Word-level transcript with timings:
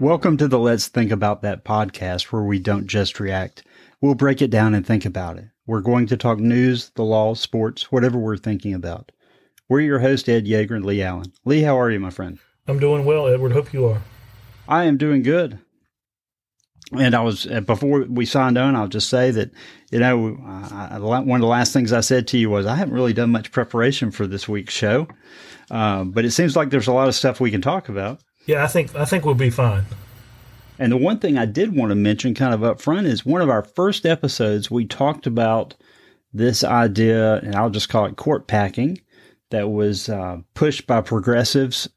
Welcome 0.00 0.36
to 0.38 0.48
the 0.48 0.58
Let's 0.58 0.88
Think 0.88 1.12
About 1.12 1.42
That 1.42 1.64
podcast, 1.64 2.24
where 2.24 2.42
we 2.42 2.58
don't 2.58 2.88
just 2.88 3.20
react. 3.20 3.64
We'll 4.00 4.16
break 4.16 4.42
it 4.42 4.50
down 4.50 4.74
and 4.74 4.84
think 4.84 5.04
about 5.04 5.38
it. 5.38 5.44
We're 5.66 5.82
going 5.82 6.08
to 6.08 6.16
talk 6.16 6.40
news, 6.40 6.90
the 6.96 7.04
law, 7.04 7.34
sports, 7.34 7.92
whatever 7.92 8.18
we're 8.18 8.36
thinking 8.36 8.74
about. 8.74 9.12
We're 9.68 9.80
your 9.80 10.00
host, 10.00 10.28
Ed 10.28 10.46
Yeager 10.46 10.72
and 10.72 10.84
Lee 10.84 11.00
Allen. 11.00 11.32
Lee, 11.44 11.62
how 11.62 11.78
are 11.78 11.92
you, 11.92 12.00
my 12.00 12.10
friend? 12.10 12.40
I'm 12.66 12.80
doing 12.80 13.04
well, 13.04 13.28
Edward. 13.28 13.52
Hope 13.52 13.72
you 13.72 13.86
are. 13.86 14.02
I 14.66 14.84
am 14.84 14.96
doing 14.96 15.22
good. 15.22 15.60
And 16.92 17.14
I 17.14 17.22
was 17.22 17.46
uh, 17.46 17.60
before 17.60 18.04
we 18.08 18.26
signed 18.26 18.58
on. 18.58 18.74
I'll 18.74 18.88
just 18.88 19.08
say 19.08 19.30
that 19.30 19.52
you 19.90 20.00
know 20.00 20.36
I, 20.44 20.98
one 20.98 21.30
of 21.30 21.40
the 21.40 21.46
last 21.46 21.72
things 21.72 21.92
I 21.92 22.00
said 22.00 22.28
to 22.28 22.38
you 22.38 22.50
was 22.50 22.66
I 22.66 22.74
haven't 22.76 22.94
really 22.94 23.14
done 23.14 23.30
much 23.30 23.52
preparation 23.52 24.10
for 24.10 24.26
this 24.26 24.48
week's 24.48 24.74
show, 24.74 25.08
uh, 25.70 26.04
but 26.04 26.24
it 26.24 26.32
seems 26.32 26.56
like 26.56 26.70
there's 26.70 26.86
a 26.86 26.92
lot 26.92 27.08
of 27.08 27.14
stuff 27.14 27.40
we 27.40 27.50
can 27.50 27.62
talk 27.62 27.88
about. 27.88 28.20
Yeah, 28.46 28.64
I 28.64 28.66
think 28.66 28.94
I 28.94 29.04
think 29.04 29.24
we'll 29.24 29.34
be 29.34 29.50
fine. 29.50 29.84
And 30.78 30.90
the 30.90 30.96
one 30.96 31.18
thing 31.18 31.38
I 31.38 31.46
did 31.46 31.76
want 31.76 31.90
to 31.90 31.94
mention, 31.94 32.34
kind 32.34 32.52
of 32.52 32.64
up 32.64 32.80
front, 32.80 33.06
is 33.06 33.24
one 33.24 33.40
of 33.40 33.48
our 33.48 33.62
first 33.62 34.04
episodes 34.04 34.70
we 34.70 34.84
talked 34.84 35.26
about 35.26 35.74
this 36.32 36.64
idea, 36.64 37.36
and 37.36 37.54
I'll 37.54 37.70
just 37.70 37.88
call 37.88 38.06
it 38.06 38.16
court 38.16 38.48
packing, 38.48 39.00
that 39.50 39.70
was 39.70 40.08
uh, 40.08 40.38
pushed 40.54 40.86
by 40.88 41.00
progressives 41.00 41.88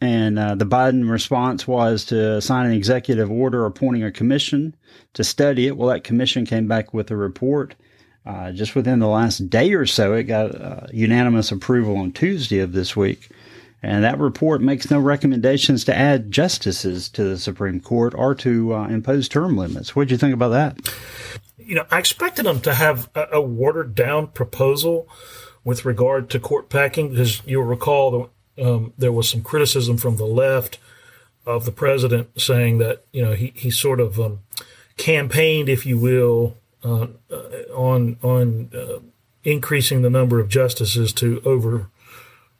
and 0.00 0.38
uh, 0.38 0.54
the 0.54 0.66
Biden 0.66 1.08
response 1.08 1.66
was 1.66 2.04
to 2.06 2.40
sign 2.40 2.66
an 2.66 2.72
executive 2.72 3.30
order 3.30 3.64
appointing 3.64 4.04
a 4.04 4.10
commission 4.10 4.74
to 5.14 5.24
study 5.24 5.66
it. 5.66 5.76
Well, 5.76 5.88
that 5.88 6.04
commission 6.04 6.44
came 6.44 6.66
back 6.66 6.92
with 6.92 7.10
a 7.10 7.16
report. 7.16 7.74
Uh, 8.26 8.52
just 8.52 8.74
within 8.74 8.98
the 8.98 9.06
last 9.06 9.50
day 9.50 9.72
or 9.74 9.86
so, 9.86 10.14
it 10.14 10.24
got 10.24 10.60
uh, 10.60 10.86
unanimous 10.92 11.52
approval 11.52 11.96
on 11.96 12.12
Tuesday 12.12 12.58
of 12.58 12.72
this 12.72 12.96
week. 12.96 13.30
And 13.84 14.02
that 14.02 14.18
report 14.18 14.62
makes 14.62 14.90
no 14.90 14.98
recommendations 14.98 15.84
to 15.84 15.96
add 15.96 16.30
justices 16.30 17.08
to 17.10 17.22
the 17.22 17.38
Supreme 17.38 17.80
Court 17.80 18.14
or 18.16 18.34
to 18.36 18.74
uh, 18.74 18.88
impose 18.88 19.28
term 19.28 19.56
limits. 19.56 19.94
What 19.94 20.08
do 20.08 20.14
you 20.14 20.18
think 20.18 20.32
about 20.32 20.48
that? 20.48 20.78
You 21.58 21.74
know, 21.76 21.86
I 21.90 21.98
expected 21.98 22.46
them 22.46 22.60
to 22.62 22.74
have 22.74 23.10
a, 23.14 23.26
a 23.32 23.40
watered 23.42 23.94
down 23.94 24.28
proposal 24.28 25.06
with 25.64 25.84
regard 25.84 26.30
to 26.30 26.40
court 26.40 26.70
packing 26.70 27.10
because 27.10 27.42
you'll 27.44 27.64
recall 27.64 28.30
um, 28.60 28.94
there 28.96 29.12
was 29.12 29.28
some 29.28 29.42
criticism 29.42 29.98
from 29.98 30.16
the 30.16 30.26
left 30.26 30.78
of 31.46 31.66
the 31.66 31.72
president 31.72 32.40
saying 32.40 32.78
that 32.78 33.04
you 33.12 33.22
know 33.22 33.32
he, 33.32 33.52
he 33.54 33.70
sort 33.70 34.00
of 34.00 34.18
um, 34.18 34.40
campaigned, 34.96 35.68
if 35.68 35.84
you 35.84 35.98
will, 35.98 36.56
uh, 36.82 37.08
uh, 37.30 37.36
on 37.74 38.16
on 38.22 38.70
uh, 38.74 39.00
increasing 39.42 40.02
the 40.02 40.10
number 40.10 40.40
of 40.40 40.48
justices 40.48 41.12
to 41.12 41.42
over 41.44 41.90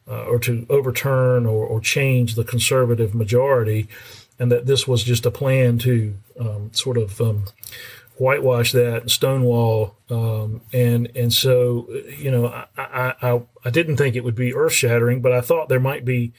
or 0.07 0.39
to 0.39 0.65
overturn 0.69 1.45
or, 1.45 1.65
or 1.65 1.79
change 1.79 2.35
the 2.35 2.43
conservative 2.43 3.15
majority, 3.15 3.87
and 4.39 4.51
that 4.51 4.65
this 4.65 4.87
was 4.87 5.03
just 5.03 5.25
a 5.25 5.31
plan 5.31 5.77
to 5.79 6.15
um, 6.39 6.71
sort 6.73 6.97
of 6.97 7.19
um, 7.21 7.45
whitewash 8.17 8.71
that 8.71 9.09
stonewall 9.09 9.95
um, 10.09 10.61
and 10.71 11.11
and 11.15 11.33
so 11.33 11.87
you 12.17 12.31
know 12.31 12.47
I, 12.77 13.13
I 13.21 13.41
I 13.65 13.69
didn't 13.69 13.97
think 13.97 14.15
it 14.15 14.23
would 14.23 14.35
be 14.35 14.55
earth 14.55 14.73
shattering 14.73 15.21
but 15.21 15.33
I 15.33 15.41
thought 15.41 15.67
there 15.67 15.81
might 15.81 16.05
be 16.05 16.31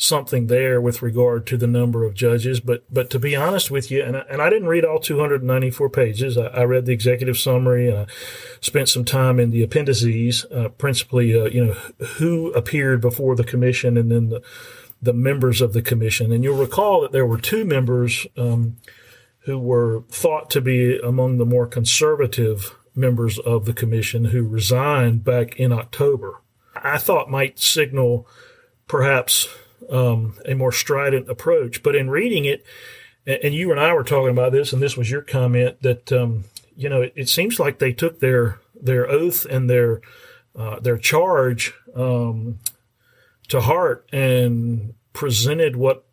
something 0.00 0.46
there 0.46 0.80
with 0.80 1.02
regard 1.02 1.44
to 1.44 1.56
the 1.56 1.66
number 1.66 2.04
of 2.04 2.14
judges 2.14 2.60
but 2.60 2.84
but 2.88 3.10
to 3.10 3.18
be 3.18 3.34
honest 3.34 3.68
with 3.68 3.90
you 3.90 4.00
and 4.00 4.16
I, 4.16 4.20
and 4.30 4.40
I 4.40 4.48
didn't 4.48 4.68
read 4.68 4.84
all 4.84 5.00
294 5.00 5.90
pages. 5.90 6.38
I, 6.38 6.46
I 6.46 6.62
read 6.62 6.86
the 6.86 6.92
executive 6.92 7.36
summary. 7.36 7.88
And 7.88 7.98
I 7.98 8.06
spent 8.60 8.88
some 8.88 9.04
time 9.04 9.40
in 9.40 9.50
the 9.50 9.64
appendices 9.64 10.44
uh, 10.52 10.68
principally 10.68 11.38
uh, 11.38 11.46
you 11.46 11.66
know 11.66 11.72
who 12.18 12.52
appeared 12.52 13.00
before 13.00 13.34
the 13.34 13.42
commission 13.42 13.96
and 13.96 14.10
then 14.10 14.28
the 14.28 14.40
the 15.02 15.12
members 15.12 15.60
of 15.60 15.72
the 15.72 15.82
commission. 15.82 16.32
And 16.32 16.42
you'll 16.42 16.58
recall 16.58 17.02
that 17.02 17.12
there 17.12 17.26
were 17.26 17.38
two 17.38 17.64
members 17.64 18.26
um, 18.36 18.76
who 19.40 19.58
were 19.58 20.02
thought 20.10 20.50
to 20.50 20.60
be 20.60 20.98
among 20.98 21.38
the 21.38 21.46
more 21.46 21.66
conservative 21.66 22.76
members 22.94 23.38
of 23.38 23.64
the 23.64 23.72
commission 23.72 24.26
who 24.26 24.42
resigned 24.42 25.24
back 25.24 25.56
in 25.56 25.72
October. 25.72 26.40
I 26.74 26.98
thought 26.98 27.30
might 27.30 27.58
signal 27.58 28.26
perhaps 28.86 29.48
um, 29.90 30.34
a 30.46 30.54
more 30.54 30.72
strident 30.72 31.28
approach. 31.28 31.82
But 31.82 31.94
in 31.94 32.10
reading 32.10 32.44
it, 32.44 32.64
and 33.26 33.54
you 33.54 33.70
and 33.70 33.80
I 33.80 33.92
were 33.92 34.04
talking 34.04 34.30
about 34.30 34.52
this, 34.52 34.72
and 34.72 34.80
this 34.80 34.96
was 34.96 35.10
your 35.10 35.22
comment 35.22 35.82
that 35.82 36.12
um, 36.12 36.44
you 36.76 36.88
know 36.88 37.02
it, 37.02 37.12
it, 37.14 37.28
seems 37.28 37.60
like 37.60 37.78
they 37.78 37.92
took 37.92 38.20
their 38.20 38.60
their 38.80 39.08
oath 39.08 39.44
and 39.44 39.68
their 39.68 40.00
uh, 40.56 40.80
their 40.80 40.96
charge 40.96 41.74
um, 41.94 42.58
to 43.48 43.60
heart 43.60 44.08
and 44.12 44.94
presented 45.12 45.76
what 45.76 46.04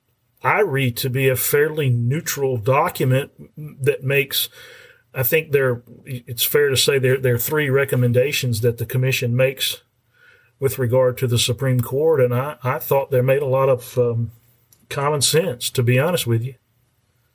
I 0.45 0.61
read 0.61 0.95
to 0.97 1.09
be 1.09 1.27
a 1.27 1.35
fairly 1.35 1.89
neutral 1.89 2.57
document 2.57 3.31
that 3.57 4.03
makes, 4.03 4.47
I 5.13 5.23
think 5.23 5.51
there, 5.51 5.81
it's 6.05 6.43
fair 6.43 6.69
to 6.69 6.77
say 6.77 6.99
there, 6.99 7.17
there 7.17 7.35
are 7.35 7.39
three 7.39 7.69
recommendations 7.69 8.61
that 8.61 8.77
the 8.77 8.85
commission 8.85 9.35
makes 9.35 9.81
with 10.65 10.79
regard 10.79 11.15
to 11.15 11.27
the 11.27 11.37
Supreme 11.37 11.79
Court. 11.79 12.19
And 12.19 12.33
I, 12.33 12.57
I 12.63 12.79
thought 12.79 13.11
they 13.11 13.21
made 13.21 13.43
a 13.43 13.45
lot 13.45 13.69
of 13.69 13.95
um, 13.99 14.31
common 14.89 15.21
sense, 15.21 15.69
to 15.69 15.83
be 15.83 15.99
honest 15.99 16.25
with 16.25 16.41
you. 16.41 16.55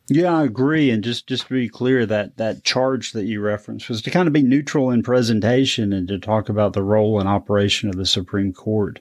Yeah, 0.08 0.38
I 0.38 0.42
agree. 0.42 0.90
And 0.90 1.04
just, 1.04 1.28
just 1.28 1.46
to 1.46 1.54
be 1.54 1.68
clear, 1.68 2.04
that, 2.06 2.38
that 2.38 2.64
charge 2.64 3.12
that 3.12 3.26
you 3.26 3.40
referenced 3.40 3.88
was 3.88 4.02
to 4.02 4.10
kind 4.10 4.26
of 4.26 4.32
be 4.32 4.42
neutral 4.42 4.90
in 4.90 5.04
presentation 5.04 5.92
and 5.92 6.08
to 6.08 6.18
talk 6.18 6.48
about 6.48 6.72
the 6.72 6.82
role 6.82 7.20
and 7.20 7.28
operation 7.28 7.88
of 7.88 7.94
the 7.94 8.04
Supreme 8.04 8.52
Court. 8.52 9.00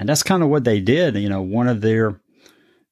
And 0.00 0.08
that's 0.08 0.24
kind 0.24 0.42
of 0.42 0.48
what 0.48 0.64
they 0.64 0.80
did. 0.80 1.14
You 1.14 1.28
know, 1.28 1.42
one 1.42 1.68
of 1.68 1.80
their 1.80 2.20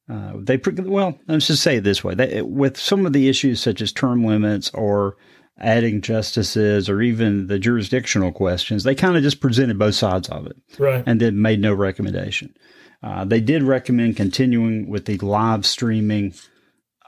uh, 0.08 0.34
they 0.36 0.60
well, 0.84 1.18
let's 1.26 1.48
just 1.48 1.64
say 1.64 1.78
it 1.78 1.84
this 1.84 2.04
way: 2.04 2.14
they, 2.14 2.42
with 2.42 2.76
some 2.76 3.04
of 3.06 3.12
the 3.12 3.28
issues 3.28 3.60
such 3.60 3.80
as 3.80 3.92
term 3.92 4.24
limits 4.24 4.70
or 4.74 5.16
adding 5.58 6.00
justices 6.00 6.88
or 6.88 7.02
even 7.02 7.46
the 7.46 7.58
jurisdictional 7.58 8.32
questions, 8.32 8.84
they 8.84 8.94
kind 8.94 9.16
of 9.16 9.22
just 9.22 9.40
presented 9.40 9.78
both 9.78 9.94
sides 9.94 10.28
of 10.28 10.46
it, 10.46 10.56
right? 10.78 11.04
And 11.06 11.20
then 11.20 11.40
made 11.40 11.60
no 11.60 11.74
recommendation. 11.74 12.54
Uh, 13.02 13.24
they 13.24 13.40
did 13.40 13.62
recommend 13.62 14.16
continuing 14.16 14.88
with 14.88 15.06
the 15.06 15.18
live 15.18 15.66
streaming 15.66 16.34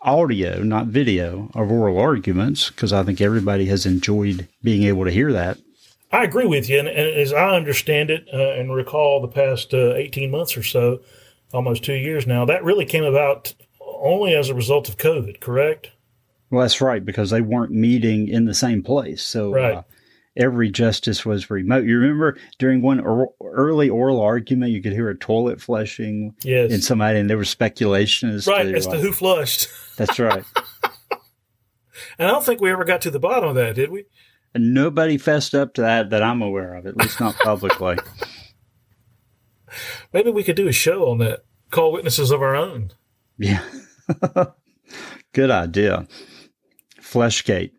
audio, 0.03 0.63
not 0.63 0.87
video, 0.89 1.51
of 1.55 1.71
oral 1.71 1.99
arguments 1.99 2.69
because 2.69 2.93
I 2.93 3.03
think 3.03 3.21
everybody 3.21 3.67
has 3.67 3.87
enjoyed 3.87 4.49
being 4.63 4.83
able 4.83 5.05
to 5.05 5.11
hear 5.11 5.33
that. 5.33 5.59
I 6.13 6.23
agree 6.23 6.47
with 6.47 6.69
you, 6.69 6.79
and, 6.79 6.89
and 6.89 7.09
as 7.17 7.33
I 7.33 7.57
understand 7.57 8.11
it 8.11 8.29
uh, 8.33 8.53
and 8.53 8.73
recall 8.73 9.21
the 9.21 9.29
past 9.29 9.75
uh, 9.75 9.95
eighteen 9.95 10.31
months 10.31 10.57
or 10.57 10.63
so 10.63 11.01
almost 11.53 11.85
two 11.85 11.95
years 11.95 12.27
now. 12.27 12.45
That 12.45 12.65
really 12.65 12.85
came 12.85 13.05
about 13.05 13.55
only 13.81 14.35
as 14.35 14.49
a 14.49 14.55
result 14.55 14.89
of 14.89 14.97
COVID, 14.97 15.41
correct? 15.41 15.91
Well, 16.51 16.63
that's 16.63 16.81
right, 16.81 17.05
because 17.05 17.31
they 17.31 17.41
weren't 17.41 17.73
meeting 17.73 18.29
in 18.29 18.45
the 18.45 18.55
same 18.55 18.83
place. 18.83 19.23
So 19.23 19.55
uh, 19.55 19.57
right. 19.57 19.75
uh, 19.75 19.83
every 20.37 20.71
justice 20.71 21.25
was 21.25 21.51
remote. 21.51 21.85
You 21.85 21.99
remember 21.99 22.37
during 22.59 22.83
one 22.83 23.01
or, 23.01 23.33
early 23.43 23.89
oral 23.89 24.21
argument, 24.21 24.73
you 24.73 24.83
could 24.83 24.93
hear 24.93 25.09
a 25.09 25.17
toilet 25.17 25.61
flushing 25.61 26.35
yes. 26.43 26.71
in 26.71 26.81
somebody, 26.81 27.19
and 27.19 27.29
there 27.29 27.39
was 27.39 27.51
speculation 27.51 28.31
as 28.31 28.47
right, 28.47 28.65
to, 28.65 28.75
as 28.75 28.87
to 28.87 28.97
uh, 28.97 29.01
who 29.01 29.13
flushed. 29.13 29.69
That's 29.97 30.19
right. 30.19 30.45
and 32.19 32.29
I 32.29 32.31
don't 32.31 32.45
think 32.45 32.61
we 32.61 32.71
ever 32.71 32.85
got 32.85 33.01
to 33.03 33.11
the 33.11 33.21
bottom 33.21 33.49
of 33.49 33.55
that, 33.57 33.75
did 33.75 33.91
we? 33.91 34.05
And 34.55 34.73
nobody 34.73 35.19
fessed 35.19 35.55
up 35.55 35.75
to 35.75 35.81
that 35.81 36.11
that 36.11 36.23
I'm 36.23 36.41
aware 36.41 36.75
of, 36.75 36.87
at 36.87 36.97
least 36.97 37.19
not 37.19 37.35
publicly. 37.37 37.97
Maybe 40.13 40.31
we 40.31 40.45
could 40.45 40.57
do 40.57 40.69
a 40.69 40.73
show 40.73 41.11
on 41.11 41.19
that. 41.19 41.45
Call 41.71 41.93
witnesses 41.93 42.31
of 42.31 42.41
our 42.41 42.55
own. 42.55 42.93
Yeah. 43.37 43.65
Good 45.33 45.51
idea. 45.51 46.07
Flushgate. 47.15 47.71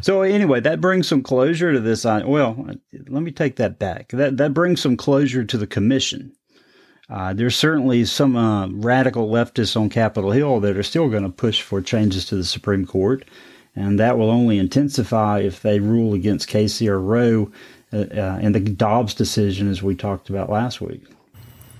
So 0.00 0.22
anyway, 0.22 0.60
that 0.60 0.80
brings 0.80 1.08
some 1.08 1.22
closure 1.22 1.72
to 1.72 1.80
this. 1.80 2.04
Well, 2.04 2.66
let 3.08 3.22
me 3.22 3.30
take 3.30 3.56
that 3.56 3.78
back. 3.78 4.08
That 4.10 4.36
that 4.36 4.52
brings 4.52 4.80
some 4.80 4.96
closure 4.96 5.44
to 5.44 5.56
the 5.56 5.66
commission. 5.66 6.32
Uh, 7.08 7.32
there's 7.32 7.56
certainly 7.56 8.04
some 8.04 8.36
uh, 8.36 8.68
radical 8.68 9.28
leftists 9.28 9.78
on 9.78 9.90
Capitol 9.90 10.30
Hill 10.30 10.60
that 10.60 10.76
are 10.76 10.82
still 10.82 11.08
going 11.08 11.22
to 11.22 11.28
push 11.28 11.60
for 11.60 11.82
changes 11.82 12.26
to 12.26 12.36
the 12.36 12.44
Supreme 12.44 12.86
Court, 12.86 13.24
and 13.76 13.98
that 13.98 14.18
will 14.18 14.30
only 14.30 14.58
intensify 14.58 15.40
if 15.40 15.62
they 15.62 15.80
rule 15.80 16.14
against 16.14 16.48
Casey 16.48 16.88
or 16.88 16.98
Roe 16.98 17.50
uh, 17.92 17.96
uh 17.96 18.38
in 18.42 18.52
the 18.52 18.60
Dobbs 18.60 19.14
decision, 19.14 19.70
as 19.70 19.82
we 19.82 19.94
talked 19.94 20.28
about 20.28 20.50
last 20.50 20.80
week 20.80 21.04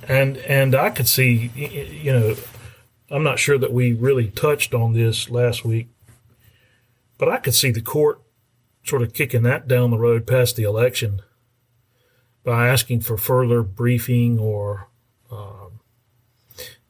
and 0.09 0.37
and 0.39 0.75
I 0.75 0.91
could 0.91 1.09
see, 1.09 1.51
you 1.55 2.13
know, 2.13 2.37
I'm 3.11 3.23
not 3.23 3.39
sure 3.39 3.59
that 3.59 3.73
we 3.73 3.93
really 3.93 4.29
touched 4.29 4.75
on 4.75 4.93
this 4.93 5.31
last 5.31 5.65
week, 5.65 5.89
but 7.19 7.29
I 7.29 7.39
could 7.39 7.55
see 7.55 7.71
the 7.71 7.81
court 7.81 8.21
sort 8.85 9.03
of 9.03 9.15
kicking 9.15 9.43
that 9.43 9.67
down 9.67 9.91
the 9.91 9.99
road 9.99 10.27
past 10.27 10.57
the 10.57 10.65
election 10.65 11.23
by 12.45 12.69
asking 12.69 13.01
for 13.01 13.17
further 13.17 13.63
briefing 13.63 14.39
or 14.39 14.89
um, 15.31 15.81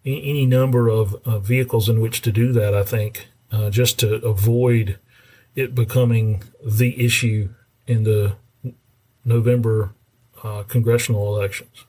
any 0.04 0.44
number 0.44 0.88
of 0.88 1.14
uh, 1.24 1.38
vehicles 1.38 1.88
in 1.88 2.00
which 2.00 2.20
to 2.22 2.32
do 2.32 2.52
that. 2.52 2.74
I 2.74 2.82
think 2.82 3.28
uh, 3.52 3.70
just 3.70 3.98
to 4.00 4.16
avoid 4.16 4.98
it 5.54 5.74
becoming 5.74 6.42
the 6.64 7.04
issue 7.04 7.50
in 7.86 8.02
the 8.02 8.36
November 9.24 9.92
uh, 10.42 10.64
congressional 10.64 11.34
elections. 11.34 11.84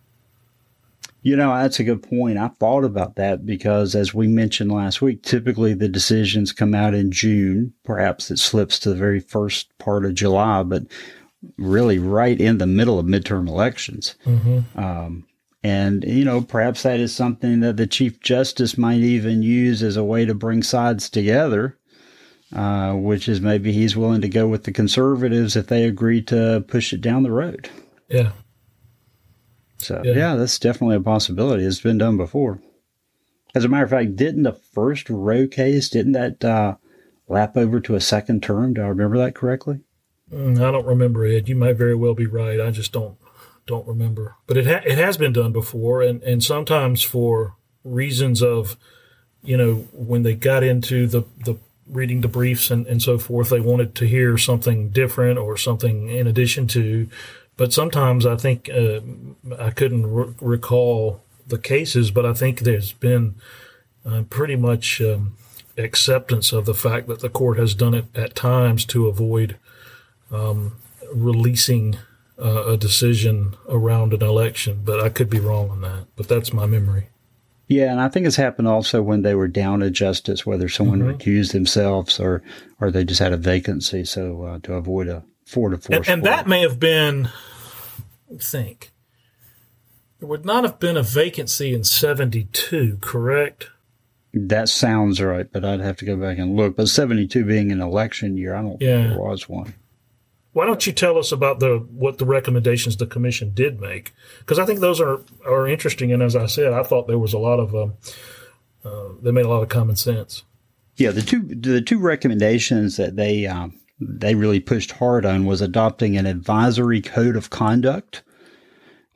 You 1.25 1.35
know, 1.35 1.55
that's 1.55 1.79
a 1.79 1.83
good 1.83 2.03
point. 2.03 2.37
I 2.37 2.49
thought 2.49 2.83
about 2.83 3.15
that 3.15 3.47
because, 3.47 3.95
as 3.95 4.13
we 4.13 4.27
mentioned 4.27 4.71
last 4.71 5.01
week, 5.01 5.23
typically 5.23 5.73
the 5.73 5.87
decisions 5.87 6.51
come 6.51 6.75
out 6.75 6.93
in 6.93 7.09
June. 7.09 7.73
Perhaps 7.83 8.29
it 8.29 8.37
slips 8.37 8.77
to 8.77 8.89
the 8.89 8.95
very 8.95 9.19
first 9.19 9.75
part 9.79 10.05
of 10.05 10.13
July, 10.13 10.61
but 10.61 10.83
really 11.57 11.97
right 11.97 12.39
in 12.39 12.59
the 12.59 12.67
middle 12.67 12.99
of 12.99 13.07
midterm 13.07 13.47
elections. 13.47 14.13
Mm-hmm. 14.23 14.79
Um, 14.79 15.25
and, 15.63 16.03
you 16.03 16.25
know, 16.25 16.41
perhaps 16.41 16.83
that 16.83 16.99
is 16.99 17.15
something 17.15 17.61
that 17.61 17.77
the 17.77 17.87
Chief 17.87 18.19
Justice 18.19 18.77
might 18.77 18.99
even 18.99 19.41
use 19.41 19.81
as 19.81 19.97
a 19.97 20.03
way 20.03 20.25
to 20.25 20.35
bring 20.35 20.61
sides 20.61 21.09
together, 21.09 21.75
uh, 22.53 22.93
which 22.93 23.27
is 23.27 23.41
maybe 23.41 23.71
he's 23.71 23.97
willing 23.97 24.21
to 24.21 24.29
go 24.29 24.47
with 24.47 24.65
the 24.65 24.71
conservatives 24.71 25.55
if 25.55 25.65
they 25.65 25.85
agree 25.85 26.21
to 26.21 26.63
push 26.67 26.93
it 26.93 27.01
down 27.01 27.23
the 27.23 27.31
road. 27.31 27.67
Yeah. 28.09 28.33
So 29.85 30.01
yeah. 30.03 30.13
yeah. 30.13 30.35
that's 30.35 30.59
definitely 30.59 30.97
a 30.97 31.01
possibility. 31.01 31.63
It's 31.63 31.81
been 31.81 31.97
done 31.97 32.17
before. 32.17 32.61
As 33.53 33.63
a 33.63 33.69
matter 33.69 33.85
of 33.85 33.89
fact, 33.89 34.15
didn't 34.15 34.43
the 34.43 34.51
first 34.51 35.09
Roe 35.09 35.47
case 35.47 35.87
didn't 35.89 36.11
that 36.11 36.43
uh, 36.43 36.75
lap 37.27 37.55
over 37.55 37.79
to 37.79 37.95
a 37.95 38.01
second 38.01 38.43
term? 38.43 38.73
Do 38.73 38.81
I 38.81 38.87
remember 38.87 39.17
that 39.17 39.35
correctly? 39.35 39.79
Mm, 40.31 40.57
I 40.57 40.71
don't 40.71 40.85
remember 40.85 41.25
it. 41.25 41.47
You 41.47 41.55
might 41.55 41.77
very 41.77 41.95
well 41.95 42.13
be 42.13 42.25
right. 42.25 42.59
I 42.59 42.71
just 42.71 42.91
don't 42.91 43.17
don't 43.65 43.87
remember. 43.87 44.35
But 44.47 44.57
it 44.57 44.67
ha- 44.67 44.83
it 44.85 44.97
has 44.97 45.17
been 45.17 45.33
done 45.33 45.53
before, 45.53 46.01
and 46.01 46.21
and 46.23 46.43
sometimes 46.43 47.01
for 47.01 47.55
reasons 47.83 48.41
of, 48.41 48.75
you 49.43 49.55
know, 49.55 49.87
when 49.93 50.23
they 50.23 50.33
got 50.33 50.63
into 50.63 51.07
the 51.07 51.23
the 51.45 51.57
reading 51.87 52.21
the 52.21 52.27
briefs 52.27 52.71
and, 52.71 52.87
and 52.87 53.01
so 53.01 53.17
forth, 53.17 53.49
they 53.49 53.59
wanted 53.59 53.93
to 53.95 54.07
hear 54.07 54.37
something 54.37 54.89
different 54.89 55.37
or 55.37 55.55
something 55.55 56.09
in 56.09 56.25
addition 56.25 56.67
to 56.67 57.07
but 57.57 57.73
sometimes 57.73 58.25
I 58.25 58.35
think 58.35 58.69
uh, 58.69 58.99
I 59.57 59.71
couldn't 59.71 60.07
re- 60.07 60.33
recall 60.41 61.21
the 61.47 61.57
cases, 61.57 62.11
but 62.11 62.25
I 62.25 62.33
think 62.33 62.59
there's 62.59 62.91
been 62.91 63.35
uh, 64.05 64.23
pretty 64.29 64.55
much 64.55 65.01
um, 65.01 65.37
acceptance 65.77 66.51
of 66.51 66.65
the 66.65 66.73
fact 66.73 67.07
that 67.07 67.19
the 67.19 67.29
court 67.29 67.57
has 67.57 67.73
done 67.73 67.93
it 67.93 68.05
at 68.15 68.35
times 68.35 68.85
to 68.85 69.07
avoid 69.07 69.57
um, 70.31 70.77
releasing 71.13 71.97
uh, 72.37 72.65
a 72.67 72.77
decision 72.77 73.55
around 73.69 74.13
an 74.13 74.23
election. 74.23 74.81
But 74.83 75.01
I 75.01 75.09
could 75.09 75.29
be 75.29 75.39
wrong 75.39 75.69
on 75.69 75.81
that. 75.81 76.07
But 76.15 76.27
that's 76.27 76.51
my 76.51 76.65
memory. 76.65 77.09
Yeah, 77.67 77.91
and 77.91 77.99
I 77.99 78.09
think 78.09 78.27
it's 78.27 78.35
happened 78.35 78.67
also 78.67 79.01
when 79.01 79.23
they 79.23 79.33
were 79.33 79.47
down 79.47 79.81
a 79.81 79.89
justice, 79.89 80.45
whether 80.45 80.69
someone 80.69 80.99
mm-hmm. 80.99 81.17
recused 81.17 81.51
themselves 81.51 82.19
or 82.19 82.43
or 82.79 82.91
they 82.91 83.03
just 83.03 83.19
had 83.19 83.33
a 83.33 83.37
vacancy, 83.37 84.05
so 84.05 84.43
uh, 84.43 84.59
to 84.63 84.73
avoid 84.73 85.07
a 85.07 85.23
four 85.45 85.69
to 85.69 85.77
four. 85.77 85.95
And, 85.95 86.07
and 86.07 86.23
that 86.23 86.47
may 86.47 86.61
have 86.61 86.79
been, 86.79 87.29
think, 88.39 88.91
there 90.19 90.27
would 90.27 90.45
not 90.45 90.63
have 90.63 90.79
been 90.79 90.97
a 90.97 91.03
vacancy 91.03 91.73
in 91.73 91.83
72, 91.83 92.97
correct? 93.01 93.69
That 94.33 94.67
sounds 94.67 95.21
right, 95.21 95.49
but 95.49 95.63
I'd 95.63 95.79
have 95.79 95.97
to 95.97 96.05
go 96.05 96.17
back 96.17 96.37
and 96.37 96.57
look. 96.57 96.75
But 96.75 96.89
72 96.89 97.45
being 97.45 97.71
an 97.71 97.81
election 97.81 98.35
year, 98.35 98.55
I 98.55 98.61
don't 98.61 98.81
yeah. 98.81 98.97
think 98.97 99.09
there 99.11 99.19
was 99.19 99.47
one. 99.47 99.75
Why 100.51 100.65
don't 100.65 100.85
you 100.87 100.93
tell 100.93 101.17
us 101.17 101.31
about 101.31 101.59
the 101.59 101.85
what 101.91 102.17
the 102.17 102.25
recommendations 102.25 102.95
the 102.95 103.05
commission 103.05 103.51
did 103.53 103.81
make? 103.81 104.13
Because 104.39 104.57
I 104.57 104.65
think 104.65 104.79
those 104.79 105.01
are 105.01 105.21
are 105.45 105.67
interesting, 105.67 106.13
and 106.13 106.23
as 106.23 106.35
I 106.35 106.45
said, 106.45 106.71
I 106.71 106.83
thought 106.83 107.07
there 107.07 107.19
was 107.19 107.33
a 107.33 107.37
lot 107.37 107.59
of 107.59 107.75
um, 107.75 107.93
uh, 108.85 109.09
they 109.21 109.31
made 109.31 109.45
a 109.45 109.49
lot 109.49 109.63
of 109.63 109.69
common 109.69 109.97
sense. 109.97 110.43
Yeah, 110.95 111.11
the 111.11 111.21
two 111.21 111.41
the 111.43 111.81
two 111.81 111.99
recommendations 111.99 112.95
that 112.95 113.17
they 113.17 113.45
um, 113.45 113.77
they 113.99 114.35
really 114.35 114.59
pushed 114.59 114.91
hard 114.91 115.25
on 115.25 115.45
was 115.45 115.61
adopting 115.61 116.17
an 116.17 116.25
advisory 116.25 117.01
code 117.01 117.35
of 117.35 117.49
conduct, 117.49 118.23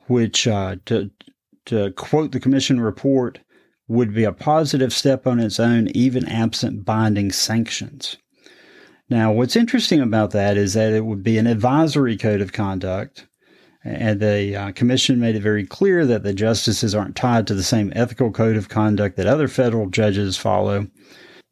which, 0.06 0.46
uh, 0.46 0.76
to, 0.86 1.10
to 1.66 1.90
quote 1.92 2.32
the 2.32 2.40
commission 2.40 2.80
report, 2.80 3.38
would 3.88 4.14
be 4.14 4.24
a 4.24 4.32
positive 4.32 4.92
step 4.92 5.26
on 5.26 5.40
its 5.40 5.58
own, 5.58 5.88
even 5.88 6.26
absent 6.28 6.84
binding 6.84 7.32
sanctions. 7.32 8.16
Now, 9.08 9.32
what's 9.32 9.56
interesting 9.56 10.00
about 10.00 10.30
that 10.30 10.56
is 10.56 10.74
that 10.74 10.92
it 10.92 11.04
would 11.04 11.24
be 11.24 11.36
an 11.36 11.48
advisory 11.48 12.16
code 12.16 12.40
of 12.40 12.52
conduct, 12.52 13.26
and 13.82 14.20
the 14.20 14.54
uh, 14.54 14.72
commission 14.72 15.18
made 15.18 15.34
it 15.34 15.42
very 15.42 15.66
clear 15.66 16.06
that 16.06 16.22
the 16.22 16.32
justices 16.32 16.94
aren't 16.94 17.16
tied 17.16 17.46
to 17.48 17.54
the 17.54 17.64
same 17.64 17.92
ethical 17.96 18.30
code 18.30 18.56
of 18.56 18.68
conduct 18.68 19.16
that 19.16 19.26
other 19.26 19.48
federal 19.48 19.88
judges 19.88 20.36
follow 20.36 20.86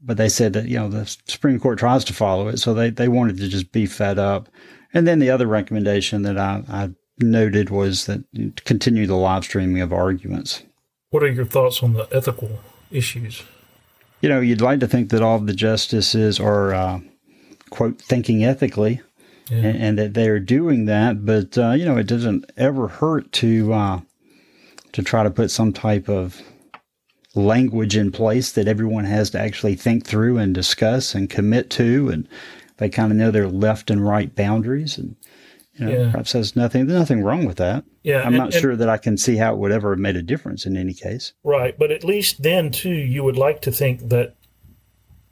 but 0.00 0.16
they 0.16 0.28
said 0.28 0.52
that 0.52 0.66
you 0.66 0.78
know 0.78 0.88
the 0.88 1.06
Supreme 1.26 1.58
Court 1.58 1.78
tries 1.78 2.04
to 2.04 2.12
follow 2.12 2.48
it, 2.48 2.58
so 2.58 2.74
they 2.74 2.90
they 2.90 3.08
wanted 3.08 3.38
to 3.38 3.48
just 3.48 3.72
be 3.72 3.86
fed 3.86 4.18
up. 4.18 4.48
And 4.94 5.06
then 5.06 5.18
the 5.18 5.30
other 5.30 5.46
recommendation 5.46 6.22
that 6.22 6.38
I, 6.38 6.62
I 6.68 6.90
noted 7.18 7.70
was 7.70 8.06
that 8.06 8.24
continue 8.64 9.06
the 9.06 9.16
live 9.16 9.44
streaming 9.44 9.82
of 9.82 9.92
arguments. 9.92 10.62
What 11.10 11.22
are 11.22 11.32
your 11.32 11.44
thoughts 11.44 11.82
on 11.82 11.92
the 11.92 12.08
ethical 12.12 12.60
issues? 12.90 13.42
You 14.20 14.28
know, 14.28 14.40
you'd 14.40 14.60
like 14.60 14.80
to 14.80 14.88
think 14.88 15.10
that 15.10 15.22
all 15.22 15.36
of 15.36 15.46
the 15.46 15.54
justices 15.54 16.40
are 16.40 16.74
uh, 16.74 17.00
quote 17.70 18.00
thinking 18.00 18.44
ethically. 18.44 19.02
Yeah. 19.50 19.56
And, 19.56 19.82
and, 19.82 19.98
that 19.98 20.12
they 20.12 20.28
are 20.28 20.38
doing 20.38 20.84
that, 20.84 21.24
but 21.24 21.56
uh, 21.56 21.70
you 21.70 21.86
know 21.86 21.96
it 21.96 22.06
doesn't 22.06 22.52
ever 22.58 22.86
hurt 22.86 23.32
to 23.32 23.72
uh, 23.72 24.00
to 24.92 25.02
try 25.02 25.22
to 25.22 25.30
put 25.30 25.50
some 25.50 25.72
type 25.72 26.06
of 26.06 26.42
language 27.34 27.96
in 27.96 28.10
place 28.10 28.52
that 28.52 28.68
everyone 28.68 29.04
has 29.04 29.30
to 29.30 29.40
actually 29.40 29.74
think 29.74 30.06
through 30.06 30.38
and 30.38 30.54
discuss 30.54 31.14
and 31.14 31.30
commit 31.30 31.70
to, 31.70 32.08
and 32.08 32.28
they 32.78 32.88
kind 32.88 33.12
of 33.12 33.18
know 33.18 33.30
their 33.30 33.48
left 33.48 33.90
and 33.90 34.06
right 34.06 34.34
boundaries. 34.34 34.98
And 34.98 35.16
you 35.74 35.86
know, 35.86 35.92
yeah. 35.92 36.10
perhaps 36.10 36.32
there's 36.32 36.56
nothing 36.56 36.86
there's 36.86 36.98
nothing 36.98 37.22
wrong 37.22 37.44
with 37.44 37.58
that. 37.58 37.84
Yeah, 38.02 38.20
I'm 38.20 38.28
and, 38.28 38.36
not 38.36 38.52
sure 38.52 38.76
that 38.76 38.88
I 38.88 38.96
can 38.96 39.16
see 39.16 39.36
how 39.36 39.54
it 39.54 39.58
would 39.58 39.72
ever 39.72 39.90
have 39.90 39.98
made 39.98 40.16
a 40.16 40.22
difference 40.22 40.66
in 40.66 40.76
any 40.76 40.94
case. 40.94 41.32
Right, 41.44 41.78
but 41.78 41.90
at 41.90 42.04
least 42.04 42.42
then 42.42 42.70
too, 42.70 42.90
you 42.94 43.22
would 43.22 43.36
like 43.36 43.60
to 43.62 43.72
think 43.72 44.08
that 44.08 44.34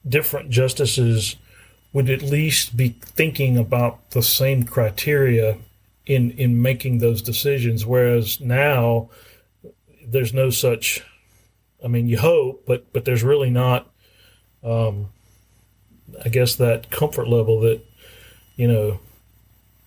different 0.06 0.50
justices 0.50 1.36
would 1.92 2.10
at 2.10 2.22
least 2.22 2.76
be 2.76 2.90
thinking 2.90 3.56
about 3.56 4.10
the 4.10 4.22
same 4.22 4.64
criteria 4.64 5.58
in 6.04 6.30
in 6.32 6.62
making 6.62 6.98
those 6.98 7.22
decisions, 7.22 7.84
whereas 7.84 8.40
now 8.40 9.08
there's 10.06 10.32
no 10.32 10.50
such 10.50 11.02
I 11.86 11.88
mean, 11.88 12.08
you 12.08 12.18
hope, 12.18 12.64
but 12.66 12.92
but 12.92 13.04
there's 13.04 13.22
really 13.22 13.48
not. 13.48 13.88
Um, 14.64 15.10
I 16.24 16.28
guess 16.28 16.56
that 16.56 16.90
comfort 16.90 17.28
level 17.28 17.60
that 17.60 17.80
you 18.56 18.66
know. 18.66 18.98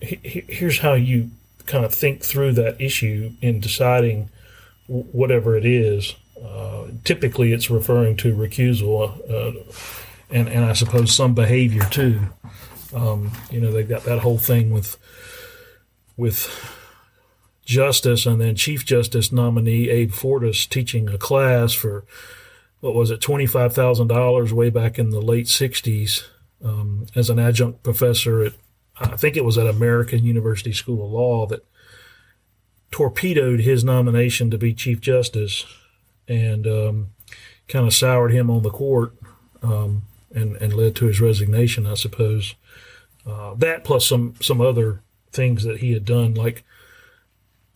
He, 0.00 0.46
here's 0.48 0.78
how 0.78 0.94
you 0.94 1.30
kind 1.66 1.84
of 1.84 1.92
think 1.92 2.24
through 2.24 2.52
that 2.52 2.80
issue 2.80 3.32
in 3.42 3.60
deciding 3.60 4.30
whatever 4.86 5.58
it 5.58 5.66
is. 5.66 6.14
Uh, 6.42 6.86
typically, 7.04 7.52
it's 7.52 7.68
referring 7.68 8.16
to 8.16 8.34
recusal, 8.34 9.20
uh, 9.30 9.60
and 10.30 10.48
and 10.48 10.64
I 10.64 10.72
suppose 10.72 11.14
some 11.14 11.34
behavior 11.34 11.84
too. 11.90 12.20
Um, 12.94 13.30
you 13.50 13.60
know, 13.60 13.70
they've 13.70 13.86
got 13.86 14.04
that 14.04 14.20
whole 14.20 14.38
thing 14.38 14.70
with 14.70 14.96
with 16.16 16.48
Justice 17.70 18.26
and 18.26 18.40
then 18.40 18.56
Chief 18.56 18.84
Justice 18.84 19.30
nominee 19.30 19.88
Abe 19.88 20.10
Fortas 20.10 20.68
teaching 20.68 21.08
a 21.08 21.16
class 21.16 21.72
for 21.72 22.04
what 22.80 22.94
was 22.94 23.12
it 23.12 23.20
twenty 23.20 23.46
five 23.46 23.72
thousand 23.72 24.08
dollars 24.08 24.52
way 24.52 24.70
back 24.70 24.98
in 24.98 25.10
the 25.10 25.20
late 25.20 25.46
'60s 25.46 26.24
um, 26.64 27.06
as 27.14 27.30
an 27.30 27.38
adjunct 27.38 27.84
professor 27.84 28.42
at 28.42 28.54
I 29.00 29.16
think 29.16 29.36
it 29.36 29.44
was 29.44 29.56
at 29.56 29.66
American 29.66 30.24
University 30.24 30.72
School 30.72 31.04
of 31.04 31.12
Law 31.12 31.46
that 31.46 31.64
torpedoed 32.90 33.60
his 33.60 33.84
nomination 33.84 34.50
to 34.50 34.58
be 34.58 34.74
Chief 34.74 35.00
Justice 35.00 35.64
and 36.28 36.66
um, 36.66 37.10
kind 37.68 37.86
of 37.86 37.94
soured 37.94 38.32
him 38.32 38.50
on 38.50 38.62
the 38.62 38.70
court 38.70 39.14
um, 39.62 40.02
and 40.34 40.56
and 40.56 40.74
led 40.74 40.96
to 40.96 41.06
his 41.06 41.20
resignation, 41.20 41.86
I 41.86 41.94
suppose. 41.94 42.56
Uh, 43.24 43.54
that 43.54 43.84
plus 43.84 44.06
some 44.06 44.34
some 44.40 44.60
other 44.60 45.02
things 45.32 45.62
that 45.62 45.78
he 45.78 45.92
had 45.92 46.04
done, 46.04 46.34
like 46.34 46.64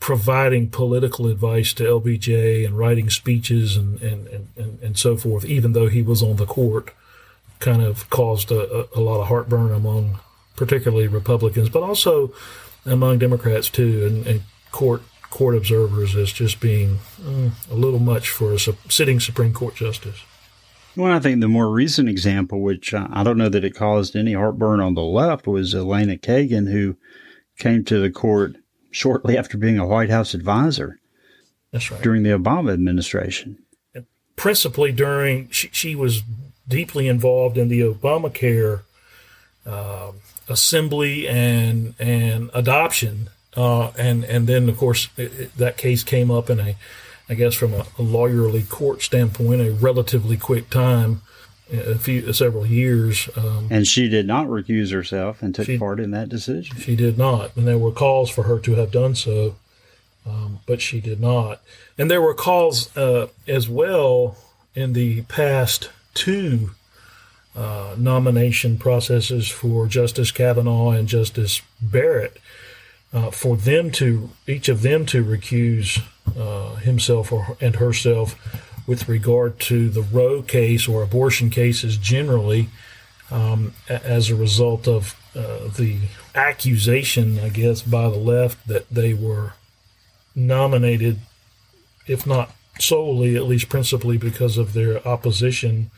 providing 0.04 0.68
political 0.68 1.28
advice 1.28 1.73
to 1.73 1.82
LBJ 1.82 2.66
and 2.66 2.76
writing 2.76 3.08
speeches 3.08 3.75
and, 3.75 4.02
and, 4.02 4.50
and, 4.54 4.78
and, 4.82 4.99
so 4.99 5.16
forth, 5.16 5.46
even 5.46 5.73
though 5.73 5.88
he 5.88 6.02
was 6.02 6.23
on 6.23 6.37
the 6.37 6.44
court, 6.44 6.90
kind 7.58 7.82
of 7.82 8.11
caused 8.11 8.50
a, 8.52 8.87
a, 8.94 9.00
lot 9.00 9.23
of 9.23 9.28
heartburn 9.28 9.73
among 9.73 10.20
particularly 10.56 11.08
Republicans, 11.08 11.70
but 11.70 11.82
also 11.82 12.34
among 12.84 13.16
Democrats 13.16 13.70
too, 13.70 14.04
and, 14.04 14.26
and 14.26 14.42
court 14.73 15.00
court 15.30 15.56
observers 15.56 16.14
as 16.14 16.30
just 16.30 16.61
being 16.61 16.99
mm, 17.18 17.50
a 17.70 17.75
little 17.75 17.99
much 17.99 18.28
for 18.28 18.52
a 18.52 18.58
su- 18.58 18.76
sitting 18.90 19.18
Supreme 19.18 19.54
Court 19.54 19.75
justice. 19.75 20.23
Well, 20.96 21.14
I 21.14 21.18
think 21.18 21.40
the 21.40 21.49
more 21.49 21.70
recent 21.70 22.11
example, 22.11 22.61
which 22.61 22.92
I 22.92 23.23
don't 23.25 23.38
know 23.38 23.49
that 23.49 23.64
it 23.64 23.75
caused 23.75 24.16
any 24.16 24.34
heartburn 24.34 24.80
on 24.80 24.92
the 24.92 25.02
left, 25.02 25.46
was 25.46 25.75
Elena 25.75 26.18
Kagan, 26.18 26.70
who 26.70 26.99
came 27.56 27.84
to 27.84 27.99
the 28.00 28.11
court 28.11 28.56
shortly 28.94 29.36
after 29.36 29.58
being 29.58 29.78
a 29.78 29.86
White 29.86 30.08
House 30.08 30.34
advisor. 30.34 31.00
That's 31.72 31.90
right. 31.90 32.00
During 32.00 32.22
the 32.22 32.30
Obama 32.30 32.72
administration. 32.72 33.58
Principally 34.36 34.92
during, 34.92 35.50
she, 35.50 35.68
she 35.72 35.94
was 35.96 36.22
deeply 36.66 37.08
involved 37.08 37.58
in 37.58 37.68
the 37.68 37.80
Obamacare 37.80 38.82
uh, 39.66 40.12
assembly 40.48 41.26
and 41.26 41.94
and 41.98 42.50
adoption. 42.54 43.30
Uh, 43.56 43.90
and 43.98 44.24
and 44.24 44.46
then 44.46 44.68
of 44.68 44.78
course 44.78 45.08
it, 45.16 45.32
it, 45.40 45.56
that 45.56 45.76
case 45.76 46.04
came 46.04 46.30
up 46.30 46.48
in 46.48 46.60
a 46.60 46.76
I 47.28 47.34
guess 47.34 47.54
from 47.54 47.72
a, 47.72 47.80
a 47.80 48.02
lawyerly 48.02 48.68
court 48.68 49.02
standpoint, 49.02 49.60
a 49.60 49.72
relatively 49.72 50.36
quick 50.36 50.70
time, 50.70 51.22
a 51.78 51.98
few 51.98 52.32
several 52.32 52.66
years. 52.66 53.28
Um, 53.36 53.68
and 53.70 53.86
she 53.86 54.08
did 54.08 54.26
not 54.26 54.46
recuse 54.46 54.92
herself 54.92 55.42
and 55.42 55.54
took 55.54 55.66
she, 55.66 55.78
part 55.78 56.00
in 56.00 56.10
that 56.12 56.28
decision. 56.28 56.76
She 56.78 56.96
did 56.96 57.18
not, 57.18 57.56
and 57.56 57.66
there 57.66 57.78
were 57.78 57.92
calls 57.92 58.30
for 58.30 58.44
her 58.44 58.58
to 58.60 58.74
have 58.74 58.90
done 58.90 59.14
so, 59.14 59.56
um, 60.26 60.60
but 60.66 60.80
she 60.80 61.00
did 61.00 61.20
not. 61.20 61.60
And 61.98 62.10
there 62.10 62.22
were 62.22 62.34
calls 62.34 62.94
uh, 62.96 63.28
as 63.46 63.68
well 63.68 64.36
in 64.74 64.92
the 64.92 65.22
past 65.22 65.90
two 66.14 66.70
uh, 67.56 67.94
nomination 67.96 68.78
processes 68.78 69.48
for 69.48 69.86
Justice 69.86 70.30
Kavanaugh 70.30 70.90
and 70.90 71.06
Justice 71.06 71.62
Barrett 71.80 72.38
uh, 73.12 73.30
for 73.30 73.56
them 73.56 73.90
to 73.92 74.30
each 74.46 74.68
of 74.68 74.82
them 74.82 75.06
to 75.06 75.24
recuse 75.24 76.02
uh, 76.36 76.76
himself 76.76 77.30
or 77.30 77.56
and 77.60 77.76
herself 77.76 78.34
with 78.86 79.08
regard 79.08 79.58
to 79.58 79.88
the 79.88 80.02
Roe 80.02 80.42
case 80.42 80.86
or 80.86 81.02
abortion 81.02 81.50
cases 81.50 81.96
generally 81.96 82.68
um, 83.30 83.72
as 83.88 84.30
a 84.30 84.36
result 84.36 84.86
of 84.86 85.16
uh, 85.34 85.68
the 85.76 85.98
accusation, 86.34 87.38
I 87.40 87.48
guess, 87.48 87.82
by 87.82 88.08
the 88.08 88.16
left 88.16 88.66
that 88.68 88.88
they 88.90 89.14
were 89.14 89.54
nominated, 90.34 91.18
if 92.06 92.26
not 92.26 92.50
solely, 92.78 93.36
at 93.36 93.44
least 93.44 93.68
principally 93.68 94.18
because 94.18 94.58
of 94.58 94.72
their 94.72 95.06
opposition 95.06 95.90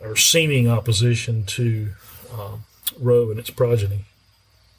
or 0.00 0.16
seeming 0.16 0.68
opposition 0.68 1.44
to 1.44 1.90
um, 2.32 2.64
Roe 2.98 3.30
and 3.30 3.38
its 3.38 3.50
progeny. 3.50 4.04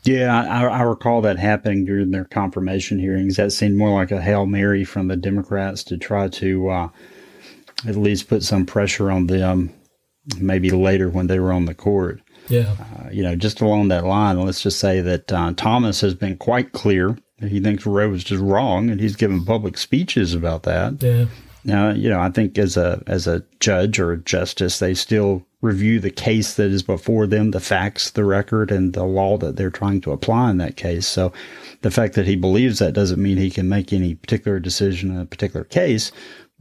Yeah, 0.03 0.43
I, 0.43 0.65
I, 0.65 0.81
recall 0.81 1.21
that 1.21 1.39
happening 1.39 1.85
during 1.85 2.11
their 2.11 2.25
confirmation 2.25 2.99
hearings. 2.99 3.37
That 3.37 3.53
seemed 3.53 3.77
more 3.77 3.97
like 3.97 4.11
a 4.11 4.21
hail 4.21 4.45
mary 4.45 4.83
from 4.83 5.07
the 5.07 5.15
Democrats 5.15 5.81
to 5.85 5.97
try 5.97 6.27
to 6.27 6.69
uh, 6.69 6.89
at 7.87 7.95
least 7.95 8.29
put 8.29 8.43
some 8.43 8.65
pressure 8.65 9.11
on 9.11 9.27
them, 9.27 9.73
maybe 10.39 10.71
later 10.71 11.09
when 11.09 11.27
they 11.27 11.39
were 11.39 11.53
on 11.53 11.65
the 11.65 11.73
court. 11.73 12.21
Yeah, 12.49 12.75
uh, 12.79 13.09
you 13.09 13.23
know, 13.23 13.35
just 13.35 13.61
along 13.61 13.87
that 13.87 14.05
line, 14.05 14.39
let's 14.39 14.61
just 14.61 14.79
say 14.79 14.99
that 15.01 15.31
uh, 15.31 15.53
Thomas 15.55 16.01
has 16.01 16.13
been 16.13 16.37
quite 16.37 16.73
clear 16.73 17.17
he 17.47 17.59
thinks 17.59 17.85
Roe 17.85 18.09
was 18.09 18.23
just 18.23 18.41
wrong, 18.41 18.89
and 18.89 18.99
he's 18.99 19.15
given 19.15 19.45
public 19.45 19.77
speeches 19.77 20.33
about 20.33 20.63
that. 20.63 21.01
Yeah. 21.01 21.25
Now, 21.65 21.91
you 21.91 22.09
know, 22.09 22.19
I 22.19 22.29
think 22.29 22.57
as 22.57 22.75
a 22.75 23.01
as 23.07 23.25
a 23.25 23.43
judge 23.59 23.97
or 23.99 24.11
a 24.11 24.17
justice, 24.17 24.79
they 24.79 24.93
still 24.93 25.45
review 25.61 26.01
the 26.01 26.11
case 26.11 26.55
that 26.55 26.71
is 26.71 26.83
before 26.83 27.25
them, 27.25 27.51
the 27.51 27.59
facts, 27.61 28.11
the 28.11 28.25
record, 28.25 28.69
and 28.69 28.93
the 28.93 29.05
law 29.05 29.37
that 29.37 29.55
they're 29.55 29.69
trying 29.69 30.01
to 30.01 30.11
apply 30.11 30.51
in 30.51 30.57
that 30.57 30.75
case. 30.75 31.07
So, 31.07 31.31
the 31.81 31.91
fact 31.91 32.15
that 32.15 32.27
he 32.27 32.35
believes 32.35 32.79
that 32.79 32.93
doesn't 32.93 33.21
mean 33.21 33.37
he 33.37 33.49
can 33.49 33.69
make 33.69 33.93
any 33.93 34.15
particular 34.15 34.59
decision 34.59 35.11
in 35.11 35.19
a 35.19 35.25
particular 35.25 35.63
case. 35.63 36.11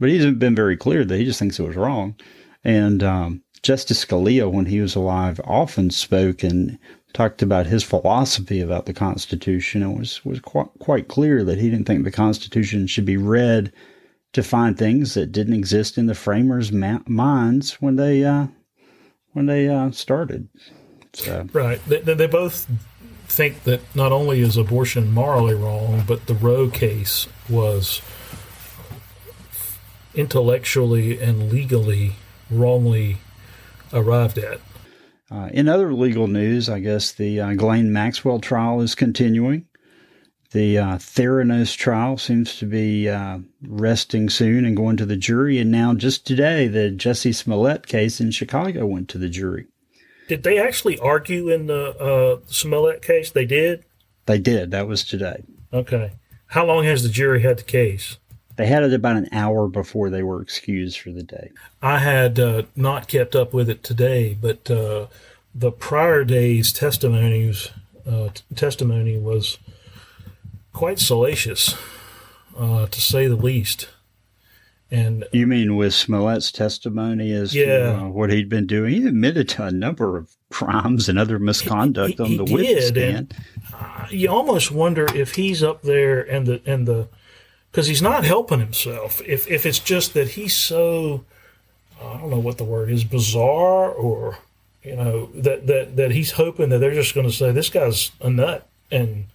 But 0.03 0.09
he's 0.09 0.25
been 0.25 0.53
very 0.53 0.75
clear 0.75 1.05
that 1.05 1.17
he 1.17 1.23
just 1.23 1.39
thinks 1.39 1.57
it 1.57 1.65
was 1.65 1.77
wrong. 1.77 2.17
And 2.65 3.01
um, 3.01 3.41
Justice 3.61 4.03
Scalia, 4.03 4.51
when 4.51 4.65
he 4.65 4.81
was 4.81 4.95
alive, 4.95 5.39
often 5.45 5.91
spoke 5.91 6.43
and 6.43 6.77
talked 7.13 7.41
about 7.41 7.67
his 7.67 7.83
philosophy 7.83 8.59
about 8.59 8.85
the 8.85 8.91
Constitution 8.91 9.81
and 9.81 9.97
was, 9.97 10.25
was 10.25 10.41
quite, 10.41 10.67
quite 10.79 11.07
clear 11.07 11.45
that 11.45 11.57
he 11.57 11.69
didn't 11.69 11.85
think 11.85 12.03
the 12.03 12.11
Constitution 12.11 12.85
should 12.85 13.05
be 13.05 13.15
read 13.15 13.71
to 14.33 14.43
find 14.43 14.77
things 14.77 15.13
that 15.13 15.31
didn't 15.31 15.53
exist 15.53 15.97
in 15.97 16.07
the 16.07 16.15
framers' 16.15 16.73
ma- 16.73 16.99
minds 17.07 17.81
when 17.81 17.95
they 17.95 18.25
uh, 18.25 18.47
when 19.31 19.45
they 19.45 19.69
uh, 19.69 19.91
started. 19.91 20.49
So. 21.13 21.47
Right. 21.53 21.79
They, 21.85 22.01
they 22.01 22.27
both 22.27 22.69
think 23.27 23.63
that 23.63 23.79
not 23.95 24.11
only 24.11 24.41
is 24.41 24.57
abortion 24.57 25.13
morally 25.13 25.55
wrong, 25.55 26.03
but 26.05 26.25
the 26.25 26.35
Roe 26.35 26.69
case 26.69 27.25
was 27.47 28.01
intellectually 30.15 31.19
and 31.19 31.51
legally 31.51 32.15
wrongly 32.49 33.17
arrived 33.91 34.37
at. 34.37 34.59
Uh, 35.31 35.49
in 35.51 35.67
other 35.67 35.93
legal 35.93 36.27
news, 36.27 36.69
I 36.69 36.79
guess 36.79 37.11
the 37.11 37.39
uh, 37.39 37.53
Ghislaine 37.53 37.91
Maxwell 37.91 38.39
trial 38.39 38.81
is 38.81 38.93
continuing. 38.93 39.65
The 40.51 40.77
uh, 40.77 40.97
Theranos 40.97 41.75
trial 41.75 42.17
seems 42.19 42.57
to 42.57 42.67
be 42.67 43.09
uh, 43.09 43.39
resting 43.63 44.29
soon 44.29 44.65
and 44.65 44.77
going 44.77 44.97
to 44.97 45.05
the 45.05 45.17
jury. 45.17 45.57
And 45.57 45.71
now, 45.71 45.95
just 45.95 46.27
today, 46.27 46.67
the 46.67 46.93
Jussie 46.95 47.33
Smollett 47.33 47.87
case 47.87 48.21
in 48.21 48.29
Chicago 48.29 48.85
went 48.85 49.09
to 49.09 49.17
the 49.17 49.29
jury. 49.29 49.65
Did 50.27 50.43
they 50.43 50.59
actually 50.59 50.99
argue 50.99 51.49
in 51.49 51.65
the 51.65 51.97
uh, 51.97 52.45
Smollett 52.45 53.01
case? 53.01 53.31
They 53.31 53.45
did? 53.45 53.83
They 54.27 54.37
did. 54.37 54.69
That 54.69 54.87
was 54.87 55.03
today. 55.03 55.43
Okay. 55.73 56.11
How 56.47 56.65
long 56.65 56.83
has 56.83 57.01
the 57.01 57.09
jury 57.09 57.41
had 57.41 57.57
the 57.57 57.63
case? 57.63 58.19
They 58.55 58.67
had 58.67 58.83
it 58.83 58.93
about 58.93 59.17
an 59.17 59.29
hour 59.31 59.67
before 59.67 60.09
they 60.09 60.23
were 60.23 60.41
excused 60.41 60.99
for 60.99 61.11
the 61.11 61.23
day. 61.23 61.51
I 61.81 61.99
had 61.99 62.39
uh, 62.39 62.63
not 62.75 63.07
kept 63.07 63.35
up 63.35 63.53
with 63.53 63.69
it 63.69 63.83
today, 63.83 64.37
but 64.39 64.69
uh, 64.69 65.07
the 65.55 65.71
prior 65.71 66.23
day's 66.23 66.71
testimonies 66.71 67.69
uh, 68.05 68.29
t- 68.33 68.43
testimony 68.55 69.17
was 69.17 69.57
quite 70.71 70.99
salacious, 70.99 71.75
uh, 72.57 72.87
to 72.87 73.01
say 73.01 73.27
the 73.27 73.35
least. 73.35 73.89
And 74.91 75.25
you 75.31 75.47
mean 75.47 75.75
with 75.75 75.93
Smollett's 75.93 76.51
testimony 76.51 77.31
as 77.31 77.55
yeah. 77.55 77.65
to 77.65 77.95
uh, 77.95 78.09
what 78.09 78.31
he'd 78.31 78.49
been 78.49 78.67
doing? 78.67 78.93
He 78.93 79.07
admitted 79.07 79.49
to 79.49 79.63
a 79.65 79.71
number 79.71 80.17
of 80.17 80.35
crimes 80.51 81.09
and 81.09 81.17
other 81.17 81.39
misconduct 81.39 82.19
he, 82.19 82.23
he, 82.23 82.39
on 82.39 82.45
the 82.45 82.53
witness 82.53 82.89
stand. 82.89 83.33
Uh, 83.73 84.05
you 84.11 84.29
almost 84.29 84.71
wonder 84.71 85.05
if 85.15 85.33
he's 85.33 85.63
up 85.63 85.81
there 85.81 86.21
and 86.21 86.45
the 86.45 86.61
and 86.67 86.87
the 86.87 87.07
because 87.73 87.87
he's 87.87 88.03
not 88.03 88.23
helping 88.23 88.59
himself. 88.59 89.19
If 89.25 89.49
if 89.49 89.65
it's 89.65 89.79
just 89.79 90.13
that 90.13 90.29
he's 90.29 90.55
so 90.55 91.25
I 91.99 92.17
don't 92.19 92.29
know 92.29 92.39
what 92.39 92.59
the 92.59 92.63
word 92.63 92.91
is 92.91 93.03
bizarre 93.03 93.89
or 93.89 94.37
you 94.83 94.95
know 94.95 95.25
that 95.33 95.65
that 95.65 95.95
that 95.95 96.11
he's 96.11 96.33
hoping 96.33 96.69
that 96.69 96.77
they're 96.77 96.93
just 96.93 97.15
going 97.15 97.27
to 97.27 97.33
say 97.33 97.51
this 97.51 97.71
guy's 97.71 98.11
a 98.21 98.29
nut 98.29 98.69
and 98.91 99.25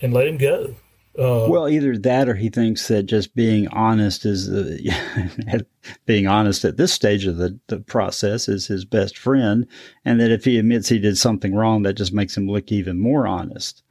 and 0.00 0.12
let 0.12 0.26
him 0.26 0.38
go. 0.38 0.74
Uh, 1.16 1.46
well, 1.46 1.68
either 1.68 1.96
that 1.98 2.26
or 2.26 2.34
he 2.34 2.48
thinks 2.48 2.88
that 2.88 3.02
just 3.02 3.34
being 3.34 3.68
honest 3.68 4.24
is 4.24 4.48
the, 4.48 5.66
being 6.06 6.26
honest 6.26 6.64
at 6.64 6.78
this 6.78 6.90
stage 6.90 7.26
of 7.26 7.36
the, 7.36 7.58
the 7.66 7.80
process 7.80 8.48
is 8.48 8.66
his 8.66 8.86
best 8.86 9.18
friend, 9.18 9.66
and 10.06 10.18
that 10.18 10.30
if 10.30 10.42
he 10.42 10.58
admits 10.58 10.88
he 10.88 10.98
did 10.98 11.18
something 11.18 11.54
wrong, 11.54 11.82
that 11.82 11.98
just 11.98 12.14
makes 12.14 12.34
him 12.34 12.48
look 12.48 12.72
even 12.72 12.98
more 12.98 13.26
honest. 13.26 13.82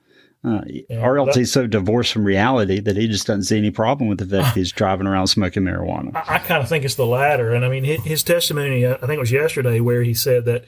Uh, 0.44 0.62
yeah, 0.66 1.26
he's 1.34 1.52
so 1.52 1.68
divorced 1.68 2.14
from 2.14 2.24
reality 2.24 2.80
that 2.80 2.98
he 2.98 3.08
just 3.08 3.28
doesn't 3.28 3.44
see 3.44 3.60
any 3.60 3.70
problem 3.70 4.10
with 4.10 4.18
the 4.18 4.26
fact 4.26 4.58
he's 4.58 4.72
driving 4.72 5.06
around 5.06 5.28
smoking 5.28 5.64
marijuana. 5.64 6.16
I, 6.16 6.36
I 6.36 6.40
kind 6.40 6.64
of 6.64 6.68
think 6.68 6.84
it's 6.84 6.96
the 6.96 7.06
latter. 7.06 7.54
And 7.54 7.64
I 7.64 7.70
mean, 7.70 7.84
his, 7.84 8.02
his, 8.02 8.24
testimony, 8.24 8.88
I 8.88 8.96
think 8.96 9.12
it 9.12 9.20
was 9.20 9.32
yesterday, 9.32 9.80
where 9.80 10.02
he 10.02 10.16
said 10.16 10.46
that, 10.46 10.66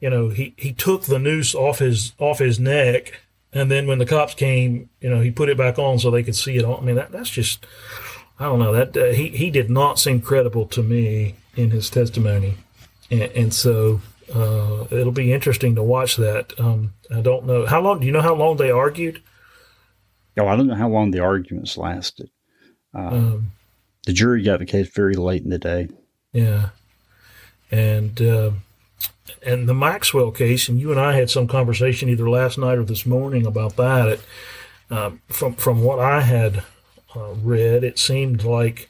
you 0.00 0.10
know, 0.10 0.30
he, 0.30 0.54
he 0.56 0.72
took 0.72 1.04
the 1.04 1.20
noose 1.20 1.54
off 1.54 1.78
his 1.78 2.14
off 2.18 2.40
his 2.40 2.58
neck, 2.58 3.20
and 3.52 3.70
then 3.70 3.86
when 3.86 3.98
the 3.98 4.06
cops 4.06 4.34
came, 4.34 4.88
you 5.00 5.08
know, 5.08 5.20
he 5.20 5.30
put 5.30 5.48
it 5.48 5.56
back 5.56 5.78
on 5.78 6.00
so 6.00 6.10
they 6.10 6.24
could 6.24 6.34
see 6.34 6.56
it. 6.56 6.64
On. 6.64 6.82
I 6.82 6.84
mean, 6.84 6.96
that, 6.96 7.12
that's 7.12 7.30
just, 7.30 7.64
I 8.40 8.46
don't 8.46 8.58
know. 8.58 8.72
That 8.72 8.96
uh, 8.96 9.12
he 9.12 9.28
he 9.28 9.50
did 9.50 9.70
not 9.70 10.00
seem 10.00 10.20
credible 10.20 10.66
to 10.66 10.82
me 10.82 11.36
in 11.54 11.70
his 11.70 11.88
testimony, 11.90 12.56
and, 13.08 13.22
and 13.22 13.54
so 13.54 14.00
uh, 14.34 14.86
it'll 14.90 15.12
be 15.12 15.32
interesting 15.32 15.74
to 15.74 15.82
watch 15.82 16.16
that. 16.16 16.58
Um, 16.58 16.94
I 17.14 17.20
don't 17.20 17.46
know 17.46 17.66
how 17.66 17.80
long. 17.80 18.00
Do 18.00 18.06
you 18.06 18.12
know 18.12 18.22
how 18.22 18.34
long 18.34 18.56
they 18.56 18.70
argued? 18.70 19.22
Oh, 20.38 20.46
I 20.46 20.56
don't 20.56 20.66
know 20.66 20.74
how 20.74 20.88
long 20.88 21.10
the 21.10 21.20
arguments 21.20 21.76
lasted. 21.76 22.30
Uh, 22.94 23.08
um, 23.08 23.52
the 24.06 24.12
jury 24.12 24.42
got 24.42 24.58
the 24.58 24.66
case 24.66 24.88
very 24.88 25.14
late 25.14 25.42
in 25.42 25.50
the 25.50 25.58
day. 25.58 25.88
Yeah, 26.32 26.70
and 27.70 28.20
uh, 28.20 28.52
and 29.44 29.68
the 29.68 29.74
Maxwell 29.74 30.30
case, 30.30 30.68
and 30.68 30.80
you 30.80 30.90
and 30.90 31.00
I 31.00 31.14
had 31.14 31.30
some 31.30 31.46
conversation 31.46 32.08
either 32.08 32.28
last 32.28 32.58
night 32.58 32.78
or 32.78 32.84
this 32.84 33.04
morning 33.04 33.46
about 33.46 33.76
that. 33.76 34.08
It, 34.08 34.20
uh, 34.90 35.10
from 35.28 35.54
from 35.54 35.82
what 35.82 35.98
I 35.98 36.22
had 36.22 36.64
uh, 37.14 37.34
read, 37.42 37.84
it 37.84 37.98
seemed 37.98 38.44
like 38.44 38.88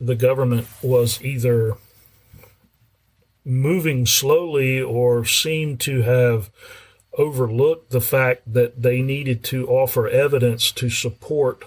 the 0.00 0.16
government 0.16 0.66
was 0.82 1.22
either 1.22 1.76
moving 3.44 4.06
slowly 4.06 4.80
or 4.80 5.24
seemed 5.24 5.80
to 5.80 6.02
have 6.02 6.50
overlooked 7.18 7.90
the 7.90 8.00
fact 8.00 8.40
that 8.52 8.82
they 8.82 9.02
needed 9.02 9.44
to 9.44 9.68
offer 9.68 10.08
evidence 10.08 10.72
to 10.72 10.88
support 10.88 11.64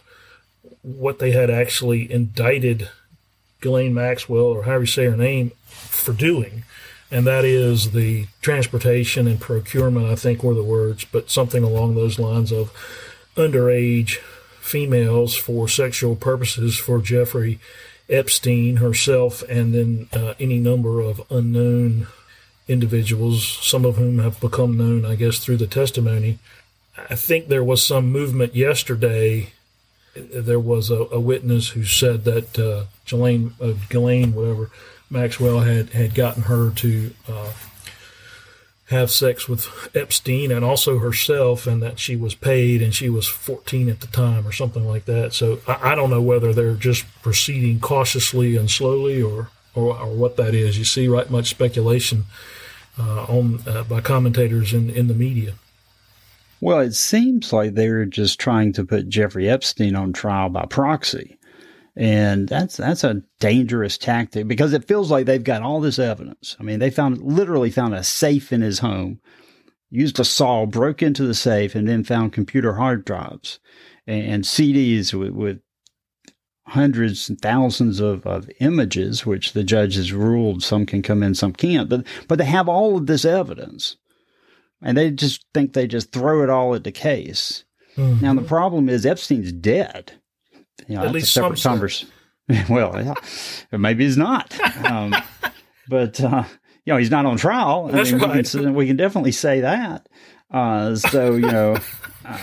what 0.82 1.20
they 1.20 1.32
had 1.32 1.50
actually 1.50 2.12
indicted 2.12 2.90
Ghislaine 3.62 3.94
Maxwell, 3.94 4.46
or 4.46 4.64
however 4.64 4.84
you 4.84 4.88
say 4.88 5.06
her 5.06 5.18
name, 5.18 5.52
for 5.68 6.14
doing. 6.14 6.64
And 7.12 7.26
that 7.28 7.46
is 7.46 7.92
the 7.92 8.28
transportation 8.42 9.28
and 9.28 9.40
procurement, 9.40 10.08
I 10.08 10.16
think 10.16 10.44
were 10.44 10.54
the 10.54 10.64
words, 10.64 11.06
but 11.06 11.30
something 11.30 11.64
along 11.64 11.96
those 11.96 12.20
lines 12.20 12.52
of 12.52 12.72
underage 13.36 14.18
females 14.60 15.36
for 15.36 15.68
sexual 15.68 16.16
purposes 16.16 16.78
for 16.78 17.00
Jeffrey 17.00 17.60
Epstein 18.10 18.78
herself, 18.78 19.44
and 19.50 19.74
then 19.74 20.08
uh, 20.14 20.34
any 20.40 20.60
number 20.60 21.02
of 21.02 21.22
unknown 21.30 22.08
individuals, 22.68 23.46
some 23.62 23.86
of 23.86 23.98
whom 23.98 24.20
have 24.20 24.40
become 24.40 24.78
known, 24.78 25.06
I 25.06 25.16
guess, 25.16 25.40
through 25.40 25.58
the 25.58 25.68
testimony. 25.68 26.40
I 27.10 27.16
think 27.16 27.48
there 27.48 27.64
was 27.64 27.86
some 27.86 28.12
movement 28.12 28.56
yesterday 28.56 29.54
there 30.16 30.60
was 30.60 30.90
a, 30.90 31.08
a, 31.12 31.20
witness 31.20 31.70
who 31.70 31.84
said 31.84 32.24
that 32.24 32.58
uh, 32.58 32.86
Ghislaine, 33.06 33.54
uh, 33.62 33.74
Ghislaine, 33.90 34.34
whatever, 34.34 34.72
Maxwell 35.10 35.60
had, 35.60 35.90
had 35.90 36.16
gotten 36.16 36.44
her 36.44 36.72
to 36.72 37.12
uh, 37.28 37.52
have 38.90 39.10
sex 39.10 39.50
with 39.50 39.90
Epstein 39.96 40.52
and 40.52 40.64
also 40.64 41.00
herself, 41.00 41.66
and 41.66 41.82
that 41.82 41.98
she 42.00 42.16
was 42.16 42.36
paid 42.36 42.82
and 42.82 42.94
she 42.94 43.10
was 43.10 43.28
14 43.28 43.90
at 43.90 44.02
the 44.02 44.08
time 44.08 44.48
or 44.48 44.52
something 44.52 44.88
like 44.88 45.06
that. 45.06 45.34
So 45.34 45.60
I, 45.68 45.92
I 45.92 45.96
don't 45.96 46.12
know 46.12 46.22
whether 46.22 46.54
they're 46.54 46.76
just 46.76 47.06
proceeding 47.22 47.80
cautiously 47.80 48.56
and 48.56 48.70
slowly 48.70 49.22
or, 49.22 49.50
or, 49.74 49.98
or 49.98 50.14
what 50.14 50.38
that 50.38 50.54
is. 50.54 50.78
You 50.78 50.86
see, 50.86 51.08
right, 51.08 51.30
much 51.30 51.50
speculation 51.50 52.26
uh, 53.00 53.24
on 53.24 53.64
uh, 53.68 53.84
by 53.84 54.02
commentators 54.02 54.74
in, 54.74 54.90
in 54.92 55.08
the 55.08 55.16
media. 55.16 55.54
Well, 56.62 56.80
it 56.80 56.94
seems 56.94 57.52
like 57.52 57.74
they're 57.74 58.06
just 58.06 58.40
trying 58.40 58.74
to 58.74 58.86
put 58.86 59.10
Jeffrey 59.10 59.50
Epstein 59.50 59.96
on 59.96 60.14
trial 60.14 60.50
by 60.50 60.66
proxy. 60.66 61.38
And 61.98 62.50
that's 62.50 62.78
that's 62.78 63.06
a 63.06 63.22
dangerous 63.40 63.98
tactic 63.98 64.48
because 64.48 64.74
it 64.74 64.88
feels 64.88 65.10
like 65.10 65.26
they've 65.26 65.44
got 65.44 65.62
all 65.62 65.80
this 65.80 65.98
evidence. 65.98 66.58
I 66.60 66.64
mean, 66.64 66.80
they 66.80 66.90
found 66.90 67.22
literally 67.22 67.72
found 67.72 67.94
a 67.94 68.04
safe 68.04 68.52
in 68.52 68.62
his 68.62 68.80
home, 68.80 69.22
used 69.90 70.20
a 70.20 70.26
saw, 70.26 70.66
broke 70.66 71.02
into 71.02 71.24
the 71.24 71.34
safe, 71.34 71.74
and 71.74 71.88
then 71.88 72.04
found 72.04 72.34
computer 72.34 72.74
hard 72.74 73.06
drives 73.06 73.60
and, 74.06 74.26
and 74.26 74.44
CDs 74.44 75.14
with, 75.14 75.32
with, 75.32 75.60
hundreds 76.68 77.30
and 77.30 77.40
thousands 77.40 78.00
of, 78.00 78.26
of 78.26 78.50
images, 78.60 79.24
which 79.24 79.54
the 79.54 79.64
judge 79.64 79.96
has 79.96 80.12
ruled 80.12 80.64
some 80.64 80.84
can 80.84 81.04
come 81.04 81.22
in, 81.22 81.36
some 81.36 81.54
can't. 81.54 81.88
But 81.88 82.06
but 82.28 82.40
they 82.40 82.46
have 82.46 82.68
all 82.68 82.98
of 82.98 83.06
this 83.06 83.24
evidence 83.24 83.98
and 84.82 84.98
they 84.98 85.12
just 85.12 85.46
think 85.54 85.74
they 85.74 85.88
just 85.88 86.12
throw 86.12 86.44
it 86.44 86.50
all 86.50 86.76
at 86.76 86.84
the 86.84 86.92
case. 86.92 87.64
Mm-hmm. 87.96 88.24
Now 88.24 88.34
the 88.34 88.42
problem 88.42 88.90
is 88.90 89.06
Epstein's 89.06 89.52
dead. 89.52 90.14
You 90.88 90.96
know, 90.96 91.06
at 91.06 91.12
least 91.12 91.34
some 91.34 91.56
conversation. 91.56 92.10
well, 92.70 93.02
yeah, 93.02 93.78
maybe 93.78 94.04
he's 94.04 94.18
not. 94.18 94.58
Um, 94.86 95.16
but 95.90 96.22
uh, 96.22 96.44
you 96.86 96.94
know, 96.94 96.98
he's 96.98 97.12
not 97.12 97.26
on 97.26 97.38
trial. 97.38 97.88
That's 97.88 98.10
I 98.10 98.18
mean, 98.18 98.22
right. 98.22 98.36
we, 98.36 98.44
can, 98.44 98.74
we 98.74 98.88
can 98.88 98.98
definitely 98.98 99.32
say 99.32 99.62
that. 99.62 100.08
Uh, 100.52 100.96
so 100.96 101.34
you 101.34 101.52
know, 101.52 101.78
uh, 102.26 102.38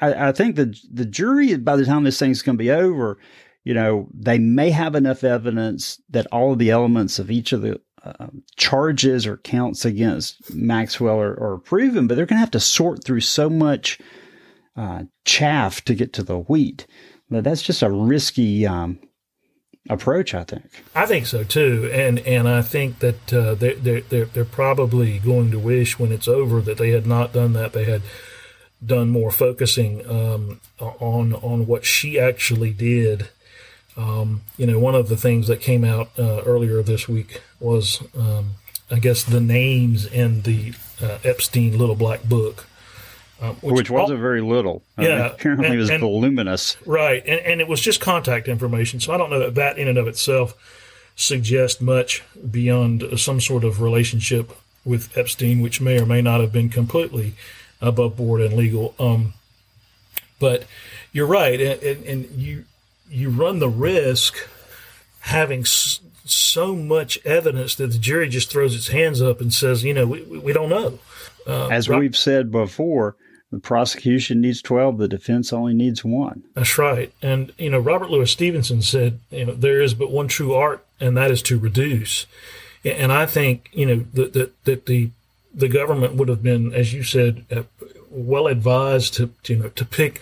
I, 0.00 0.28
I, 0.28 0.32
think 0.32 0.56
the 0.56 0.78
the 0.92 1.04
jury 1.04 1.56
by 1.56 1.76
the 1.76 1.84
time 1.84 2.04
this 2.04 2.18
thing's 2.18 2.42
going 2.42 2.56
to 2.56 2.62
be 2.62 2.70
over, 2.70 3.18
you 3.64 3.74
know, 3.74 4.08
they 4.14 4.38
may 4.38 4.70
have 4.70 4.94
enough 4.94 5.24
evidence 5.24 6.00
that 6.10 6.26
all 6.30 6.52
of 6.52 6.58
the 6.58 6.70
elements 6.70 7.18
of 7.18 7.30
each 7.30 7.52
of 7.52 7.62
the 7.62 7.80
um, 8.04 8.44
charges 8.56 9.26
or 9.26 9.38
counts 9.38 9.84
against 9.84 10.54
Maxwell 10.54 11.20
are, 11.20 11.38
are 11.42 11.58
proven, 11.58 12.06
but 12.06 12.14
they're 12.14 12.26
going 12.26 12.36
to 12.36 12.40
have 12.40 12.52
to 12.52 12.60
sort 12.60 13.02
through 13.02 13.20
so 13.20 13.50
much 13.50 13.98
uh, 14.76 15.04
chaff 15.24 15.84
to 15.86 15.94
get 15.94 16.12
to 16.12 16.22
the 16.22 16.38
wheat. 16.38 16.86
But 17.30 17.44
that's 17.44 17.62
just 17.62 17.82
a 17.82 17.90
risky 17.90 18.66
um, 18.66 18.98
approach, 19.88 20.34
I 20.34 20.44
think. 20.44 20.64
I 20.94 21.06
think 21.06 21.26
so 21.26 21.42
too, 21.44 21.90
and 21.92 22.20
and 22.20 22.48
I 22.48 22.62
think 22.62 23.00
that 23.00 23.32
uh, 23.32 23.54
they 23.54 23.74
they 23.74 24.00
they're, 24.00 24.26
they're 24.26 24.44
probably 24.44 25.18
going 25.18 25.50
to 25.50 25.58
wish 25.58 25.98
when 25.98 26.12
it's 26.12 26.28
over 26.28 26.60
that 26.60 26.78
they 26.78 26.90
had 26.90 27.06
not 27.06 27.32
done 27.32 27.52
that. 27.54 27.72
They 27.72 27.84
had 27.84 28.02
done 28.84 29.08
more 29.08 29.32
focusing 29.32 30.08
um, 30.08 30.60
on 30.78 31.34
on 31.34 31.66
what 31.66 31.84
she 31.84 32.18
actually 32.20 32.72
did 32.72 33.28
um, 33.96 34.42
you 34.58 34.66
know, 34.66 34.78
one 34.78 34.94
of 34.94 35.08
the 35.08 35.16
things 35.16 35.46
that 35.48 35.60
came 35.60 35.84
out 35.84 36.10
uh, 36.18 36.42
earlier 36.44 36.82
this 36.82 37.08
week 37.08 37.40
was, 37.58 38.02
um, 38.16 38.52
I 38.90 38.98
guess, 38.98 39.24
the 39.24 39.40
names 39.40 40.04
in 40.04 40.42
the 40.42 40.74
uh, 41.02 41.18
Epstein 41.24 41.78
Little 41.78 41.94
Black 41.94 42.22
Book. 42.24 42.66
Um, 43.40 43.54
which, 43.56 43.74
which, 43.74 43.90
wasn't 43.90 44.20
very 44.20 44.40
little. 44.40 44.82
Yeah, 44.98 45.26
apparently 45.34 45.66
and, 45.66 45.74
it 45.74 45.78
was 45.78 45.90
and, 45.90 46.00
voluminous. 46.00 46.76
Right, 46.86 47.22
and, 47.26 47.40
and 47.40 47.60
it 47.60 47.68
was 47.68 47.80
just 47.80 48.00
contact 48.00 48.48
information. 48.48 48.98
So 49.00 49.12
I 49.12 49.18
don't 49.18 49.28
know 49.30 49.40
that 49.40 49.54
that 49.56 49.78
in 49.78 49.88
and 49.88 49.98
of 49.98 50.08
itself 50.08 50.54
suggests 51.16 51.80
much 51.80 52.22
beyond 52.50 53.04
some 53.18 53.40
sort 53.40 53.64
of 53.64 53.80
relationship 53.80 54.52
with 54.84 55.16
Epstein, 55.18 55.60
which 55.60 55.80
may 55.80 56.00
or 56.00 56.06
may 56.06 56.22
not 56.22 56.40
have 56.40 56.52
been 56.52 56.70
completely 56.70 57.34
above 57.80 58.16
board 58.16 58.40
and 58.40 58.54
legal. 58.54 58.94
Um, 58.98 59.34
but 60.38 60.64
you're 61.12 61.26
right, 61.26 61.60
and, 61.60 62.04
and 62.04 62.30
you 62.30 62.64
you 63.10 63.30
run 63.30 63.58
the 63.58 63.68
risk 63.68 64.48
having 65.20 65.60
s- 65.60 66.00
so 66.24 66.74
much 66.74 67.18
evidence 67.24 67.74
that 67.76 67.88
the 67.88 67.98
jury 67.98 68.28
just 68.28 68.50
throws 68.50 68.74
its 68.74 68.88
hands 68.88 69.22
up 69.22 69.40
and 69.40 69.52
says, 69.52 69.84
you 69.84 69.94
know, 69.94 70.06
we, 70.06 70.22
we 70.22 70.52
don't 70.52 70.68
know. 70.68 70.98
Uh, 71.46 71.68
As 71.68 71.88
we've 71.88 72.16
said 72.16 72.50
before, 72.50 73.16
the 73.50 73.58
prosecution 73.58 74.40
needs 74.40 74.60
12, 74.60 74.98
the 74.98 75.08
defense 75.08 75.52
only 75.52 75.72
needs 75.72 76.04
one. 76.04 76.42
That's 76.54 76.78
right. 76.78 77.12
And, 77.22 77.52
you 77.58 77.70
know, 77.70 77.78
Robert 77.78 78.10
Louis 78.10 78.30
Stevenson 78.30 78.82
said, 78.82 79.20
you 79.30 79.46
know, 79.46 79.54
there 79.54 79.80
is 79.80 79.94
but 79.94 80.10
one 80.10 80.28
true 80.28 80.54
art, 80.54 80.84
and 81.00 81.16
that 81.16 81.30
is 81.30 81.42
to 81.42 81.58
reduce. 81.58 82.26
And 82.84 83.12
I 83.12 83.26
think, 83.26 83.70
you 83.72 83.86
know, 83.86 84.04
that, 84.14 84.32
that, 84.32 84.64
that 84.64 84.86
the, 84.86 85.10
the 85.54 85.68
government 85.68 86.14
would 86.14 86.28
have 86.28 86.42
been, 86.42 86.74
as 86.74 86.92
you 86.92 87.02
said, 87.02 87.44
uh, 87.50 87.62
well 88.10 88.48
advised 88.48 89.14
to, 89.14 89.30
to, 89.44 89.54
you 89.54 89.62
know, 89.62 89.68
to 89.70 89.84
pick 89.84 90.20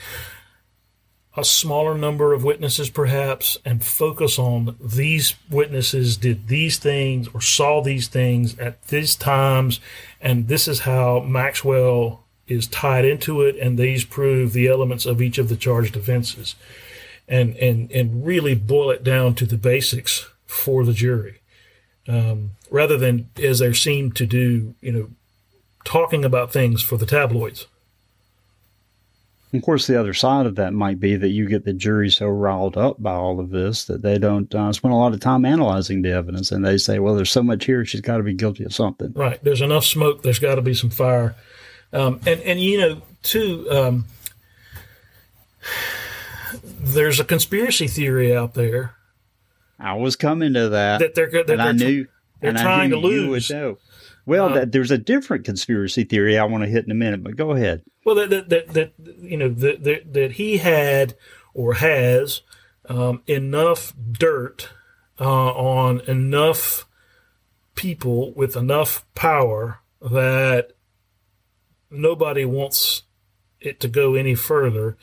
a 1.36 1.44
smaller 1.44 1.96
number 1.96 2.32
of 2.32 2.44
witnesses 2.44 2.90
perhaps 2.90 3.58
and 3.64 3.84
focus 3.84 4.38
on 4.38 4.76
these 4.80 5.34
witnesses 5.50 6.16
did 6.16 6.46
these 6.46 6.78
things 6.78 7.28
or 7.34 7.40
saw 7.40 7.82
these 7.82 8.06
things 8.06 8.56
at 8.58 8.80
these 8.86 9.16
times 9.16 9.80
and 10.20 10.46
this 10.46 10.68
is 10.68 10.80
how 10.80 11.20
Maxwell 11.20 12.23
is 12.46 12.66
tied 12.66 13.04
into 13.04 13.42
it 13.42 13.56
and 13.56 13.78
these 13.78 14.04
prove 14.04 14.52
the 14.52 14.66
elements 14.66 15.06
of 15.06 15.22
each 15.22 15.38
of 15.38 15.48
the 15.48 15.56
charged 15.56 15.96
offenses 15.96 16.54
and 17.28 17.56
and 17.56 17.90
and 17.90 18.26
really 18.26 18.54
boil 18.54 18.90
it 18.90 19.02
down 19.02 19.34
to 19.34 19.46
the 19.46 19.56
basics 19.56 20.26
for 20.46 20.84
the 20.84 20.92
jury 20.92 21.40
um, 22.06 22.50
rather 22.70 22.98
than 22.98 23.28
as 23.42 23.60
they 23.60 23.72
seem 23.72 24.12
to 24.12 24.26
do 24.26 24.74
you 24.80 24.92
know 24.92 25.08
talking 25.84 26.24
about 26.24 26.52
things 26.52 26.82
for 26.82 26.96
the 26.96 27.06
tabloids 27.06 27.66
of 29.56 29.62
course, 29.62 29.86
the 29.86 29.98
other 29.98 30.14
side 30.14 30.46
of 30.46 30.56
that 30.56 30.72
might 30.72 30.98
be 30.98 31.16
that 31.16 31.28
you 31.28 31.46
get 31.46 31.64
the 31.64 31.72
jury 31.72 32.10
so 32.10 32.26
riled 32.26 32.76
up 32.76 33.00
by 33.00 33.12
all 33.12 33.38
of 33.38 33.50
this 33.50 33.84
that 33.84 34.02
they 34.02 34.18
don't 34.18 34.52
uh, 34.52 34.72
spend 34.72 34.92
a 34.92 34.96
lot 34.96 35.14
of 35.14 35.20
time 35.20 35.44
analyzing 35.44 36.02
the 36.02 36.10
evidence, 36.10 36.50
and 36.50 36.64
they 36.64 36.76
say, 36.76 36.98
"Well, 36.98 37.14
there's 37.14 37.30
so 37.30 37.42
much 37.42 37.64
here; 37.64 37.84
she's 37.84 38.00
got 38.00 38.16
to 38.16 38.24
be 38.24 38.34
guilty 38.34 38.64
of 38.64 38.74
something." 38.74 39.12
Right. 39.14 39.42
There's 39.44 39.60
enough 39.60 39.84
smoke. 39.84 40.22
There's 40.22 40.40
got 40.40 40.56
to 40.56 40.62
be 40.62 40.74
some 40.74 40.90
fire, 40.90 41.36
um, 41.92 42.20
and 42.26 42.40
and 42.40 42.60
you 42.60 42.78
know, 42.78 43.02
too. 43.22 43.66
Um, 43.70 44.06
there's 46.62 47.18
a 47.20 47.24
conspiracy 47.24 47.88
theory 47.88 48.34
out 48.34 48.54
there. 48.54 48.94
I 49.78 49.94
was 49.94 50.16
coming 50.16 50.54
to 50.54 50.68
that. 50.70 50.98
That 50.98 51.14
they're 51.14 51.30
that 51.30 51.50
and 51.50 51.60
they're, 51.60 51.66
I 51.66 51.72
knew 51.72 52.06
they're 52.40 52.50
and 52.50 52.58
trying 52.58 52.92
I 52.92 52.96
knew 52.96 53.00
to 53.00 53.06
lose. 53.06 53.50
You 53.50 53.56
would 53.56 53.62
know. 53.62 53.78
Well, 54.26 54.50
uh, 54.50 54.54
that, 54.54 54.72
there's 54.72 54.90
a 54.90 54.98
different 54.98 55.44
conspiracy 55.44 56.04
theory 56.04 56.38
I 56.38 56.44
want 56.44 56.64
to 56.64 56.70
hit 56.70 56.84
in 56.84 56.90
a 56.90 56.94
minute, 56.94 57.22
but 57.22 57.36
go 57.36 57.52
ahead. 57.52 57.82
Well, 58.04 58.14
that 58.14 58.30
that 58.30 58.48
that, 58.48 58.72
that 58.72 58.92
you 59.20 59.36
know 59.36 59.48
that, 59.48 59.84
that 59.84 60.12
that 60.12 60.32
he 60.32 60.58
had 60.58 61.14
or 61.52 61.74
has 61.74 62.42
um, 62.88 63.22
enough 63.26 63.92
dirt 64.12 64.70
uh, 65.20 65.52
on 65.52 66.00
enough 66.02 66.86
people 67.74 68.32
with 68.32 68.56
enough 68.56 69.04
power 69.14 69.80
that 70.00 70.72
nobody 71.94 72.44
wants 72.44 73.02
it 73.60 73.80
to 73.80 73.88
go 73.88 74.14
any 74.14 74.34
further, 74.34 74.96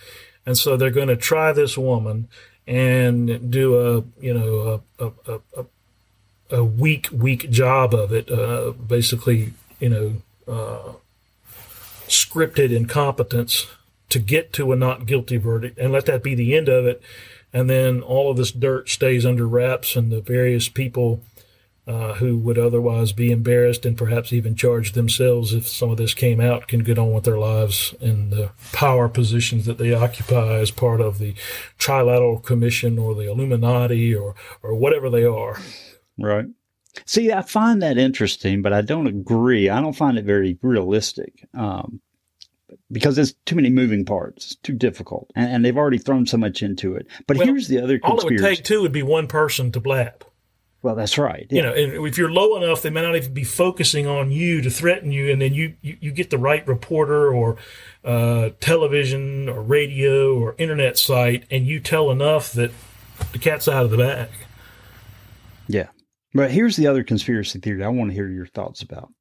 and 0.46 0.58
so 0.58 0.78
they're 0.78 0.90
going 0.92 1.08
to 1.08 1.16
try 1.16 1.52
this 1.52 1.78
woman 1.78 2.28
and 2.68 3.52
do 3.52 3.80
a 3.80 4.04
you 4.24 4.34
know 4.34 4.82
a, 5.00 5.06
a, 5.06 5.42
a, 5.58 5.66
a 6.52 6.64
weak, 6.64 7.08
weak 7.12 7.50
job 7.50 7.94
of 7.94 8.12
it. 8.12 8.32
Uh, 8.32 8.72
basically, 8.72 9.54
you 9.80 9.90
know, 9.90 10.14
uh, 10.48 10.94
scripted 12.08 12.76
incompetence 12.76 13.68
to 14.10 14.20
get 14.20 14.52
to 14.54 14.72
a 14.72 14.76
not 14.76 15.06
guilty 15.06 15.38
verdict 15.38 15.78
and 15.78 15.92
let 15.92 16.06
that 16.06 16.22
be 16.22 16.36
the 16.36 16.56
end 16.56 16.68
of 16.68 16.86
it. 16.86 17.02
And 17.54 17.70
then 17.70 18.02
all 18.02 18.32
of 18.32 18.38
this 18.38 18.52
dirt 18.52 18.90
stays 18.90 19.26
under 19.26 19.46
wraps, 19.46 19.98
and 19.98 20.10
the 20.12 20.22
various 20.22 20.70
people 20.70 21.22
uh, 21.92 22.14
who 22.14 22.38
would 22.38 22.58
otherwise 22.58 23.12
be 23.12 23.32
embarrassed 23.32 23.86
and 23.86 23.98
perhaps 23.98 24.32
even 24.32 24.56
charge 24.56 24.94
themselves 24.94 25.54
if 25.54 25.68
some 25.68 25.90
of 25.90 25.98
this 25.98 26.14
came 26.14 26.40
out 26.40 26.70
can 26.70 26.84
get 26.84 26.98
on 26.98 27.12
with 27.12 27.26
their 27.26 27.38
lives 27.38 27.94
in 28.00 28.30
the 28.30 28.50
power 28.72 29.10
positions 29.10 29.66
that 29.66 29.78
they 29.78 29.94
occupy 29.94 30.54
as 30.60 30.72
part 30.72 31.02
of 31.02 31.18
the 31.18 31.36
Trilateral 31.78 32.42
Commission 32.42 32.98
or 32.98 33.14
the 33.14 33.30
Illuminati 33.30 34.16
or, 34.16 34.36
or 34.64 34.74
whatever 34.74 35.10
they 35.10 35.26
are. 35.26 35.60
Right. 36.18 36.46
See, 37.06 37.34
I 37.34 37.42
find 37.42 37.82
that 37.82 37.98
interesting, 37.98 38.62
but 38.62 38.72
I 38.72 38.82
don't 38.82 39.08
agree. 39.08 39.68
I 39.68 39.82
don't 39.82 39.96
find 39.96 40.18
it 40.18 40.24
very 40.24 40.58
realistic 40.62 41.46
um, 41.54 42.00
because 42.90 43.18
there's 43.18 43.34
too 43.46 43.56
many 43.56 43.70
moving 43.70 44.06
parts. 44.06 44.46
It's 44.46 44.56
too 44.56 44.74
difficult, 44.74 45.30
and, 45.36 45.52
and 45.52 45.66
they've 45.66 45.78
already 45.78 45.98
thrown 45.98 46.26
so 46.26 46.38
much 46.38 46.64
into 46.64 46.96
it. 46.96 47.08
But 47.28 47.38
well, 47.38 47.48
here's 47.48 47.68
the 47.68 47.80
other 47.80 48.00
conspiracy. 48.00 48.26
All 48.26 48.32
it 48.32 48.42
would 48.42 48.56
take 48.56 48.64
too 48.64 48.82
would 48.82 48.94
be 48.94 49.04
one 49.04 49.28
person 49.28 49.74
to 49.74 49.82
blab. 49.82 50.26
Well, 50.84 50.96
that's 50.96 51.18
right. 51.18 51.46
You 51.52 51.62
know, 51.62 51.74
and 51.74 52.08
if 52.08 52.18
you're 52.18 52.32
low 52.32 52.58
enough, 52.58 52.82
they 52.82 52.90
may 52.90 53.04
not 53.04 53.16
even 53.16 53.34
be 53.34 53.44
focusing 53.44 54.08
on 54.08 54.32
you 54.32 54.62
to 54.62 54.70
threaten 54.70 55.12
you, 55.12 55.32
and 55.32 55.42
then 55.42 55.54
you 55.54 55.76
you, 55.82 55.98
you 56.02 56.12
get 56.12 56.32
the 56.32 56.40
right 56.40 56.68
reporter 56.68 57.32
or 57.32 57.58
uh, 58.04 58.50
television 58.60 59.48
or 59.48 59.62
radio 59.62 60.36
or 60.36 60.56
internet 60.58 60.98
site, 60.98 61.46
and 61.52 61.68
you 61.68 61.80
tell 61.80 62.10
enough 62.10 62.52
that 62.54 62.72
the 63.32 63.38
cat's 63.38 63.68
out 63.68 63.86
of 63.86 63.92
the 63.92 63.98
bag. 63.98 64.30
Yeah. 65.68 65.90
But 66.34 66.52
here's 66.52 66.78
the 66.78 66.88
other 66.88 67.04
conspiracy 67.04 67.60
theory 67.60 67.84
I 67.84 67.90
want 67.90 68.10
to 68.10 68.16
hear 68.16 68.30
your 68.30 68.48
thoughts 68.48 68.82
about. 68.82 69.12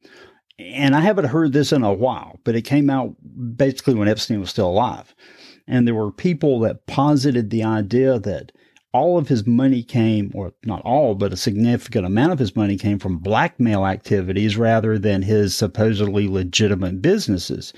And 0.59 0.95
I 0.95 1.01
haven't 1.01 1.27
heard 1.27 1.53
this 1.53 1.73
in 1.73 1.83
a 1.83 1.93
while, 1.93 2.39
but 2.45 2.55
it 2.55 2.63
came 2.63 2.91
out 2.91 3.15
basically 3.57 3.95
when 3.95 4.09
Epstein 4.09 4.41
was 4.41 4.51
still 4.51 4.69
alive. 4.69 5.15
And 5.67 5.87
there 5.87 5.95
were 5.95 6.13
people 6.13 6.61
that 6.61 6.87
posited 6.87 7.51
the 7.51 7.65
idea 7.65 8.19
that 8.19 8.53
all 8.93 9.19
of 9.19 9.29
his 9.29 9.47
money 9.47 9.83
came, 9.83 10.33
or 10.35 10.53
not 10.65 10.83
all, 10.83 11.15
but 11.15 11.33
a 11.33 11.37
significant 11.37 12.05
amount 12.05 12.33
of 12.33 12.39
his 12.39 12.57
money 12.57 12.77
came 12.77 12.99
from 12.99 13.19
blackmail 13.19 13.87
activities 13.87 14.57
rather 14.57 14.99
than 14.99 15.23
his 15.23 15.55
supposedly 15.55 16.27
legitimate 16.27 17.01
businesses. 17.01 17.73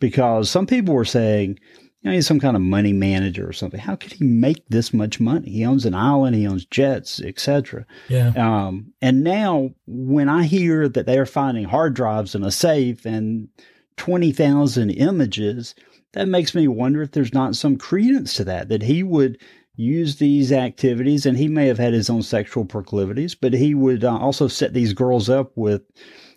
Because 0.00 0.50
some 0.50 0.66
people 0.66 0.94
were 0.94 1.04
saying, 1.04 1.58
you 2.02 2.10
know, 2.10 2.14
he's 2.14 2.26
some 2.26 2.40
kind 2.40 2.56
of 2.56 2.62
money 2.62 2.92
manager 2.92 3.46
or 3.46 3.52
something. 3.52 3.80
How 3.80 3.94
could 3.94 4.12
he 4.12 4.24
make 4.24 4.66
this 4.68 4.94
much 4.94 5.20
money? 5.20 5.50
He 5.50 5.66
owns 5.66 5.84
an 5.84 5.94
island, 5.94 6.34
he 6.34 6.46
owns 6.46 6.64
jets, 6.64 7.20
etc. 7.20 7.86
Yeah. 8.08 8.32
Um, 8.36 8.92
and 9.02 9.22
now, 9.22 9.70
when 9.86 10.28
I 10.28 10.44
hear 10.44 10.88
that 10.88 11.04
they 11.06 11.18
are 11.18 11.26
finding 11.26 11.64
hard 11.64 11.94
drives 11.94 12.34
in 12.34 12.42
a 12.42 12.50
safe 12.50 13.04
and 13.04 13.48
twenty 13.96 14.32
thousand 14.32 14.90
images, 14.90 15.74
that 16.12 16.26
makes 16.26 16.54
me 16.54 16.68
wonder 16.68 17.02
if 17.02 17.12
there's 17.12 17.34
not 17.34 17.54
some 17.54 17.76
credence 17.76 18.34
to 18.34 18.44
that. 18.44 18.70
That 18.70 18.82
he 18.82 19.02
would 19.02 19.38
use 19.80 20.16
these 20.16 20.52
activities, 20.52 21.24
and 21.24 21.38
he 21.38 21.48
may 21.48 21.66
have 21.66 21.78
had 21.78 21.92
his 21.92 22.10
own 22.10 22.22
sexual 22.22 22.64
proclivities, 22.64 23.34
but 23.34 23.54
he 23.54 23.74
would 23.74 24.04
uh, 24.04 24.18
also 24.18 24.46
set 24.46 24.74
these 24.74 24.92
girls 24.92 25.28
up 25.28 25.52
with 25.56 25.82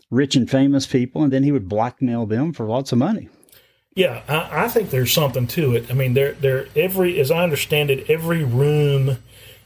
rich 0.10 0.36
and 0.36 0.50
famous 0.50 0.88
people, 0.88 1.24
and 1.24 1.34
then 1.34 1.44
he 1.44 1.52
would 1.52 1.68
blackmail 1.68 2.26
them 2.26 2.54
for 2.54 2.66
lots 2.66 2.92
of 2.92 2.98
money. 2.98 3.28
Yeah, 3.96 4.24
I, 4.28 4.66
I, 4.66 4.68
think 4.70 4.90
there's 4.90 5.12
something 5.12 5.46
to 5.48 5.76
it. 5.76 5.92
I 5.92 5.94
mean, 5.94 6.14
there, 6.14 6.34
there, 6.34 6.68
every, 6.76 7.20
as 7.20 7.30
I 7.30 7.44
understand 7.44 7.92
it, 7.92 8.10
every 8.10 8.44
room 8.44 9.18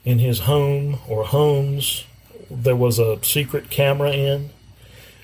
in 0.04 0.18
his 0.18 0.40
home 0.40 0.98
or 1.08 1.24
homes, 1.24 2.04
there 2.50 2.76
was 2.76 2.98
a 2.98 3.22
secret 3.24 3.70
camera 3.70 4.10
in. 4.10 4.50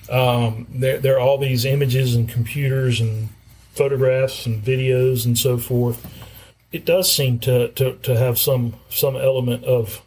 Um, 0.09 0.67
there, 0.71 0.99
there 0.99 1.17
are 1.17 1.21
all 1.21 1.39
these 1.39 1.65
images 1.65 2.15
and 2.15 2.29
computers 2.29 3.01
and 3.01 3.31
photographs 3.73 4.47
and 4.47 4.63
videos 4.63 5.27
and 5.27 5.37
so 5.39 5.59
forth. 5.59 6.07
It 6.75 6.85
does 6.85 7.11
seem 7.11 7.39
to, 7.41 7.69
to, 7.69 7.95
to 7.99 8.17
have 8.17 8.37
some 8.37 8.75
some 8.91 9.15
element 9.15 9.63
of 9.65 10.03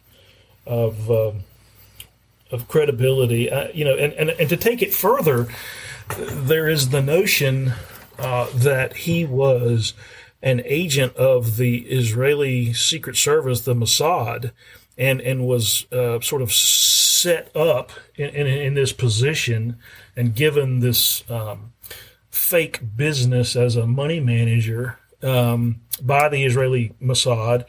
of 0.66 1.10
um, 1.10 1.44
of 2.50 2.68
credibility, 2.68 3.50
uh, 3.50 3.68
you 3.72 3.84
know, 3.84 3.94
and, 3.94 4.12
and 4.12 4.30
and 4.30 4.48
to 4.50 4.56
take 4.56 4.82
it 4.82 4.92
further, 4.92 5.48
there 6.18 6.68
is 6.68 6.90
the 6.90 7.00
notion 7.00 7.72
uh, 8.18 8.48
that 8.54 8.96
he 8.96 9.24
was 9.24 9.94
an 10.42 10.62
agent 10.66 11.16
of 11.16 11.56
the 11.56 11.78
Israeli 11.86 12.72
Secret 12.72 13.16
Service, 13.16 13.62
the 13.62 13.74
Mossad, 13.74 14.52
and 14.98 15.22
and 15.22 15.46
was 15.46 15.90
uh, 15.90 16.20
sort 16.20 16.42
of 16.42 16.52
set 16.52 17.54
up 17.56 17.92
in, 18.16 18.28
in, 18.28 18.46
in, 18.46 18.74
this 18.74 18.92
position 18.92 19.76
and 20.14 20.34
given 20.34 20.80
this 20.80 21.28
um, 21.30 21.72
fake 22.30 22.80
business 22.96 23.56
as 23.56 23.74
a 23.74 23.86
money 23.86 24.20
manager 24.20 24.98
um, 25.22 25.80
by 26.00 26.28
the 26.28 26.44
Israeli 26.44 26.92
Mossad. 27.02 27.64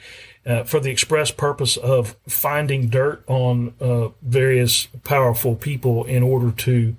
Uh, 0.45 0.63
for 0.63 0.79
the 0.79 0.89
express 0.89 1.29
purpose 1.29 1.77
of 1.77 2.15
finding 2.27 2.87
dirt 2.87 3.23
on 3.27 3.73
uh, 3.79 4.07
various 4.23 4.87
powerful 5.03 5.55
people 5.55 6.05
in 6.05 6.23
order 6.23 6.49
to 6.49 6.95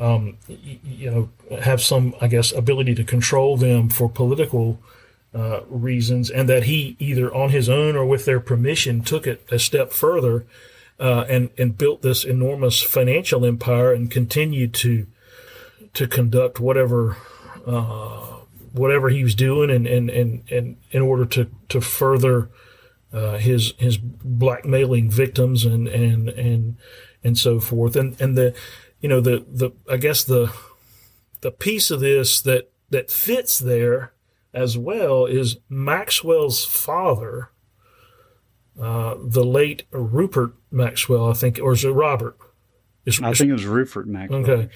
um, 0.00 0.38
you 0.48 1.10
know, 1.10 1.58
have 1.60 1.82
some, 1.82 2.14
I 2.20 2.26
guess, 2.26 2.52
ability 2.52 2.94
to 2.96 3.04
control 3.04 3.56
them 3.56 3.90
for 3.90 4.08
political 4.08 4.80
uh, 5.34 5.60
reasons, 5.68 6.30
and 6.30 6.48
that 6.48 6.64
he 6.64 6.96
either 6.98 7.32
on 7.32 7.50
his 7.50 7.68
own 7.68 7.94
or 7.94 8.04
with 8.06 8.24
their 8.24 8.40
permission 8.40 9.02
took 9.02 9.26
it 9.26 9.46
a 9.50 9.58
step 9.58 9.92
further 9.92 10.46
uh, 10.98 11.24
and 11.28 11.50
and 11.56 11.78
built 11.78 12.02
this 12.02 12.24
enormous 12.24 12.82
financial 12.82 13.44
empire 13.44 13.92
and 13.92 14.10
continued 14.10 14.74
to 14.74 15.06
to 15.92 16.08
conduct 16.08 16.58
whatever 16.58 17.16
uh, 17.66 18.39
whatever 18.72 19.08
he 19.08 19.22
was 19.22 19.34
doing, 19.34 19.70
and 19.70 19.86
and 19.86 20.10
and, 20.10 20.50
and 20.50 20.76
in 20.90 21.02
order 21.02 21.24
to 21.26 21.50
to 21.68 21.80
further 21.80 22.50
uh, 23.12 23.38
his 23.38 23.74
his 23.78 23.98
blackmailing 23.98 25.10
victims 25.10 25.64
and 25.64 25.88
and 25.88 26.28
and 26.30 26.76
and 27.24 27.38
so 27.38 27.60
forth, 27.60 27.96
and 27.96 28.20
and 28.20 28.36
the 28.36 28.54
you 29.00 29.08
know 29.08 29.20
the 29.20 29.44
the 29.48 29.70
I 29.90 29.96
guess 29.96 30.24
the 30.24 30.52
the 31.40 31.50
piece 31.50 31.90
of 31.90 32.00
this 32.00 32.40
that 32.42 32.70
that 32.90 33.10
fits 33.10 33.58
there 33.58 34.12
as 34.52 34.76
well 34.76 35.26
is 35.26 35.58
Maxwell's 35.68 36.64
father, 36.64 37.50
uh, 38.80 39.14
the 39.22 39.44
late 39.44 39.84
Rupert 39.92 40.54
Maxwell, 40.70 41.30
I 41.30 41.34
think, 41.34 41.60
or 41.62 41.72
is 41.72 41.84
it 41.84 41.90
Robert? 41.90 42.36
It's, 43.04 43.22
I 43.22 43.32
think 43.32 43.50
it 43.50 43.54
was 43.54 43.66
Rupert 43.66 44.06
Maxwell. 44.06 44.42
Okay, 44.42 44.70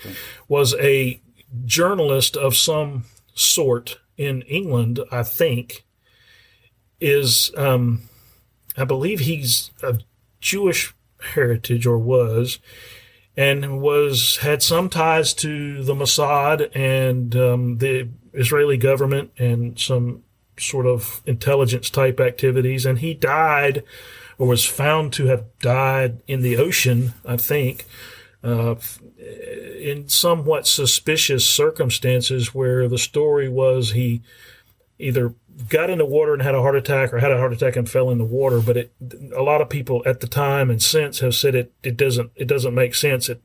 was 0.49 0.75
a 0.75 1.21
journalist 1.65 2.37
of 2.37 2.57
some 2.57 3.05
sort 3.35 3.99
in 4.17 4.43
England, 4.43 5.01
I 5.11 5.23
think. 5.23 5.85
Is 7.01 7.51
um, 7.57 8.09
I 8.77 8.85
believe 8.85 9.21
he's 9.21 9.71
of 9.83 10.01
Jewish 10.41 10.95
heritage 11.21 11.87
or 11.87 11.99
was 11.99 12.59
and 13.37 13.81
was 13.81 14.39
had 14.39 14.63
some 14.63 14.89
ties 14.89 15.35
to 15.35 15.83
the 15.83 15.95
Mossad 15.95 16.71
and 16.75 17.35
um, 17.37 17.79
the 17.79 18.09
Israeli 18.33 18.77
government 18.77 19.33
and 19.39 19.79
some 19.79 20.23
sort 20.59 20.87
of 20.87 21.21
intelligence 21.27 21.91
type 21.91 22.21
activities. 22.21 22.87
And 22.87 23.01
he 23.01 23.15
died 23.15 23.83
or 24.39 24.47
was 24.47 24.65
found 24.65 25.13
to 25.15 25.27
have 25.27 25.45
died 25.59 26.23
in 26.27 26.43
the 26.43 26.57
ocean, 26.57 27.15
I 27.25 27.37
think, 27.37 27.87
uh, 28.45 28.75
in 29.81 30.07
somewhat 30.09 30.67
suspicious 30.67 31.49
circumstances 31.49 32.55
where 32.55 32.89
the 32.89 32.99
story 32.99 33.49
was 33.49 33.93
he 33.93 34.21
either 34.99 35.35
got 35.69 35.89
in 35.89 35.99
the 35.99 36.05
water 36.05 36.35
and 36.35 36.43
had 36.43 36.55
a 36.55 36.61
heart 36.61 36.77
attack 36.77 37.13
or 37.13 37.19
had 37.19 37.33
a 37.33 37.39
heart 37.39 37.53
attack 37.53 37.77
and 37.77 37.89
fell 37.89 38.11
in 38.11 38.19
the 38.19 38.25
water. 38.25 38.61
But 38.61 38.77
it, 38.77 38.93
a 39.35 39.43
lot 39.43 39.61
of 39.61 39.71
people 39.71 40.03
at 40.05 40.21
the 40.21 40.27
time 40.27 40.71
and 40.71 40.83
since 40.83 41.21
have 41.21 41.35
said 41.35 41.55
it, 41.55 41.73
it 41.83 41.97
doesn't, 41.97 42.33
it 42.37 42.47
doesn't 42.47 42.75
make 42.75 42.95
sense. 42.95 43.29
It, 43.29 43.43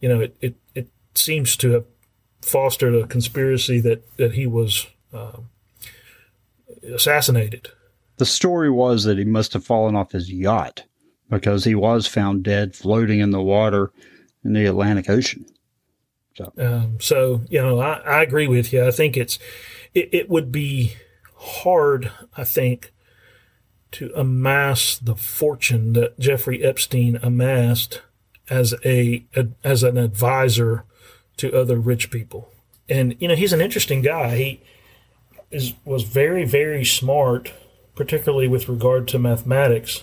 you 0.00 0.08
know, 0.08 0.20
it, 0.20 0.36
it, 0.40 0.54
it 0.74 0.88
seems 1.14 1.56
to 1.58 1.72
have 1.72 1.84
fostered 2.40 2.94
a 2.94 3.06
conspiracy 3.06 3.80
that, 3.80 4.16
that 4.16 4.34
he 4.34 4.46
was 4.46 4.86
uh, 5.12 5.38
assassinated. 6.94 7.68
The 8.16 8.26
story 8.26 8.70
was 8.70 9.04
that 9.04 9.18
he 9.18 9.24
must 9.24 9.52
have 9.52 9.64
fallen 9.64 9.96
off 9.96 10.12
his 10.12 10.30
yacht 10.30 10.84
because 11.30 11.64
he 11.64 11.74
was 11.74 12.06
found 12.06 12.42
dead 12.42 12.74
floating 12.74 13.20
in 13.20 13.30
the 13.30 13.42
water 13.42 13.92
in 14.44 14.52
the 14.52 14.66
Atlantic 14.66 15.08
Ocean. 15.08 15.46
So, 16.36 16.52
um, 16.58 16.98
so 17.00 17.42
you 17.48 17.62
know, 17.62 17.80
I, 17.80 17.94
I 17.98 18.22
agree 18.22 18.48
with 18.48 18.72
you. 18.72 18.84
I 18.84 18.90
think 18.90 19.16
it's, 19.16 19.38
it, 19.94 20.08
it 20.12 20.30
would 20.30 20.50
be 20.50 20.94
hard, 21.36 22.10
I 22.36 22.44
think, 22.44 22.92
to 23.92 24.10
amass 24.16 24.98
the 24.98 25.14
fortune 25.14 25.92
that 25.92 26.18
Jeffrey 26.18 26.64
Epstein 26.64 27.16
amassed 27.22 28.02
as 28.50 28.74
a, 28.84 29.24
a, 29.36 29.48
as 29.62 29.82
an 29.82 29.96
advisor 29.96 30.84
to 31.36 31.56
other 31.56 31.76
rich 31.76 32.10
people. 32.10 32.50
And 32.88 33.16
you 33.20 33.28
know, 33.28 33.34
he's 33.34 33.52
an 33.52 33.60
interesting 33.60 34.02
guy. 34.02 34.36
He 34.36 34.60
is 35.50 35.74
was 35.84 36.02
very 36.02 36.44
very 36.44 36.84
smart, 36.84 37.52
particularly 37.94 38.48
with 38.48 38.68
regard 38.68 39.08
to 39.08 39.18
mathematics. 39.18 40.02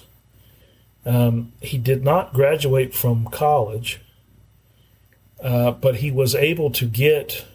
Um, 1.05 1.53
he 1.61 1.77
did 1.77 2.03
not 2.03 2.33
graduate 2.33 2.93
from 2.93 3.25
college, 3.27 4.01
uh, 5.41 5.71
but 5.71 5.97
he 5.97 6.11
was 6.11 6.35
able 6.35 6.69
to 6.71 6.85
get 6.85 7.45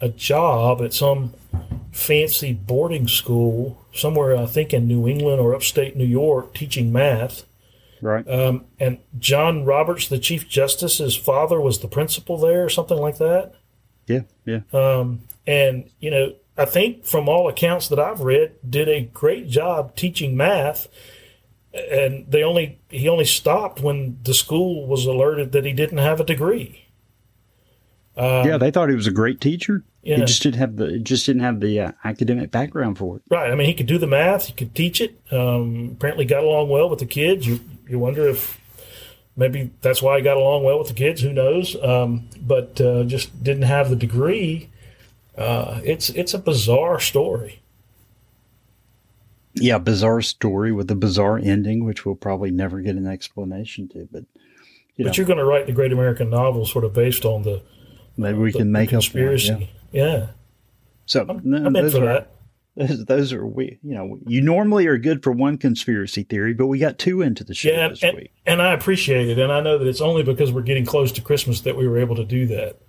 a 0.00 0.08
job 0.08 0.80
at 0.82 0.92
some 0.92 1.34
fancy 1.92 2.52
boarding 2.52 3.06
school 3.06 3.84
somewhere, 3.92 4.36
I 4.36 4.46
think 4.46 4.72
in 4.72 4.86
New 4.86 5.06
England 5.06 5.40
or 5.40 5.54
upstate 5.54 5.96
New 5.96 6.04
York, 6.04 6.54
teaching 6.54 6.92
math. 6.92 7.44
Right. 8.00 8.26
Um, 8.28 8.64
and 8.78 8.98
John 9.18 9.64
Roberts, 9.64 10.08
the 10.08 10.18
Chief 10.18 10.48
Justice's 10.48 11.16
father, 11.16 11.60
was 11.60 11.80
the 11.80 11.88
principal 11.88 12.38
there, 12.38 12.64
or 12.64 12.70
something 12.70 12.96
like 12.96 13.18
that. 13.18 13.54
Yeah, 14.06 14.22
yeah. 14.46 14.60
Um, 14.72 15.22
and 15.46 15.90
you 16.00 16.10
know, 16.10 16.34
I 16.56 16.64
think 16.64 17.04
from 17.04 17.28
all 17.28 17.48
accounts 17.48 17.88
that 17.88 17.98
I've 17.98 18.20
read, 18.20 18.52
did 18.68 18.88
a 18.88 19.02
great 19.02 19.48
job 19.48 19.96
teaching 19.96 20.36
math. 20.36 20.88
And 21.72 22.26
they 22.28 22.42
only 22.42 22.80
he 22.88 23.08
only 23.08 23.24
stopped 23.24 23.80
when 23.80 24.18
the 24.24 24.34
school 24.34 24.86
was 24.86 25.06
alerted 25.06 25.52
that 25.52 25.64
he 25.64 25.72
didn't 25.72 25.98
have 25.98 26.20
a 26.20 26.24
degree. 26.24 26.79
Um, 28.20 28.46
yeah, 28.46 28.58
they 28.58 28.70
thought 28.70 28.90
he 28.90 28.94
was 28.94 29.06
a 29.06 29.12
great 29.12 29.40
teacher. 29.40 29.82
Yeah. 30.02 30.16
He 30.16 30.24
just 30.24 30.42
didn't 30.42 30.58
have 30.58 30.76
the 30.76 30.98
just 30.98 31.24
didn't 31.24 31.42
have 31.42 31.60
the 31.60 31.80
uh, 31.80 31.92
academic 32.04 32.50
background 32.50 32.98
for 32.98 33.16
it. 33.16 33.22
Right. 33.30 33.50
I 33.50 33.54
mean, 33.54 33.66
he 33.66 33.72
could 33.74 33.86
do 33.86 33.96
the 33.96 34.06
math. 34.06 34.46
He 34.46 34.52
could 34.52 34.74
teach 34.74 35.00
it. 35.00 35.18
Um, 35.30 35.92
apparently, 35.92 36.26
got 36.26 36.44
along 36.44 36.68
well 36.68 36.90
with 36.90 36.98
the 36.98 37.06
kids. 37.06 37.46
You 37.46 37.60
you 37.88 37.98
wonder 37.98 38.28
if 38.28 38.60
maybe 39.36 39.70
that's 39.80 40.02
why 40.02 40.18
he 40.18 40.22
got 40.22 40.36
along 40.36 40.64
well 40.64 40.78
with 40.78 40.88
the 40.88 40.94
kids. 40.94 41.22
Who 41.22 41.32
knows? 41.32 41.82
Um, 41.82 42.28
but 42.42 42.78
uh, 42.78 43.04
just 43.04 43.42
didn't 43.42 43.62
have 43.62 43.88
the 43.88 43.96
degree. 43.96 44.68
Uh, 45.36 45.80
it's 45.82 46.10
it's 46.10 46.34
a 46.34 46.38
bizarre 46.38 47.00
story. 47.00 47.62
Yeah, 49.54 49.78
bizarre 49.78 50.20
story 50.20 50.72
with 50.72 50.90
a 50.90 50.94
bizarre 50.94 51.38
ending, 51.38 51.84
which 51.84 52.04
we'll 52.04 52.16
probably 52.16 52.50
never 52.50 52.80
get 52.80 52.96
an 52.96 53.06
explanation 53.06 53.88
to. 53.88 54.08
But 54.12 54.24
you 54.96 55.04
but 55.04 55.06
know, 55.06 55.12
you're 55.14 55.26
going 55.26 55.38
to 55.38 55.44
write 55.44 55.66
the 55.66 55.72
great 55.72 55.92
American 55.92 56.28
novel, 56.28 56.66
sort 56.66 56.84
of 56.84 56.92
based 56.92 57.24
on 57.24 57.42
the 57.44 57.62
maybe 58.20 58.38
we 58.38 58.52
the, 58.52 58.58
can 58.58 58.72
make 58.72 58.90
a 58.90 58.92
conspiracy. 58.92 59.70
yeah. 59.92 60.04
yeah. 60.04 60.26
So 61.06 61.26
I'm, 61.28 61.40
no, 61.42 61.56
I'm 61.66 61.74
in 61.74 61.90
for 61.90 61.98
are, 61.98 62.04
that. 62.04 62.32
Those, 62.76 63.04
those 63.04 63.32
are 63.32 63.44
we. 63.44 63.78
You 63.82 63.94
know, 63.94 64.18
you 64.26 64.40
normally 64.40 64.86
are 64.86 64.96
good 64.96 65.24
for 65.24 65.32
one 65.32 65.58
conspiracy 65.58 66.22
theory, 66.22 66.54
but 66.54 66.68
we 66.68 66.78
got 66.78 66.98
two 66.98 67.20
into 67.20 67.42
the 67.42 67.54
show 67.54 67.70
yeah, 67.70 67.88
this 67.88 68.02
and, 68.02 68.16
week, 68.16 68.32
and 68.46 68.62
I 68.62 68.72
appreciate 68.72 69.28
it. 69.28 69.38
And 69.38 69.50
I 69.50 69.60
know 69.60 69.76
that 69.76 69.88
it's 69.88 70.00
only 70.00 70.22
because 70.22 70.52
we're 70.52 70.62
getting 70.62 70.86
close 70.86 71.10
to 71.12 71.20
Christmas 71.20 71.62
that 71.62 71.76
we 71.76 71.88
were 71.88 71.98
able 71.98 72.14
to 72.16 72.24
do 72.24 72.46
that. 72.46 72.80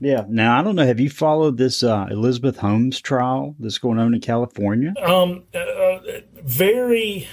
Yeah. 0.00 0.24
Now 0.28 0.58
I 0.58 0.62
don't 0.62 0.76
know. 0.76 0.86
Have 0.86 1.00
you 1.00 1.10
followed 1.10 1.56
this 1.56 1.82
uh, 1.82 2.06
Elizabeth 2.10 2.58
Holmes 2.58 3.00
trial 3.00 3.54
that's 3.58 3.78
going 3.78 3.98
on 3.98 4.14
in 4.14 4.20
California? 4.20 4.94
Um, 5.02 5.44
uh, 5.54 5.58
uh 5.58 6.00
very 6.42 7.28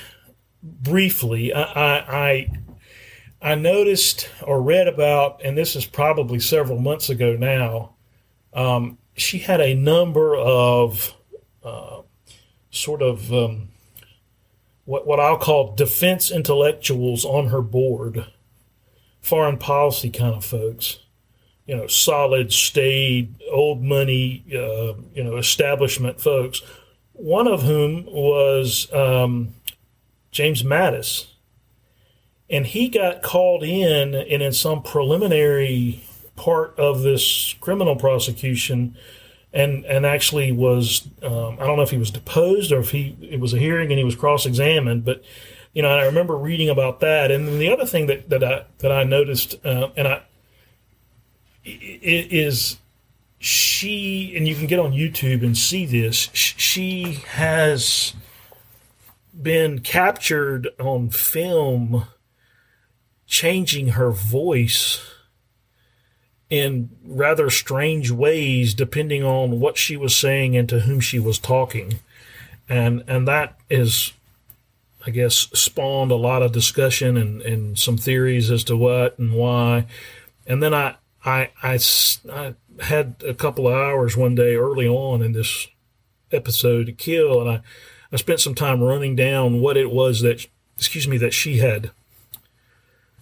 briefly. 0.61 1.53
I, 1.53 1.63
I 1.63 2.51
I 3.41 3.55
noticed 3.55 4.29
or 4.43 4.61
read 4.61 4.87
about, 4.87 5.41
and 5.43 5.57
this 5.57 5.75
is 5.75 5.85
probably 5.85 6.39
several 6.39 6.79
months 6.79 7.09
ago 7.09 7.35
now. 7.35 7.95
Um, 8.53 8.99
she 9.15 9.39
had 9.39 9.59
a 9.59 9.73
number 9.73 10.35
of 10.35 11.13
uh, 11.63 12.01
sort 12.69 13.01
of 13.01 13.33
um, 13.33 13.69
what 14.85 15.07
what 15.07 15.19
I'll 15.19 15.37
call 15.37 15.75
defense 15.75 16.29
intellectuals 16.29 17.25
on 17.25 17.47
her 17.47 17.61
board, 17.61 18.25
foreign 19.21 19.57
policy 19.57 20.09
kind 20.09 20.35
of 20.35 20.45
folks, 20.45 20.99
you 21.65 21.75
know, 21.75 21.87
solid, 21.87 22.53
staid, 22.53 23.35
old 23.51 23.81
money, 23.81 24.43
uh, 24.53 24.93
you 25.15 25.23
know, 25.23 25.37
establishment 25.37 26.21
folks. 26.21 26.61
One 27.13 27.47
of 27.47 27.63
whom 27.63 28.05
was 28.05 28.91
um, 28.93 29.55
James 30.31 30.63
Mattis, 30.63 31.27
and 32.51 32.67
he 32.67 32.89
got 32.89 33.21
called 33.23 33.63
in 33.63 34.13
and 34.13 34.43
in 34.43 34.51
some 34.51 34.83
preliminary 34.83 36.03
part 36.35 36.77
of 36.77 37.01
this 37.01 37.55
criminal 37.61 37.95
prosecution 37.95 38.95
and 39.53 39.85
and 39.85 40.05
actually 40.05 40.51
was 40.51 41.07
um, 41.23 41.57
I 41.59 41.65
don't 41.65 41.77
know 41.77 41.83
if 41.83 41.91
he 41.91 41.97
was 41.97 42.11
deposed 42.11 42.71
or 42.71 42.79
if 42.79 42.91
he 42.91 43.17
it 43.21 43.39
was 43.39 43.53
a 43.53 43.57
hearing 43.57 43.89
and 43.91 43.97
he 43.97 44.03
was 44.03 44.15
cross 44.15 44.45
examined, 44.45 45.05
but 45.05 45.23
you 45.73 45.81
know 45.81 45.89
I 45.89 46.05
remember 46.05 46.37
reading 46.37 46.69
about 46.69 46.99
that. 46.99 47.31
And 47.31 47.47
then 47.47 47.59
the 47.59 47.71
other 47.71 47.85
thing 47.85 48.07
that 48.07 48.29
that 48.29 48.43
I 48.43 48.65
that 48.79 48.91
I 48.91 49.03
noticed 49.03 49.55
uh, 49.65 49.89
and 49.95 50.07
I 50.07 50.23
is 51.63 52.77
she 53.39 54.33
and 54.35 54.47
you 54.47 54.55
can 54.55 54.67
get 54.67 54.79
on 54.79 54.91
YouTube 54.91 55.43
and 55.43 55.57
see 55.57 55.85
this. 55.85 56.29
She 56.33 57.23
has 57.29 58.13
been 59.41 59.79
captured 59.79 60.69
on 60.79 61.09
film 61.09 62.05
changing 63.31 63.87
her 63.87 64.11
voice 64.11 64.99
in 66.49 66.89
rather 67.05 67.49
strange 67.49 68.11
ways 68.11 68.73
depending 68.73 69.23
on 69.23 69.61
what 69.61 69.77
she 69.77 69.95
was 69.95 70.13
saying 70.13 70.57
and 70.57 70.67
to 70.67 70.81
whom 70.81 70.99
she 70.99 71.17
was 71.17 71.39
talking. 71.39 71.99
And 72.67 73.05
and 73.07 73.25
that 73.29 73.57
is 73.69 74.11
I 75.07 75.11
guess 75.11 75.47
spawned 75.53 76.11
a 76.11 76.15
lot 76.15 76.43
of 76.43 76.51
discussion 76.51 77.15
and, 77.15 77.41
and 77.41 77.79
some 77.79 77.97
theories 77.97 78.51
as 78.51 78.65
to 78.65 78.75
what 78.75 79.17
and 79.17 79.33
why. 79.33 79.85
And 80.45 80.61
then 80.61 80.73
I, 80.73 80.95
I, 81.23 81.51
I, 81.63 81.79
I 82.29 82.53
had 82.81 83.15
a 83.25 83.33
couple 83.33 83.65
of 83.67 83.73
hours 83.73 84.17
one 84.17 84.35
day 84.35 84.55
early 84.55 84.87
on 84.87 85.21
in 85.21 85.31
this 85.31 85.67
episode 86.31 86.87
to 86.87 86.91
kill, 86.91 87.41
and 87.41 87.49
I, 87.49 87.61
I 88.11 88.17
spent 88.17 88.41
some 88.41 88.55
time 88.55 88.83
running 88.83 89.15
down 89.15 89.61
what 89.61 89.77
it 89.77 89.89
was 89.89 90.21
that, 90.21 90.45
excuse 90.77 91.07
me, 91.07 91.17
that 91.17 91.33
she 91.33 91.57
had, 91.57 91.91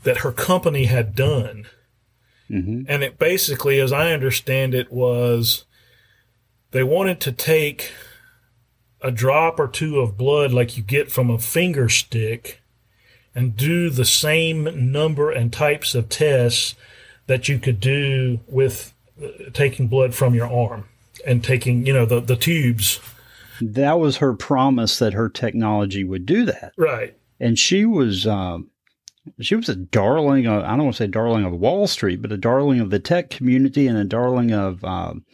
that 0.04 0.20
her 0.20 0.32
company 0.32 0.86
had 0.86 1.16
done 1.16 1.66
Mm-hmm. 2.50 2.84
And 2.88 3.04
it 3.04 3.20
basically, 3.20 3.80
as 3.80 3.92
I 3.92 4.12
understand 4.12 4.74
it, 4.74 4.92
was 4.92 5.66
they 6.72 6.84
wanted 6.84 7.20
to 7.22 7.32
take 7.32 7.92
a 9.02 9.12
drop 9.12 9.60
or 9.60 9.68
two 9.68 10.00
of 10.00 10.18
blood 10.18 10.52
like 10.52 10.76
you 10.76 10.84
get 10.84 11.12
from 11.12 11.30
a 11.30 11.40
finger 11.40 11.88
stick 11.88 12.62
and 13.36 13.56
do 13.56 13.90
the 13.90 14.06
same 14.06 14.92
number 14.92 15.32
and 15.32 15.54
types 15.54 15.96
of 15.96 16.10
tests 16.10 16.76
that 17.28 17.48
you 17.48 17.60
could 17.60 17.80
do 17.80 18.40
with 18.48 18.94
uh, 19.24 19.28
taking 19.54 19.88
blood 19.88 20.16
from 20.16 20.34
your 20.34 20.52
arm 20.52 20.86
and 21.26 21.44
taking, 21.44 21.86
you 21.86 21.94
know, 21.94 22.06
the, 22.06 22.20
the 22.20 22.36
tubes. 22.36 23.00
That 23.62 24.00
was 24.00 24.18
her 24.18 24.34
promise 24.34 25.00
that 25.00 25.14
her 25.14 25.30
technology 25.30 26.04
would 26.04 26.26
do 26.26 26.46
that. 26.46 26.74
Right. 26.76 27.16
And 27.40 27.60
she 27.60 27.86
was 27.86 28.26
um, 28.26 28.72
she 29.40 29.56
was 29.56 29.70
a 29.70 29.76
darling. 29.76 30.48
Of, 30.48 30.64
I 30.64 30.70
don't 30.70 30.86
want 30.86 30.96
to 30.96 31.04
say 31.04 31.08
darling 31.08 31.46
of 31.46 31.54
Wall 31.54 31.88
Street, 31.88 32.22
but 32.22 32.32
a 32.32 32.38
darling 32.38 32.80
of 32.80 32.90
the 32.90 33.00
tech 33.00 33.30
community 33.30 33.88
and 33.88 33.98
a 33.98 34.04
darling 34.04 34.52
of 34.52 34.84
um, 34.84 35.26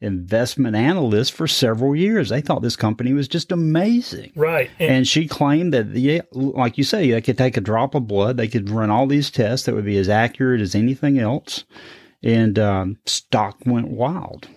investment 0.00 0.76
analysts 0.76 1.30
for 1.30 1.46
several 1.46 1.96
years. 1.96 2.28
They 2.28 2.40
thought 2.40 2.62
this 2.62 2.76
company 2.76 3.12
was 3.12 3.28
just 3.28 3.52
amazing, 3.52 4.32
right? 4.34 4.70
And, 4.78 4.90
and 4.90 5.08
she 5.08 5.26
claimed 5.26 5.72
that, 5.72 5.88
yeah, 5.88 6.22
like 6.32 6.78
you 6.78 6.84
say, 6.84 7.10
they 7.10 7.20
could 7.20 7.38
take 7.38 7.56
a 7.56 7.60
drop 7.60 7.94
of 7.94 8.06
blood, 8.06 8.36
they 8.36 8.48
could 8.48 8.70
run 8.70 8.90
all 8.90 9.06
these 9.06 9.30
tests 9.30 9.66
that 9.66 9.74
would 9.74 9.84
be 9.84 9.98
as 9.98 10.08
accurate 10.08 10.60
as 10.60 10.74
anything 10.74 11.18
else, 11.18 11.64
and 12.22 12.58
um, 12.58 12.98
stock 13.06 13.58
went 13.66 13.88
wild. 13.88 14.48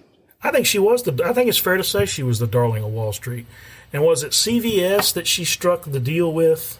I 0.43 0.51
think 0.51 0.65
she 0.65 0.79
was 0.79 1.03
the. 1.03 1.23
I 1.25 1.33
think 1.33 1.49
it's 1.49 1.57
fair 1.57 1.77
to 1.77 1.83
say 1.83 2.05
she 2.05 2.23
was 2.23 2.39
the 2.39 2.47
darling 2.47 2.83
of 2.83 2.91
Wall 2.91 3.11
Street. 3.11 3.47
And 3.91 4.03
was 4.03 4.21
it 4.21 4.31
CVS 4.31 5.13
that 5.13 5.27
she 5.27 5.45
struck 5.45 5.85
the 5.85 5.99
deal 5.99 6.31
with 6.31 6.79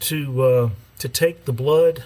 to 0.00 0.42
uh, 0.42 0.70
to 1.02 1.08
take 1.08 1.46
the 1.46 1.52
blood. 1.52 2.04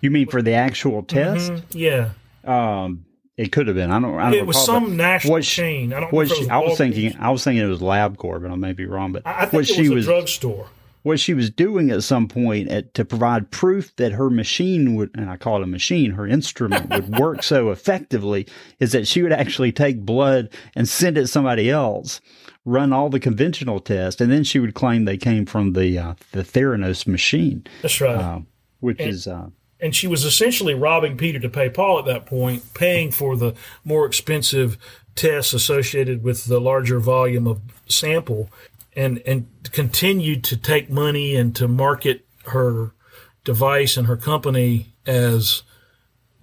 You 0.00 0.10
mean 0.10 0.26
for 0.28 0.40
the 0.40 0.52
actual 0.52 1.02
test? 1.02 1.52
Mm-hmm. 1.52 1.78
Yeah. 1.78 2.10
Um, 2.44 3.04
it 3.36 3.52
could 3.52 3.66
have 3.66 3.76
been. 3.76 3.90
I 3.90 4.00
don't. 4.00 4.18
I 4.18 4.30
don't 4.30 4.34
it 4.34 4.46
was 4.46 4.64
some 4.64 4.96
national 4.96 5.32
what 5.32 5.44
she, 5.44 5.62
chain. 5.62 5.92
I 5.92 6.00
don't. 6.00 6.12
What 6.12 6.28
she, 6.30 6.48
I 6.48 6.58
was 6.58 6.78
thinking. 6.78 7.14
I 7.20 7.30
was 7.30 7.44
thinking 7.44 7.62
it 7.62 7.68
was 7.68 7.80
LabCorp, 7.80 8.42
but 8.42 8.50
I 8.50 8.54
may 8.56 8.72
be 8.72 8.86
wrong. 8.86 9.12
But 9.12 9.26
I, 9.26 9.32
I 9.32 9.40
think 9.42 9.52
what 9.52 9.70
it 9.70 9.74
she 9.74 9.88
was 9.90 10.06
a 10.06 10.10
drugstore. 10.10 10.68
What 11.02 11.20
she 11.20 11.34
was 11.34 11.50
doing 11.50 11.90
at 11.90 12.02
some 12.02 12.28
point 12.28 12.68
at, 12.68 12.92
to 12.94 13.04
provide 13.04 13.50
proof 13.50 13.94
that 13.96 14.12
her 14.12 14.30
machine 14.30 14.94
would, 14.96 15.10
and 15.14 15.30
I 15.30 15.36
call 15.36 15.58
it 15.58 15.62
a 15.64 15.66
machine, 15.66 16.12
her 16.12 16.26
instrument 16.26 16.90
would 16.90 17.18
work 17.18 17.42
so 17.42 17.70
effectively, 17.70 18.46
is 18.80 18.92
that 18.92 19.06
she 19.06 19.22
would 19.22 19.32
actually 19.32 19.72
take 19.72 20.00
blood 20.00 20.50
and 20.74 20.88
send 20.88 21.16
it 21.16 21.28
somebody 21.28 21.70
else, 21.70 22.20
run 22.64 22.92
all 22.92 23.08
the 23.08 23.20
conventional 23.20 23.80
tests, 23.80 24.20
and 24.20 24.30
then 24.30 24.44
she 24.44 24.58
would 24.58 24.74
claim 24.74 25.04
they 25.04 25.16
came 25.16 25.46
from 25.46 25.72
the 25.72 25.98
uh, 25.98 26.14
the 26.32 26.42
Theranos 26.42 27.06
machine. 27.06 27.64
That's 27.82 28.00
right. 28.00 28.16
Uh, 28.16 28.40
which 28.80 29.00
and, 29.00 29.10
is. 29.10 29.26
Uh, 29.26 29.50
and 29.80 29.94
she 29.94 30.06
was 30.06 30.24
essentially 30.24 30.74
robbing 30.74 31.16
Peter 31.16 31.38
to 31.38 31.48
pay 31.48 31.70
Paul 31.70 31.98
at 31.98 32.04
that 32.06 32.26
point, 32.26 32.74
paying 32.74 33.12
for 33.12 33.36
the 33.36 33.54
more 33.84 34.06
expensive 34.06 34.76
tests 35.14 35.52
associated 35.52 36.22
with 36.22 36.46
the 36.46 36.60
larger 36.60 36.98
volume 36.98 37.46
of 37.46 37.60
sample, 37.86 38.50
and 38.94 39.22
and 39.26 39.46
continued 39.72 40.44
to 40.44 40.56
take 40.56 40.90
money 40.90 41.36
and 41.36 41.54
to 41.56 41.68
market 41.68 42.26
her 42.46 42.92
device 43.44 43.96
and 43.96 44.06
her 44.06 44.16
company 44.16 44.94
as 45.06 45.62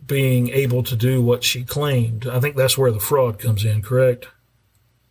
being 0.05 0.49
able 0.49 0.83
to 0.83 0.95
do 0.95 1.21
what 1.21 1.43
she 1.43 1.63
claimed. 1.63 2.27
I 2.27 2.39
think 2.39 2.55
that's 2.55 2.77
where 2.77 2.91
the 2.91 2.99
fraud 2.99 3.39
comes 3.39 3.65
in, 3.65 3.81
correct? 3.81 4.27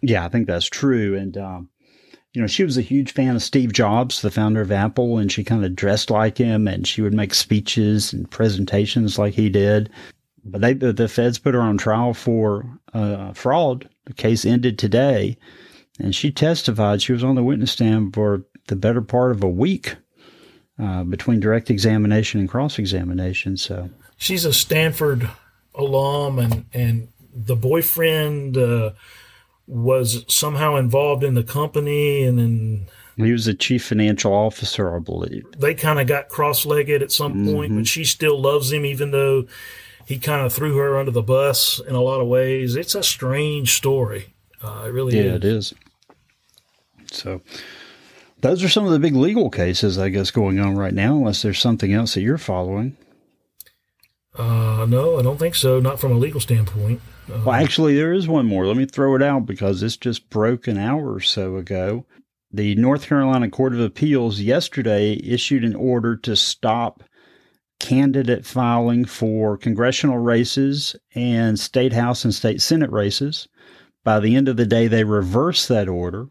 Yeah, 0.03 0.25
I 0.25 0.29
think 0.29 0.47
that's 0.47 0.67
true. 0.67 1.17
And, 1.17 1.37
um, 1.37 1.69
you 2.33 2.41
know, 2.41 2.47
she 2.47 2.65
was 2.65 2.77
a 2.77 2.83
huge 2.83 3.13
fan 3.13 3.37
of 3.37 3.43
Steve 3.43 3.73
Jobs, 3.73 4.23
the 4.23 4.31
founder 4.31 4.61
of 4.61 4.73
Apple, 4.73 5.19
and 5.19 5.31
she 5.31 5.45
kind 5.45 5.65
of 5.65 5.77
dressed 5.77 6.11
like 6.11 6.39
him 6.39 6.69
and 6.69 6.87
she 6.87 7.03
would 7.03 7.15
make 7.15 7.35
speeches 7.35 8.13
and 8.13 8.31
presentations 8.31 9.19
like 9.19 9.35
he 9.35 9.49
did. 9.49 9.91
But 10.45 10.61
they, 10.61 10.75
the 10.75 11.09
feds 11.09 11.39
put 11.39 11.55
her 11.55 11.61
on 11.61 11.79
trial 11.79 12.13
for 12.13 12.67
uh, 12.93 13.33
fraud. 13.33 13.89
The 14.05 14.13
case 14.13 14.45
ended 14.45 14.79
today, 14.79 15.39
and 15.99 16.15
she 16.15 16.31
testified. 16.31 17.03
She 17.03 17.13
was 17.13 17.25
on 17.25 17.35
the 17.35 17.43
witness 17.43 17.73
stand 17.73 18.15
for 18.15 18.45
the 18.67 18.77
better 18.77 19.03
part 19.03 19.31
of 19.31 19.43
a 19.43 19.49
week 19.49 19.97
uh, 20.79 21.05
between 21.05 21.41
direct 21.41 21.71
examination 21.71 22.41
and 22.41 22.49
cross 22.49 22.79
examination. 22.79 23.57
So 23.57 23.91
she's 24.17 24.45
a 24.45 24.53
Stanford 24.53 25.29
alum, 25.75 26.39
and 26.39 26.65
and 26.73 27.09
the 27.33 27.57
boyfriend. 27.57 28.57
Uh, 28.57 28.93
was 29.67 30.27
somehow 30.29 30.77
involved 30.77 31.25
in 31.25 31.33
the 31.33 31.43
company 31.43 32.23
and 32.23 32.39
then 32.39 32.87
he 33.17 33.33
was 33.33 33.45
the 33.45 33.55
chief 33.55 33.85
financial 33.85 34.33
officer, 34.33 34.95
I 34.95 34.99
believe. 34.99 35.45
They 35.57 35.75
kind 35.75 36.01
of 36.01 36.07
got 36.07 36.29
cross 36.29 36.67
legged 36.67 37.03
at 37.03 37.13
some 37.13 37.33
mm-hmm. 37.33 37.55
point, 37.55 37.75
but 37.77 37.87
she 37.87 38.05
still 38.05 38.41
loves 38.41 38.73
him, 38.73 38.85
even 38.85 39.13
though 39.13 39.47
he 40.07 40.19
kind 40.19 40.45
of 40.45 40.53
threw 40.53 40.77
her 40.77 40.99
under 40.99 41.13
the 41.13 41.23
bus 41.23 41.81
in 41.87 41.95
a 41.95 42.01
lot 42.01 42.21
of 42.21 42.27
ways. 42.27 42.75
It's 42.75 42.95
a 42.95 43.03
strange 43.03 43.77
story. 43.77 44.35
Uh, 44.63 44.85
it 44.87 44.93
really 44.93 45.17
yeah, 45.17 45.33
is. 45.33 45.35
it 45.37 45.45
is. 45.45 45.75
So, 47.15 47.41
those 48.41 48.63
are 48.63 48.69
some 48.69 48.85
of 48.85 48.93
the 48.93 48.99
big 48.99 49.15
legal 49.15 49.51
cases, 49.51 49.99
I 49.99 50.09
guess, 50.11 50.31
going 50.31 50.61
on 50.61 50.77
right 50.77 50.95
now, 50.95 51.17
unless 51.17 51.43
there's 51.43 51.59
something 51.59 51.93
else 51.93 52.15
that 52.15 52.23
you're 52.23 52.39
following. 52.39 52.97
Uh, 54.37 54.85
no, 54.89 55.19
I 55.19 55.23
don't 55.23 55.39
think 55.39 55.55
so. 55.55 55.81
Not 55.81 56.01
from 56.01 56.13
a 56.13 56.19
legal 56.19 56.41
standpoint. 56.41 57.01
Uh, 57.33 57.41
well, 57.47 57.55
actually, 57.55 57.95
there 57.95 58.13
is 58.13 58.29
one 58.29 58.47
more. 58.47 58.67
Let 58.67 58.77
me 58.77 58.85
throw 58.85 59.15
it 59.15 59.23
out 59.23 59.47
because 59.47 59.81
this 59.81 59.97
just 59.97 60.29
broke 60.29 60.67
an 60.67 60.77
hour 60.77 61.15
or 61.15 61.21
so 61.21 61.57
ago. 61.57 62.05
The 62.53 62.75
North 62.75 63.07
Carolina 63.07 63.49
Court 63.49 63.73
of 63.73 63.81
Appeals 63.81 64.41
yesterday 64.41 65.15
issued 65.15 65.65
an 65.65 65.75
order 65.75 66.17
to 66.19 66.37
stop 66.37 67.03
candidate 67.81 68.47
filing 68.47 69.05
for 69.05 69.57
congressional 69.57 70.19
races 70.19 70.95
and 71.15 71.59
state 71.59 71.93
house 71.93 72.25
and 72.25 72.35
state 72.35 72.61
senate 72.61 72.91
races. 72.91 73.49
By 74.05 74.21
the 74.21 74.37
end 74.37 74.49
of 74.49 74.57
the 74.57 74.67
day, 74.67 74.87
they 74.87 75.05
reversed 75.05 75.69
that 75.69 75.89
order. 75.89 76.29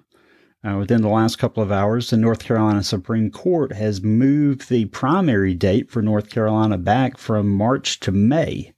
Uh, 0.65 0.77
within 0.77 1.01
the 1.01 1.09
last 1.09 1.37
couple 1.37 1.61
of 1.61 1.73
hours, 1.73 2.09
the 2.09 2.15
North 2.15 2.39
Carolina 2.39 2.83
Supreme 2.83 3.29
Court 3.29 3.73
has 3.73 4.01
moved 4.01 4.69
the 4.69 4.85
primary 4.85 5.53
date 5.53 5.91
for 5.91 6.01
North 6.01 6.29
Carolina 6.29 6.77
back 6.77 7.17
from 7.17 7.49
March 7.49 7.99
to 7.99 8.13
May, 8.13 8.73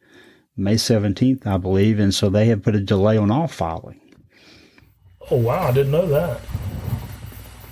May 0.57 0.75
17th, 0.75 1.45
I 1.45 1.57
believe. 1.57 1.99
And 1.99 2.11
so 2.13 2.27
they 2.29 2.47
have 2.47 2.63
put 2.63 2.75
a 2.75 2.81
delay 2.81 3.17
on 3.17 3.29
all 3.29 3.47
filing. 3.47 4.01
Oh, 5.29 5.37
wow. 5.37 5.67
I 5.67 5.71
didn't 5.71 5.91
know 5.91 6.07
that. 6.07 6.41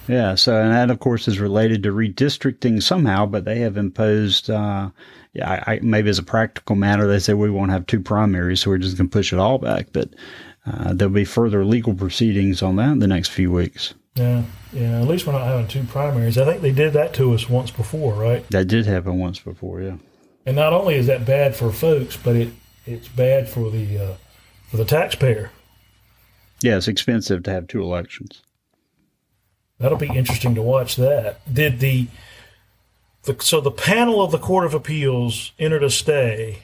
Yeah, 0.07 0.35
so 0.35 0.61
and 0.61 0.73
that 0.73 0.91
of 0.91 0.99
course 0.99 1.27
is 1.29 1.39
related 1.39 1.81
to 1.83 1.93
redistricting 1.93 2.83
somehow, 2.83 3.25
but 3.25 3.45
they 3.45 3.59
have 3.59 3.77
imposed. 3.77 4.49
Uh, 4.49 4.89
yeah, 5.31 5.63
I, 5.65 5.75
I, 5.75 5.79
maybe 5.81 6.09
as 6.09 6.19
a 6.19 6.23
practical 6.23 6.75
matter, 6.75 7.07
they 7.07 7.19
say 7.19 7.33
we 7.33 7.49
won't 7.49 7.71
have 7.71 7.85
two 7.85 8.01
primaries, 8.01 8.59
so 8.59 8.69
we're 8.69 8.79
just 8.79 8.97
going 8.97 9.09
to 9.09 9.13
push 9.13 9.31
it 9.31 9.39
all 9.39 9.59
back. 9.59 9.87
But 9.93 10.09
uh, 10.65 10.93
there'll 10.93 11.13
be 11.13 11.23
further 11.23 11.63
legal 11.63 11.93
proceedings 11.93 12.61
on 12.61 12.75
that 12.75 12.91
in 12.91 12.99
the 12.99 13.07
next 13.07 13.29
few 13.29 13.51
weeks. 13.51 13.93
Yeah, 14.15 14.43
yeah. 14.71 15.01
At 15.01 15.07
least 15.07 15.25
we're 15.25 15.33
not 15.33 15.47
having 15.47 15.67
two 15.67 15.83
primaries. 15.83 16.37
I 16.37 16.45
think 16.45 16.61
they 16.61 16.71
did 16.71 16.93
that 16.93 17.13
to 17.15 17.33
us 17.33 17.49
once 17.49 17.71
before, 17.71 18.13
right? 18.13 18.47
That 18.49 18.67
did 18.67 18.85
happen 18.85 19.17
once 19.17 19.39
before, 19.39 19.81
yeah. 19.81 19.97
And 20.45 20.55
not 20.55 20.73
only 20.73 20.95
is 20.95 21.07
that 21.07 21.25
bad 21.25 21.55
for 21.55 21.71
folks, 21.71 22.17
but 22.17 22.35
it 22.35 22.49
it's 22.85 23.07
bad 23.07 23.49
for 23.49 23.71
the 23.71 23.97
uh, 23.97 24.13
for 24.69 24.77
the 24.77 24.85
taxpayer. 24.85 25.51
Yeah, 26.61 26.77
it's 26.77 26.87
expensive 26.87 27.43
to 27.43 27.51
have 27.51 27.67
two 27.67 27.81
elections. 27.81 28.41
That'll 29.79 29.97
be 29.97 30.07
interesting 30.07 30.55
to 30.55 30.61
watch. 30.61 30.95
That 30.95 31.41
did 31.51 31.79
the, 31.79 32.07
the 33.23 33.35
so 33.41 33.59
the 33.59 33.71
panel 33.71 34.21
of 34.23 34.31
the 34.31 34.37
Court 34.37 34.65
of 34.65 34.73
Appeals 34.73 35.51
entered 35.59 35.83
a 35.83 35.89
stay, 35.89 36.59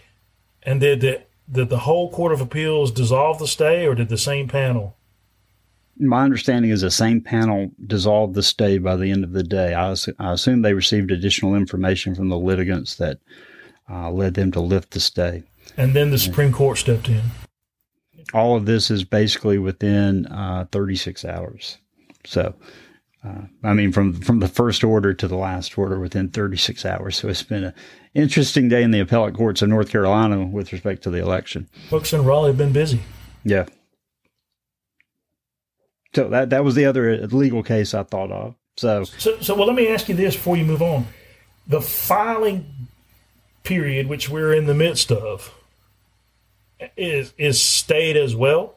and 0.64 0.80
did 0.80 1.02
the 1.02 1.22
did 1.52 1.70
the 1.70 1.80
whole 1.80 2.12
Court 2.12 2.32
of 2.32 2.42
Appeals 2.42 2.92
dissolve 2.92 3.40
the 3.40 3.48
stay, 3.48 3.86
or 3.88 3.96
did 3.96 4.10
the 4.10 4.18
same 4.18 4.48
panel? 4.48 4.96
My 6.00 6.24
understanding 6.24 6.72
is 6.72 6.82
the 6.82 6.92
same 6.92 7.22
panel 7.22 7.72
dissolved 7.86 8.34
the 8.34 8.44
stay 8.44 8.78
by 8.78 8.96
the 8.96 9.12
end 9.12 9.24
of 9.24 9.34
the 9.34 9.44
day. 9.44 9.74
I, 9.74 9.96
I 10.18 10.34
assume 10.34 10.62
they 10.62 10.74
received 10.74 11.12
additional 11.12 11.56
information 11.56 12.16
from 12.16 12.30
the 12.30 12.38
litigants 12.38 12.96
that 12.96 13.20
uh, 13.90 14.10
led 14.10 14.36
them 14.36 14.52
to 14.54 14.62
lift 14.62 14.92
the 14.92 15.00
stay. 15.00 15.44
And 15.78 15.94
then 15.94 16.12
the 16.12 16.18
Supreme 16.18 16.52
Court 16.52 16.78
stepped 16.78 17.10
in. 17.10 17.22
All 18.34 18.56
of 18.56 18.66
this 18.66 18.90
is 18.90 19.04
basically 19.04 19.58
within 19.58 20.26
uh, 20.28 20.68
36 20.72 21.26
hours. 21.26 21.78
So 22.26 22.56
uh, 23.24 23.42
I 23.64 23.74
mean, 23.74 23.92
from 23.92 24.14
from 24.14 24.40
the 24.40 24.48
first 24.48 24.84
order 24.84 25.14
to 25.14 25.28
the 25.28 25.36
last 25.36 25.78
order 25.78 26.00
within 26.00 26.30
36 26.30 26.86
hours. 26.86 27.18
So 27.18 27.28
it's 27.28 27.44
been 27.44 27.66
an 27.66 27.74
interesting 28.14 28.70
day 28.70 28.82
in 28.82 28.92
the 28.92 29.02
appellate 29.02 29.36
courts 29.36 29.62
of 29.62 29.70
North 29.70 29.92
Carolina 29.92 30.46
with 30.46 30.72
respect 30.72 31.04
to 31.04 31.10
the 31.10 31.20
election. 31.20 31.68
Folks 31.90 32.14
in 32.14 32.24
Raleigh 32.24 32.50
have 32.50 32.58
been 32.58 32.72
busy. 32.72 33.02
Yeah. 33.44 33.66
So 36.16 36.28
that 36.30 36.50
that 36.50 36.64
was 36.64 36.76
the 36.76 36.86
other 36.86 37.28
legal 37.28 37.64
case 37.64 37.94
I 37.94 38.04
thought 38.04 38.32
of. 38.32 38.56
So, 38.78 39.04
so, 39.04 39.40
so 39.42 39.56
well, 39.56 39.68
let 39.68 39.76
me 39.76 39.90
ask 39.90 40.08
you 40.10 40.16
this 40.16 40.36
before 40.36 40.58
you 40.58 40.66
move 40.66 40.82
on: 40.82 41.08
the 41.68 41.82
filing 41.82 42.88
period, 43.64 44.08
which 44.08 44.30
we're 44.30 44.54
in 44.54 44.66
the 44.66 44.74
midst 44.74 45.12
of, 45.12 45.54
is 46.98 47.34
is 47.38 47.62
stayed 47.62 48.18
as 48.18 48.36
well. 48.36 48.76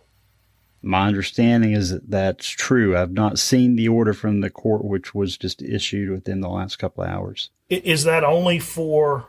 My 0.82 1.06
understanding 1.06 1.72
is 1.72 1.90
that 1.90 2.10
that's 2.10 2.48
true. 2.48 2.96
I've 2.96 3.12
not 3.12 3.38
seen 3.38 3.76
the 3.76 3.88
order 3.88 4.12
from 4.12 4.40
the 4.40 4.50
court, 4.50 4.84
which 4.84 5.14
was 5.14 5.38
just 5.38 5.62
issued 5.62 6.10
within 6.10 6.40
the 6.40 6.48
last 6.48 6.76
couple 6.76 7.04
of 7.04 7.10
hours. 7.10 7.50
Is 7.70 8.02
that 8.04 8.24
only 8.24 8.58
for 8.58 9.28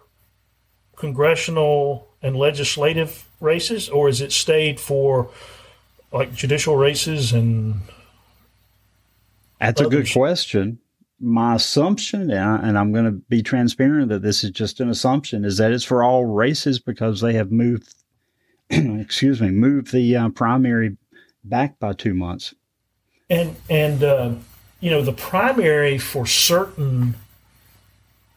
congressional 0.96 2.08
and 2.24 2.36
legislative 2.36 3.30
races, 3.40 3.88
or 3.88 4.10
is 4.10 4.20
it 4.20 4.32
stayed 4.32 4.80
for 4.80 5.30
like 6.14 6.34
judicial 6.34 6.78
races 6.78 7.34
and? 7.34 7.76
That's 9.60 9.82
others? 9.82 9.94
a 9.94 9.98
good 9.98 10.14
question. 10.14 10.80
My 11.20 11.56
assumption, 11.56 12.32
and 12.32 12.78
I'm 12.78 12.92
going 12.92 13.06
to 13.06 13.12
be 13.12 13.42
transparent 13.42 14.10
that 14.10 14.22
this 14.22 14.44
is 14.44 14.52
just 14.52 14.80
an 14.80 14.90
assumption, 14.90 15.46
is 15.46 15.58
that 15.58 15.72
it's 15.72 15.84
for 15.84 16.04
all 16.04 16.26
races 16.26 16.80
because 16.80 17.22
they 17.22 17.34
have 17.34 17.52
moved, 17.52 17.94
excuse 18.70 19.42
me, 19.42 19.50
moved 19.50 19.92
the 19.94 20.16
uh, 20.16 20.30
primary 20.30 20.98
back 21.44 21.80
by 21.80 21.94
two 21.94 22.14
months. 22.14 22.54
And 23.30 23.56
and 23.70 24.04
uh, 24.04 24.34
you 24.82 24.92
know 24.92 25.02
the 25.02 25.14
primary 25.14 25.98
for 25.98 26.26
certain 26.26 27.16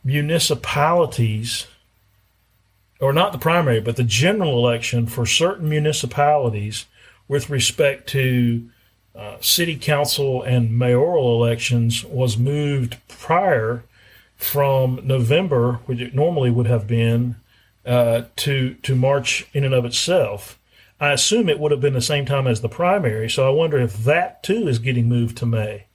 municipalities, 0.05 1.67
or 3.01 3.13
not 3.13 3.33
the 3.33 3.39
primary, 3.39 3.81
but 3.81 3.97
the 3.97 4.05
general 4.05 4.57
election 4.59 5.07
for 5.07 5.27
certain 5.27 5.69
municipalities 5.69 6.87
with 7.29 7.51
respect 7.51 8.09
to 8.11 8.69
uh, 9.15 9.37
city 9.41 9.77
council 9.77 10.43
and 10.43 10.77
mayoral 10.77 11.43
elections 11.43 12.05
was 12.05 12.37
moved 12.37 12.97
prior 13.09 13.85
from 14.37 15.01
November, 15.03 15.81
which 15.87 16.01
it 16.01 16.15
normally 16.15 16.51
would 16.51 16.67
have 16.67 16.87
been, 16.87 17.37
uh, 17.87 18.23
to 18.37 18.75
to 18.83 18.95
March 18.95 19.47
in 19.53 19.65
and 19.65 19.73
of 19.73 19.85
itself. 19.85 20.59
I 21.01 21.13
assume 21.13 21.49
it 21.49 21.59
would 21.59 21.73
have 21.73 21.81
been 21.81 21.93
the 21.93 22.01
same 22.01 22.25
time 22.25 22.47
as 22.47 22.61
the 22.61 22.69
primary. 22.69 23.29
So 23.29 23.47
I 23.47 23.51
wonder 23.51 23.79
if 23.79 24.05
that 24.05 24.43
too 24.43 24.67
is 24.67 24.79
getting 24.79 25.09
moved 25.09 25.37
to 25.39 25.47
May. 25.47 25.87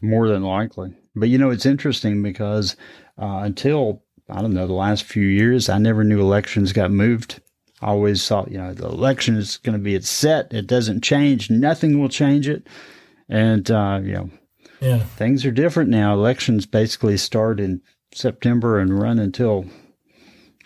More 0.00 0.28
than 0.28 0.42
likely. 0.42 0.94
But 1.14 1.28
you 1.28 1.38
know, 1.38 1.50
it's 1.50 1.66
interesting 1.66 2.22
because 2.22 2.76
uh, 3.20 3.40
until, 3.42 4.02
I 4.30 4.40
don't 4.40 4.54
know, 4.54 4.66
the 4.66 4.72
last 4.72 5.04
few 5.04 5.26
years, 5.26 5.68
I 5.68 5.78
never 5.78 6.04
knew 6.04 6.20
elections 6.20 6.72
got 6.72 6.92
moved. 6.92 7.40
I 7.80 7.88
always 7.88 8.26
thought, 8.26 8.50
you 8.50 8.58
know, 8.58 8.74
the 8.74 8.86
election 8.86 9.36
is 9.36 9.58
going 9.58 9.78
to 9.78 9.82
be 9.82 9.94
it's 9.94 10.08
set. 10.08 10.52
It 10.52 10.66
doesn't 10.66 11.02
change. 11.02 11.50
Nothing 11.50 12.00
will 12.00 12.08
change 12.08 12.48
it. 12.48 12.66
And, 13.28 13.70
uh, 13.70 14.00
you 14.02 14.12
know, 14.12 14.30
yeah. 14.80 14.98
things 14.98 15.44
are 15.44 15.50
different 15.50 15.90
now. 15.90 16.14
Elections 16.14 16.66
basically 16.66 17.16
start 17.16 17.60
in 17.60 17.80
September 18.12 18.78
and 18.78 18.98
run 18.98 19.18
until 19.18 19.66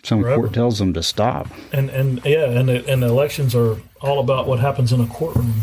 some 0.03 0.21
Forever. 0.21 0.41
court 0.41 0.53
tells 0.53 0.79
them 0.79 0.93
to 0.93 1.03
stop. 1.03 1.47
And 1.71 1.89
and 1.89 2.21
yeah, 2.25 2.45
and 2.45 2.69
and 2.69 3.03
the 3.03 3.07
elections 3.07 3.55
are 3.55 3.77
all 4.01 4.19
about 4.19 4.47
what 4.47 4.59
happens 4.59 4.91
in 4.91 4.99
a 4.99 5.07
courtroom. 5.07 5.53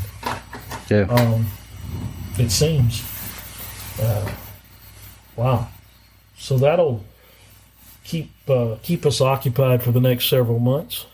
Yeah. 0.89 1.03
Um, 1.11 1.47
it 2.39 2.51
seems. 2.51 3.03
Uh, 4.01 4.33
wow. 5.37 5.69
So 6.39 6.57
that'll 6.57 7.05
keep 8.03 8.31
uh, 8.49 8.77
keep 8.83 9.05
us 9.05 9.21
occupied 9.21 9.83
for 9.83 9.93
the 9.93 10.01
next 10.01 10.29
several 10.29 10.59
months. 10.59 11.07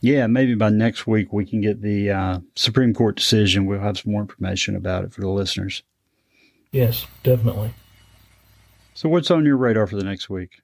Yeah, 0.00 0.26
maybe 0.28 0.54
by 0.54 0.70
next 0.70 1.06
week 1.06 1.32
we 1.32 1.44
can 1.44 1.60
get 1.60 1.82
the 1.82 2.10
uh, 2.10 2.38
Supreme 2.54 2.94
Court 2.94 3.16
decision. 3.16 3.66
We'll 3.66 3.80
have 3.80 3.98
some 3.98 4.12
more 4.12 4.22
information 4.22 4.76
about 4.76 5.04
it 5.04 5.12
for 5.12 5.22
the 5.22 5.28
listeners. 5.28 5.82
Yes, 6.70 7.06
definitely. 7.22 7.74
So, 8.94 9.08
what's 9.08 9.30
on 9.30 9.44
your 9.44 9.56
radar 9.56 9.86
for 9.86 9.96
the 9.96 10.04
next 10.04 10.28
week? 10.28 10.60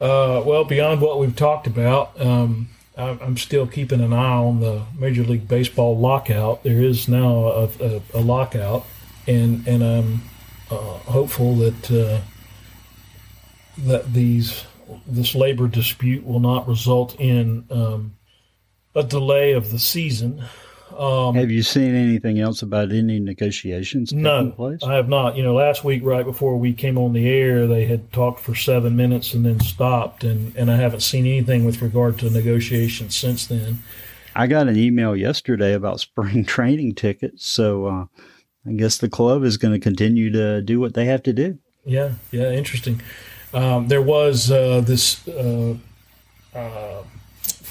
Uh, 0.00 0.42
well, 0.44 0.64
beyond 0.64 1.00
what 1.00 1.18
we've 1.18 1.36
talked 1.36 1.66
about, 1.66 2.18
um, 2.20 2.68
I'm 2.96 3.36
still 3.36 3.66
keeping 3.66 4.00
an 4.00 4.12
eye 4.12 4.34
on 4.34 4.60
the 4.60 4.82
Major 4.98 5.22
League 5.22 5.48
Baseball 5.48 5.98
lockout. 5.98 6.62
There 6.62 6.82
is 6.82 7.08
now 7.08 7.46
a, 7.46 7.64
a, 7.80 8.02
a 8.14 8.20
lockout, 8.20 8.86
and 9.26 9.66
and 9.66 9.82
I'm 9.82 10.22
uh, 10.70 10.74
hopeful 10.76 11.56
that 11.56 11.90
uh, 11.90 12.20
that 13.78 14.12
these 14.12 14.64
this 15.06 15.34
labor 15.34 15.68
dispute 15.68 16.26
will 16.26 16.40
not 16.40 16.68
result 16.68 17.18
in 17.18 17.64
um, 17.70 18.14
a 18.94 19.02
delay 19.02 19.52
of 19.52 19.70
the 19.70 19.78
season. 19.78 20.44
Um, 20.96 21.34
have 21.34 21.50
you 21.50 21.62
seen 21.62 21.94
anything 21.94 22.38
else 22.38 22.62
about 22.62 22.92
any 22.92 23.18
negotiations? 23.18 24.12
No, 24.12 24.54
I 24.86 24.94
have 24.94 25.08
not. 25.08 25.36
You 25.36 25.42
know, 25.42 25.54
last 25.54 25.84
week, 25.84 26.02
right 26.04 26.24
before 26.24 26.56
we 26.56 26.72
came 26.72 26.98
on 26.98 27.12
the 27.12 27.28
air, 27.28 27.66
they 27.66 27.86
had 27.86 28.12
talked 28.12 28.40
for 28.40 28.54
seven 28.54 28.94
minutes 28.96 29.32
and 29.34 29.44
then 29.44 29.60
stopped, 29.60 30.24
and, 30.24 30.54
and 30.54 30.70
I 30.70 30.76
haven't 30.76 31.00
seen 31.00 31.26
anything 31.26 31.64
with 31.64 31.80
regard 31.80 32.18
to 32.18 32.30
negotiations 32.30 33.16
since 33.16 33.46
then. 33.46 33.78
I 34.34 34.46
got 34.46 34.68
an 34.68 34.76
email 34.76 35.16
yesterday 35.16 35.72
about 35.74 36.00
spring 36.00 36.44
training 36.46 36.94
tickets, 36.94 37.46
so 37.46 37.86
uh, 37.86 38.04
I 38.66 38.72
guess 38.72 38.98
the 38.98 39.08
club 39.08 39.44
is 39.44 39.56
going 39.56 39.72
to 39.72 39.80
continue 39.80 40.30
to 40.32 40.60
do 40.62 40.78
what 40.78 40.94
they 40.94 41.06
have 41.06 41.22
to 41.24 41.32
do. 41.32 41.58
Yeah, 41.84 42.12
yeah, 42.30 42.50
interesting. 42.52 43.00
Um, 43.54 43.88
there 43.88 44.02
was 44.02 44.50
uh, 44.50 44.82
this. 44.82 45.26
Uh, 45.26 45.76
uh 46.54 47.02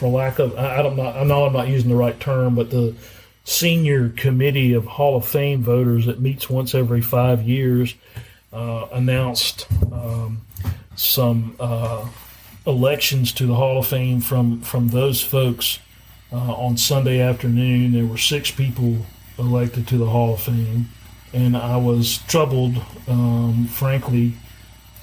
for 0.02 0.10
lack 0.10 0.40
of 0.40 0.58
I, 0.58 0.82
am 0.82 0.96
not 0.96 1.16
I 1.16 1.24
know 1.24 1.46
I'm 1.46 1.54
not 1.54 1.68
using 1.68 1.92
the 1.92 1.96
right 1.96 2.20
term, 2.20 2.56
but 2.56 2.72
the 2.72 2.96
senior 3.44 4.10
committee 4.10 4.74
of 4.74 4.84
Hall 4.86 5.16
of 5.16 5.28
Fame 5.28 5.62
voters 5.62 6.08
that 6.08 6.20
meets 6.20 6.50
once 6.50 6.74
every 6.74 7.02
five 7.02 7.44
years 7.44 7.94
uh, 8.52 8.88
announced 8.92 9.68
um, 9.92 10.42
some 10.96 11.56
uh, 11.60 12.10
elections 12.66 13.32
to 13.34 13.46
the 13.46 13.54
Hall 13.54 13.78
of 13.78 13.86
Fame 13.86 14.22
from 14.22 14.62
from 14.62 14.88
those 14.88 15.22
folks 15.22 15.78
uh, 16.34 16.52
on 16.56 16.78
Sunday 16.78 17.20
afternoon. 17.20 17.92
There 17.92 18.08
were 18.08 18.18
six 18.18 18.50
people 18.50 19.06
elected 19.38 19.88
to 19.90 20.00
the 20.00 20.10
Hall 20.10 20.34
of 20.34 20.42
Fame, 20.42 20.90
and 21.32 21.56
I 21.56 21.78
was 21.78 22.18
troubled, 22.28 22.82
um, 23.08 23.68
frankly, 23.68 24.34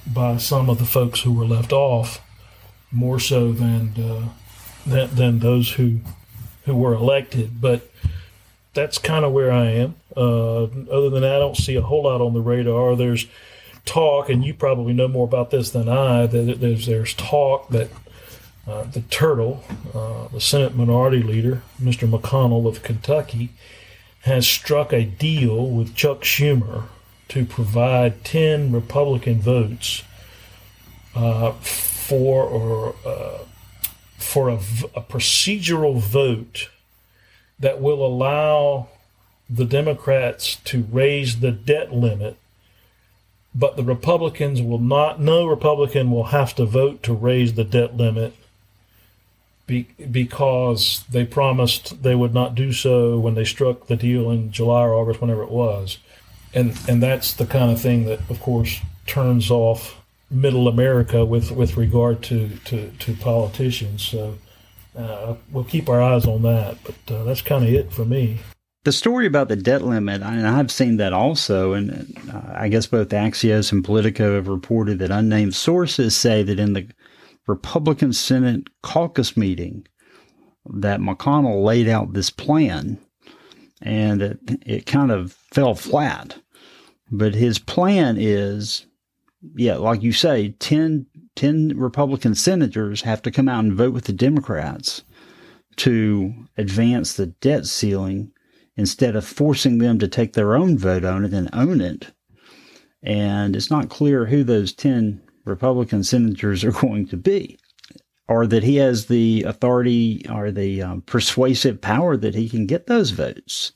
by 0.05 0.35
some 0.35 0.69
of 0.69 0.77
the 0.77 0.85
folks 0.85 1.21
who 1.21 1.31
were 1.31 1.45
left 1.45 1.71
off, 1.71 2.21
more 2.91 3.21
so 3.21 3.53
than 3.53 3.93
uh, 3.97 4.27
than, 4.89 5.15
than 5.15 5.39
those 5.39 5.71
who 5.71 5.99
who 6.65 6.75
were 6.75 6.93
elected. 6.93 7.61
But 7.61 7.89
that's 8.73 8.97
kind 8.97 9.25
of 9.25 9.31
where 9.31 9.51
I 9.51 9.65
am. 9.65 9.95
Uh, 10.15 10.63
other 10.63 11.09
than 11.09 11.21
that, 11.21 11.35
I 11.35 11.39
don't 11.39 11.57
see 11.57 11.75
a 11.75 11.81
whole 11.81 12.03
lot 12.03 12.21
on 12.21 12.33
the 12.33 12.41
radar. 12.41 12.95
There's 12.95 13.25
talk, 13.85 14.29
and 14.29 14.43
you 14.43 14.53
probably 14.53 14.93
know 14.93 15.07
more 15.07 15.25
about 15.25 15.51
this 15.51 15.71
than 15.71 15.89
I. 15.89 16.27
That 16.27 16.59
there's 16.59 16.85
there's 16.85 17.13
talk 17.13 17.69
that 17.69 17.89
uh, 18.67 18.83
the 18.83 19.01
turtle, 19.01 19.63
uh, 19.93 20.27
the 20.27 20.41
Senate 20.41 20.75
Minority 20.75 21.23
Leader, 21.23 21.63
Mr. 21.81 22.09
McConnell 22.09 22.67
of 22.67 22.83
Kentucky, 22.83 23.49
has 24.21 24.45
struck 24.45 24.93
a 24.93 25.05
deal 25.05 25.67
with 25.67 25.95
Chuck 25.95 26.21
Schumer 26.21 26.83
to 27.29 27.45
provide 27.45 28.23
10 28.23 28.71
Republican 28.71 29.39
votes 29.39 30.03
uh, 31.15 31.51
for 31.53 32.43
or 32.43 32.95
uh, 33.05 33.39
for 34.29 34.49
a, 34.49 34.57
a 34.93 35.01
procedural 35.01 35.99
vote 35.99 36.69
that 37.59 37.81
will 37.81 38.05
allow 38.05 38.87
the 39.49 39.65
Democrats 39.65 40.57
to 40.57 40.83
raise 40.91 41.39
the 41.39 41.51
debt 41.51 41.91
limit, 41.91 42.37
but 43.55 43.75
the 43.75 43.83
Republicans 43.83 44.61
will 44.61 44.77
not, 44.77 45.19
no 45.19 45.47
Republican 45.47 46.11
will 46.11 46.25
have 46.25 46.53
to 46.55 46.65
vote 46.65 47.01
to 47.01 47.11
raise 47.11 47.55
the 47.55 47.63
debt 47.63 47.97
limit 47.97 48.35
be, 49.65 49.87
because 50.11 51.03
they 51.09 51.25
promised 51.25 52.03
they 52.03 52.13
would 52.13 52.33
not 52.33 52.53
do 52.53 52.71
so 52.71 53.17
when 53.17 53.33
they 53.33 53.45
struck 53.45 53.87
the 53.87 53.95
deal 53.95 54.29
in 54.29 54.51
July 54.51 54.83
or 54.83 54.93
August, 54.93 55.21
whenever 55.21 55.41
it 55.41 55.51
was. 55.51 55.97
And, 56.53 56.79
and 56.87 57.01
that's 57.01 57.33
the 57.33 57.47
kind 57.47 57.71
of 57.71 57.81
thing 57.81 58.05
that, 58.05 58.19
of 58.29 58.39
course, 58.39 58.79
turns 59.07 59.49
off 59.49 59.98
middle 60.31 60.67
America 60.67 61.25
with, 61.25 61.51
with 61.51 61.77
regard 61.77 62.21
to, 62.23 62.49
to, 62.65 62.91
to 62.91 63.13
politicians. 63.15 64.03
So, 64.03 64.37
uh, 64.97 65.35
we'll 65.51 65.63
keep 65.63 65.89
our 65.89 66.01
eyes 66.01 66.25
on 66.25 66.41
that. 66.43 66.77
But 66.83 67.13
uh, 67.13 67.23
that's 67.23 67.41
kind 67.41 67.63
of 67.63 67.73
it 67.73 67.91
for 67.91 68.05
me. 68.05 68.39
The 68.85 68.91
story 68.91 69.27
about 69.27 69.49
the 69.49 69.55
debt 69.55 69.81
limit, 69.81 70.21
and 70.21 70.47
I've 70.47 70.71
seen 70.71 70.97
that 70.97 71.11
also, 71.11 71.73
and 71.73 72.17
uh, 72.31 72.53
I 72.55 72.69
guess 72.69 72.87
both 72.87 73.09
Axios 73.09 73.71
and 73.71 73.83
Politico 73.83 74.35
have 74.35 74.47
reported 74.47 74.99
that 74.99 75.11
unnamed 75.11 75.53
sources 75.53 76.15
say 76.15 76.43
that 76.43 76.59
in 76.59 76.73
the 76.73 76.87
Republican 77.45 78.13
Senate 78.13 78.67
caucus 78.81 79.35
meeting, 79.35 79.85
that 80.65 81.01
McConnell 81.01 81.63
laid 81.63 81.89
out 81.89 82.13
this 82.13 82.29
plan, 82.29 82.97
and 83.81 84.21
it, 84.21 84.39
it 84.65 84.85
kind 84.85 85.11
of 85.11 85.33
fell 85.51 85.75
flat. 85.75 86.39
But 87.11 87.35
his 87.35 87.59
plan 87.59 88.17
is, 88.17 88.85
yeah, 89.55 89.75
like 89.75 90.03
you 90.03 90.11
say, 90.11 90.49
10 90.59 91.05
10 91.35 91.77
Republican 91.77 92.35
senators 92.35 93.01
have 93.03 93.21
to 93.21 93.31
come 93.31 93.47
out 93.47 93.63
and 93.63 93.73
vote 93.73 93.93
with 93.93 94.05
the 94.05 94.13
Democrats 94.13 95.03
to 95.77 96.33
advance 96.57 97.13
the 97.13 97.27
debt 97.27 97.65
ceiling 97.65 98.31
instead 98.75 99.15
of 99.15 99.25
forcing 99.25 99.77
them 99.77 99.99
to 99.99 100.07
take 100.07 100.33
their 100.33 100.55
own 100.55 100.77
vote 100.77 101.05
on 101.05 101.23
it 101.23 101.33
and 101.33 101.49
own 101.53 101.79
it. 101.79 102.11
And 103.01 103.55
it's 103.55 103.71
not 103.71 103.89
clear 103.89 104.25
who 104.25 104.43
those 104.43 104.73
10 104.73 105.21
Republican 105.45 106.03
senators 106.03 106.65
are 106.65 106.71
going 106.81 107.07
to 107.07 107.17
be, 107.17 107.57
or 108.27 108.45
that 108.47 108.63
he 108.63 108.75
has 108.77 109.05
the 109.05 109.43
authority 109.43 110.25
or 110.29 110.51
the 110.51 110.81
um, 110.81 111.01
persuasive 111.03 111.79
power 111.79 112.17
that 112.17 112.35
he 112.35 112.49
can 112.49 112.65
get 112.65 112.87
those 112.87 113.11
votes. 113.11 113.71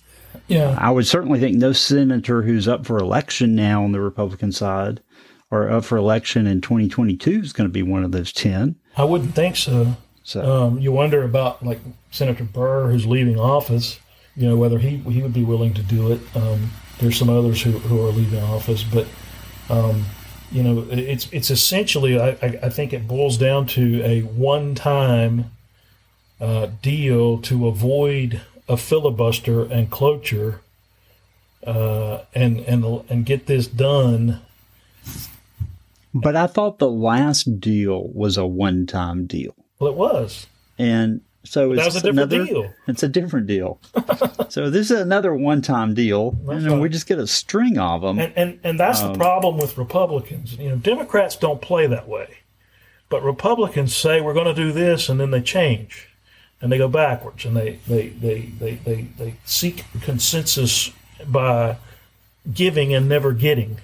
Yeah. 0.47 0.75
I 0.79 0.91
would 0.91 1.07
certainly 1.07 1.39
think 1.39 1.55
no 1.55 1.71
senator 1.71 2.41
who's 2.41 2.67
up 2.67 2.85
for 2.85 2.97
election 2.97 3.55
now 3.55 3.83
on 3.83 3.93
the 3.93 4.01
Republican 4.01 4.51
side 4.51 4.99
or 5.53 5.69
up 5.69 5.85
for 5.85 5.97
election 5.97 6.47
in 6.47 6.61
2022 6.61 7.41
is 7.41 7.53
going 7.53 7.69
to 7.69 7.71
be 7.71 7.83
one 7.83 8.03
of 8.03 8.11
those 8.11 8.33
10. 8.33 8.75
I 8.97 9.03
wouldn't 9.03 9.35
think 9.35 9.55
so. 9.55 9.95
So 10.23 10.41
um, 10.41 10.79
you 10.79 10.91
wonder 10.91 11.21
about 11.21 11.63
like 11.63 11.79
Senator 12.09 12.43
Burr, 12.43 12.89
who's 12.89 13.05
leaving 13.05 13.39
office. 13.39 13.99
You 14.35 14.49
know 14.49 14.57
whether 14.57 14.79
he 14.79 14.97
he 14.97 15.21
would 15.21 15.33
be 15.33 15.43
willing 15.43 15.75
to 15.75 15.83
do 15.83 16.11
it. 16.11 16.21
Um, 16.35 16.71
there's 16.97 17.19
some 17.19 17.29
others 17.29 17.61
who, 17.61 17.71
who 17.71 18.03
are 18.03 18.11
leaving 18.11 18.41
office, 18.41 18.83
but 18.83 19.05
um, 19.69 20.05
you 20.51 20.63
know 20.63 20.87
it's 20.89 21.27
it's 21.31 21.51
essentially 21.51 22.19
I, 22.19 22.29
I 22.41 22.69
think 22.69 22.93
it 22.93 23.07
boils 23.07 23.37
down 23.37 23.67
to 23.67 24.01
a 24.03 24.21
one 24.21 24.73
time 24.73 25.51
uh, 26.41 26.67
deal 26.81 27.37
to 27.39 27.67
avoid 27.67 28.41
a 28.67 28.77
filibuster 28.77 29.65
and 29.65 29.91
cloture, 29.91 30.61
uh, 31.67 32.21
and 32.33 32.61
and 32.61 33.03
and 33.09 33.25
get 33.25 33.45
this 33.45 33.67
done 33.67 34.41
but 36.13 36.35
I 36.35 36.47
thought 36.47 36.79
the 36.79 36.89
last 36.89 37.59
deal 37.59 38.09
was 38.13 38.37
a 38.37 38.45
one 38.45 38.85
time 38.85 39.25
deal. 39.25 39.55
Well, 39.79 39.91
it 39.91 39.97
was. 39.97 40.47
And 40.77 41.21
so 41.43 41.73
it's 41.73 41.81
that 41.81 41.85
was 41.85 41.95
a 41.97 42.01
different 42.01 42.33
another, 42.33 42.45
deal. 42.45 42.73
It's 42.87 43.03
a 43.03 43.07
different 43.07 43.47
deal. 43.47 43.79
so 44.49 44.69
this 44.69 44.91
is 44.91 44.99
another 44.99 45.33
one 45.35 45.61
time 45.61 45.93
deal. 45.93 46.31
That's 46.31 46.63
and 46.63 46.73
right. 46.73 46.81
we 46.81 46.89
just 46.89 47.07
get 47.07 47.19
a 47.19 47.27
string 47.27 47.77
of 47.77 48.01
them. 48.01 48.19
And, 48.19 48.33
and, 48.35 48.59
and 48.63 48.79
that's 48.79 49.01
um, 49.01 49.13
the 49.13 49.19
problem 49.19 49.57
with 49.57 49.77
Republicans. 49.77 50.57
You 50.57 50.69
know, 50.69 50.75
Democrats 50.77 51.35
don't 51.35 51.61
play 51.61 51.87
that 51.87 52.07
way. 52.07 52.37
But 53.09 53.23
Republicans 53.23 53.95
say 53.95 54.21
we're 54.21 54.33
going 54.33 54.47
to 54.47 54.55
do 54.55 54.71
this 54.71 55.09
and 55.09 55.19
then 55.19 55.31
they 55.31 55.41
change 55.41 56.09
and 56.61 56.71
they 56.71 56.77
go 56.77 56.87
backwards 56.87 57.45
and 57.45 57.55
they, 57.55 57.79
they, 57.87 58.07
they, 58.07 58.39
they, 58.59 58.75
they, 58.75 59.01
they 59.17 59.35
seek 59.43 59.85
consensus 60.01 60.91
by 61.27 61.77
giving 62.51 62.93
and 62.93 63.09
never 63.09 63.33
getting. 63.33 63.79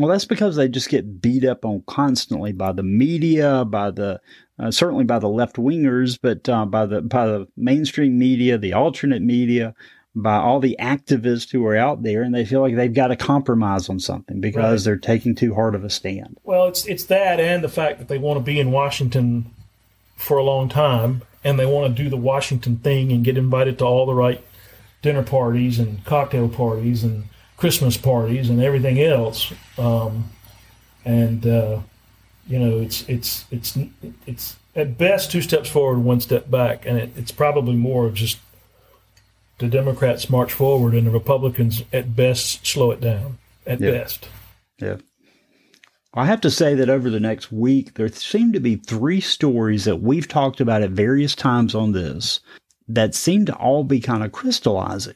Well, 0.00 0.08
that's 0.08 0.24
because 0.24 0.56
they 0.56 0.66
just 0.66 0.88
get 0.88 1.20
beat 1.20 1.44
up 1.44 1.66
on 1.66 1.82
constantly 1.86 2.52
by 2.52 2.72
the 2.72 2.82
media, 2.82 3.66
by 3.66 3.90
the 3.90 4.18
uh, 4.58 4.70
certainly 4.70 5.04
by 5.04 5.18
the 5.18 5.28
left 5.28 5.56
wingers, 5.56 6.18
but 6.20 6.48
uh, 6.48 6.64
by 6.64 6.86
the 6.86 7.02
by 7.02 7.26
the 7.26 7.46
mainstream 7.54 8.18
media, 8.18 8.56
the 8.56 8.72
alternate 8.72 9.20
media, 9.20 9.74
by 10.14 10.36
all 10.36 10.58
the 10.58 10.74
activists 10.80 11.52
who 11.52 11.66
are 11.66 11.76
out 11.76 12.02
there, 12.02 12.22
and 12.22 12.34
they 12.34 12.46
feel 12.46 12.62
like 12.62 12.76
they've 12.76 12.94
got 12.94 13.08
to 13.08 13.16
compromise 13.16 13.90
on 13.90 14.00
something 14.00 14.40
because 14.40 14.86
right. 14.86 14.90
they're 14.90 14.96
taking 14.96 15.34
too 15.34 15.54
hard 15.54 15.74
of 15.74 15.84
a 15.84 15.90
stand. 15.90 16.38
Well, 16.44 16.66
it's 16.68 16.86
it's 16.86 17.04
that 17.04 17.38
and 17.38 17.62
the 17.62 17.68
fact 17.68 17.98
that 17.98 18.08
they 18.08 18.16
want 18.16 18.38
to 18.38 18.42
be 18.42 18.58
in 18.58 18.70
Washington 18.70 19.52
for 20.16 20.38
a 20.38 20.42
long 20.42 20.70
time, 20.70 21.20
and 21.44 21.58
they 21.58 21.66
want 21.66 21.94
to 21.94 22.02
do 22.02 22.08
the 22.08 22.16
Washington 22.16 22.78
thing 22.78 23.12
and 23.12 23.22
get 23.22 23.36
invited 23.36 23.76
to 23.80 23.84
all 23.84 24.06
the 24.06 24.14
right 24.14 24.42
dinner 25.02 25.22
parties 25.22 25.78
and 25.78 26.02
cocktail 26.06 26.48
parties 26.48 27.04
and 27.04 27.24
Christmas 27.60 27.98
parties 27.98 28.48
and 28.48 28.62
everything 28.62 29.00
else. 29.00 29.52
Um, 29.76 30.30
and 31.04 31.46
uh, 31.46 31.80
you 32.48 32.58
know, 32.58 32.80
it's 32.80 33.08
it's 33.08 33.44
it's 33.50 33.78
it's 34.26 34.56
at 34.74 34.96
best 34.96 35.30
two 35.30 35.42
steps 35.42 35.68
forward, 35.68 35.98
one 36.00 36.20
step 36.20 36.50
back, 36.50 36.86
and 36.86 36.98
it, 36.98 37.12
it's 37.16 37.30
probably 37.30 37.76
more 37.76 38.06
of 38.06 38.14
just 38.14 38.38
the 39.58 39.68
Democrats 39.68 40.30
march 40.30 40.52
forward 40.52 40.94
and 40.94 41.06
the 41.06 41.10
Republicans 41.10 41.84
at 41.92 42.16
best 42.16 42.66
slow 42.66 42.90
it 42.90 43.00
down. 43.00 43.38
At 43.66 43.80
yeah. 43.80 43.90
best, 43.90 44.28
yeah. 44.78 44.96
I 46.14 46.24
have 46.24 46.40
to 46.40 46.50
say 46.50 46.74
that 46.74 46.88
over 46.88 47.08
the 47.08 47.20
next 47.20 47.52
week, 47.52 47.94
there 47.94 48.08
seem 48.08 48.52
to 48.54 48.58
be 48.58 48.76
three 48.76 49.20
stories 49.20 49.84
that 49.84 50.00
we've 50.00 50.26
talked 50.26 50.60
about 50.60 50.82
at 50.82 50.90
various 50.90 51.36
times 51.36 51.74
on 51.74 51.92
this 51.92 52.40
that 52.88 53.14
seem 53.14 53.44
to 53.46 53.54
all 53.54 53.84
be 53.84 54.00
kind 54.00 54.24
of 54.24 54.32
crystallizing 54.32 55.14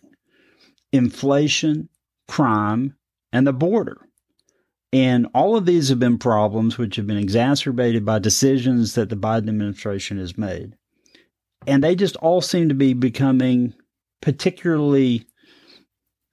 inflation, 0.92 1.88
crime, 2.28 2.96
and 3.32 3.46
the 3.46 3.52
border. 3.52 3.98
And 4.92 5.26
all 5.34 5.56
of 5.56 5.66
these 5.66 5.88
have 5.88 5.98
been 5.98 6.18
problems 6.18 6.78
which 6.78 6.96
have 6.96 7.06
been 7.06 7.16
exacerbated 7.16 8.04
by 8.04 8.20
decisions 8.20 8.94
that 8.94 9.08
the 9.08 9.16
Biden 9.16 9.48
administration 9.48 10.18
has 10.18 10.38
made. 10.38 10.74
And 11.66 11.82
they 11.82 11.96
just 11.96 12.16
all 12.16 12.40
seem 12.40 12.68
to 12.68 12.74
be 12.74 12.94
becoming 12.94 13.74
particularly 14.22 15.26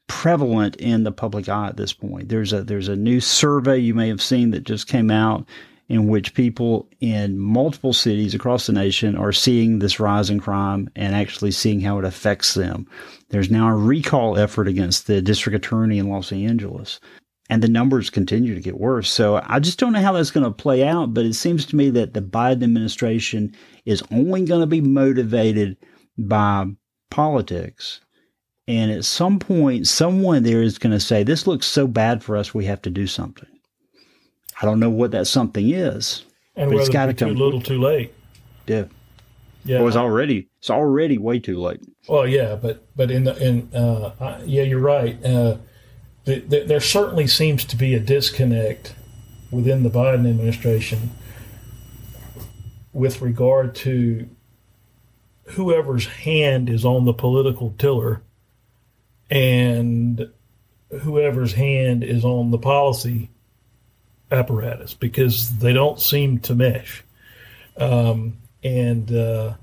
prevalent 0.07 0.75
in 0.75 1.03
the 1.03 1.11
public 1.11 1.49
eye 1.49 1.69
at 1.69 1.77
this 1.77 1.93
point. 1.93 2.29
There's 2.29 2.53
a 2.53 2.63
there's 2.63 2.89
a 2.89 2.95
new 2.95 3.19
survey 3.19 3.79
you 3.79 3.93
may 3.93 4.09
have 4.09 4.21
seen 4.21 4.51
that 4.51 4.65
just 4.65 4.87
came 4.87 5.09
out 5.09 5.47
in 5.91 6.07
which 6.07 6.33
people 6.33 6.87
in 7.01 7.37
multiple 7.37 7.91
cities 7.91 8.33
across 8.33 8.65
the 8.65 8.71
nation 8.71 9.17
are 9.17 9.33
seeing 9.33 9.79
this 9.79 9.99
rise 9.99 10.29
in 10.29 10.39
crime 10.39 10.89
and 10.95 11.13
actually 11.13 11.51
seeing 11.51 11.81
how 11.81 11.99
it 11.99 12.05
affects 12.05 12.53
them. 12.53 12.87
There's 13.29 13.51
now 13.51 13.67
a 13.67 13.75
recall 13.75 14.37
effort 14.37 14.69
against 14.69 15.07
the 15.07 15.21
district 15.21 15.57
attorney 15.57 15.97
in 15.97 16.09
Los 16.09 16.31
Angeles. 16.31 17.01
And 17.49 17.61
the 17.61 17.67
numbers 17.67 18.09
continue 18.09 18.55
to 18.55 18.61
get 18.61 18.79
worse. 18.79 19.11
So 19.11 19.41
I 19.45 19.59
just 19.59 19.79
don't 19.79 19.91
know 19.91 20.01
how 20.01 20.13
that's 20.13 20.31
going 20.31 20.45
to 20.45 20.51
play 20.51 20.87
out, 20.87 21.13
but 21.13 21.25
it 21.25 21.33
seems 21.33 21.65
to 21.65 21.75
me 21.75 21.89
that 21.89 22.13
the 22.13 22.21
Biden 22.21 22.63
administration 22.63 23.53
is 23.85 24.01
only 24.11 24.45
going 24.45 24.61
to 24.61 24.67
be 24.67 24.79
motivated 24.79 25.75
by 26.17 26.67
politics 27.09 27.99
And 28.67 28.91
at 28.91 29.03
some 29.03 29.39
point, 29.39 29.87
someone 29.87 30.43
there 30.43 30.61
is 30.61 30.77
going 30.77 30.93
to 30.93 31.01
say, 31.01 31.23
This 31.23 31.47
looks 31.47 31.67
so 31.67 31.87
bad 31.87 32.23
for 32.23 32.37
us, 32.37 32.53
we 32.53 32.63
have 32.65 32.81
to 32.83 32.89
do 32.89 33.07
something. 33.07 33.49
I 34.61 34.65
don't 34.65 34.79
know 34.79 34.89
what 34.89 35.11
that 35.11 35.27
something 35.27 35.69
is. 35.69 36.23
And 36.55 36.69
but 36.69 36.79
it's 36.79 36.89
got 36.89 37.07
to 37.07 37.13
come. 37.13 37.29
too 37.29 37.35
little, 37.35 37.61
too 37.61 37.79
late. 37.79 38.13
Yeah. 38.67 38.85
Yeah. 39.63 39.79
It 39.79 39.83
was 39.83 39.95
already, 39.95 40.49
it's 40.59 40.69
already 40.69 41.17
way 41.17 41.39
too 41.39 41.59
late. 41.59 41.81
Well, 42.07 42.27
yeah, 42.27 42.55
but 42.55 42.83
but 42.95 43.11
in 43.11 43.23
the 43.25 43.35
in 43.37 43.69
uh, 43.73 44.13
I- 44.19 44.41
yeah, 44.43 44.63
you're 44.63 44.79
right. 44.79 45.23
Uh, 45.23 45.57
the, 46.25 46.39
the, 46.39 46.63
there 46.65 46.79
certainly 46.79 47.27
seems 47.27 47.65
to 47.65 47.75
be 47.75 47.93
a 47.95 47.99
disconnect 47.99 48.95
within 49.51 49.83
the 49.83 49.89
Biden 49.89 50.29
administration 50.29 51.11
with 52.93 53.21
regard 53.21 53.73
to 53.75 54.29
whoever's 55.45 56.05
hand 56.05 56.69
is 56.69 56.85
on 56.85 57.05
the 57.05 57.13
political 57.13 57.71
tiller 57.77 58.21
and 59.29 60.29
whoever's 61.01 61.53
hand 61.53 62.03
is 62.03 62.23
on 62.23 62.51
the 62.51 62.57
policy 62.57 63.30
apparatus 64.31 64.93
because 64.93 65.57
they 65.57 65.73
don't 65.73 65.99
seem 65.99 66.39
to 66.39 66.55
mesh. 66.55 67.03
Um, 67.77 68.37
and 68.63 69.11
uh, 69.11 69.55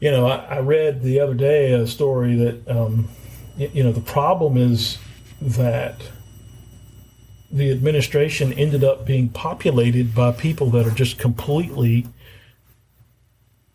you 0.00 0.10
know, 0.10 0.26
I, 0.26 0.36
I 0.36 0.58
read 0.60 1.02
the 1.02 1.20
other 1.20 1.34
day 1.34 1.72
a 1.72 1.86
story 1.86 2.36
that, 2.36 2.68
um, 2.68 3.08
you 3.56 3.82
know, 3.82 3.92
the 3.92 4.00
problem 4.00 4.56
is 4.56 4.98
that 5.40 6.00
the 7.50 7.70
administration 7.70 8.52
ended 8.52 8.84
up 8.84 9.04
being 9.04 9.28
populated 9.28 10.14
by 10.14 10.32
people 10.32 10.70
that 10.70 10.86
are 10.86 10.94
just 10.94 11.18
completely 11.18 12.06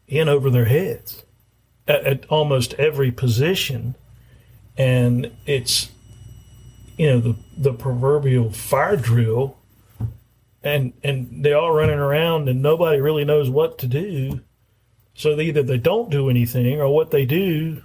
in 0.08 0.30
over 0.30 0.50
their 0.50 0.66
heads 0.66 1.24
at, 1.88 2.04
at 2.06 2.26
almost 2.28 2.74
every 2.76 3.12
position. 3.12 3.96
And 4.78 5.32
it's, 5.46 5.90
you 6.98 7.08
know, 7.08 7.20
the, 7.20 7.36
the 7.58 7.74
proverbial 7.74 8.52
fire 8.52 8.98
drill. 8.98 9.58
And, 10.64 10.94
and 11.04 11.44
they're 11.44 11.58
all 11.58 11.74
running 11.74 12.00
around 12.00 12.48
and 12.48 12.62
nobody 12.62 13.02
really 13.02 13.26
knows 13.26 13.50
what 13.50 13.80
to 13.80 13.88
do. 13.88 14.40
So 15.16 15.40
either 15.40 15.62
they 15.62 15.78
don't 15.78 16.10
do 16.10 16.30
anything, 16.30 16.82
or 16.82 16.90
what 16.90 17.12
they 17.12 17.26
do 17.26 17.82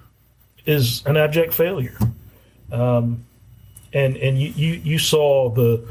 is 0.65 1.05
an 1.07 1.17
abject 1.17 1.53
failure. 1.53 1.99
Um, 2.73 3.25
and 3.93 4.17
and 4.17 4.41
you, 4.41 4.49
you, 4.51 4.73
you 4.85 4.99
saw 4.99 5.51
the 5.51 5.87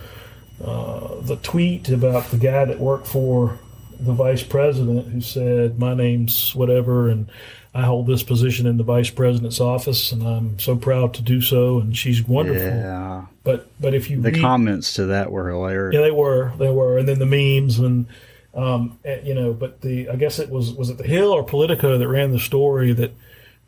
uh, 0.63 1.22
the 1.22 1.36
tweet 1.38 1.89
about 1.89 2.26
the 2.32 2.38
guy 2.38 2.65
that 2.65 2.80
worked 2.80 3.07
for 3.07 3.59
the 4.00 4.14
vice 4.14 4.43
president 4.43 5.08
who 5.08 5.22
said, 5.22 5.80
"My 5.80 5.93
name's 5.93 6.54
whatever, 6.56 7.10
and 7.10 7.28
I 7.74 7.82
hold 7.84 8.08
this 8.08 8.24
position 8.24 8.66
in 8.66 8.78
the 8.78 8.84
vice 8.84 9.10
president's 9.10 9.60
office, 9.60 10.12
and 10.12 10.24
I'm 10.24 10.60
so 10.60 10.76
proud 10.76 11.14
to 11.16 11.22
do 11.22 11.41
so, 11.41 11.80
and 11.80 11.95
she's 11.95 12.24
wonderful." 12.28 12.66
Yeah. 12.68 13.26
But 13.43 13.70
but 13.80 13.93
if 13.93 14.10
you 14.10 14.22
The 14.22 14.32
read, 14.32 14.41
comments 14.41 14.93
to 14.93 15.06
that 15.08 15.32
were 15.32 15.50
hilarious. 15.50 15.95
yeah, 15.95 16.02
they 16.02 16.12
were. 16.12 16.54
They 16.58 16.70
were, 16.70 16.98
and 16.98 17.08
then 17.08 17.20
the 17.20 17.26
memes 17.26 17.80
and 17.80 18.06
um, 18.54 18.98
eh, 19.06 19.20
you 19.24 19.34
know. 19.34 19.54
But 19.54 19.82
the 19.82 20.10
I 20.10 20.16
guess 20.16 20.39
it 20.39 20.50
was 20.50 20.74
was 20.74 20.89
it 20.89 20.98
the 20.98 21.04
Hill 21.06 21.32
or 21.32 21.43
Politico 21.43 21.98
that 21.98 22.08
ran 22.08 22.32
the 22.32 22.39
story 22.39 22.93
that 22.93 23.12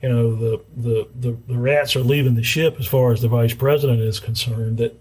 you 0.02 0.10
know 0.10 0.36
the 0.36 0.62
the 0.76 1.08
the, 1.20 1.38
the 1.48 1.58
rats 1.58 1.96
are 1.96 2.00
leaving 2.04 2.36
the 2.36 2.44
ship 2.44 2.76
as 2.80 2.88
far 2.88 3.12
as 3.12 3.22
the 3.22 3.28
vice 3.28 3.54
president 3.54 4.00
is 4.02 4.20
concerned. 4.20 4.78
That 4.80 5.00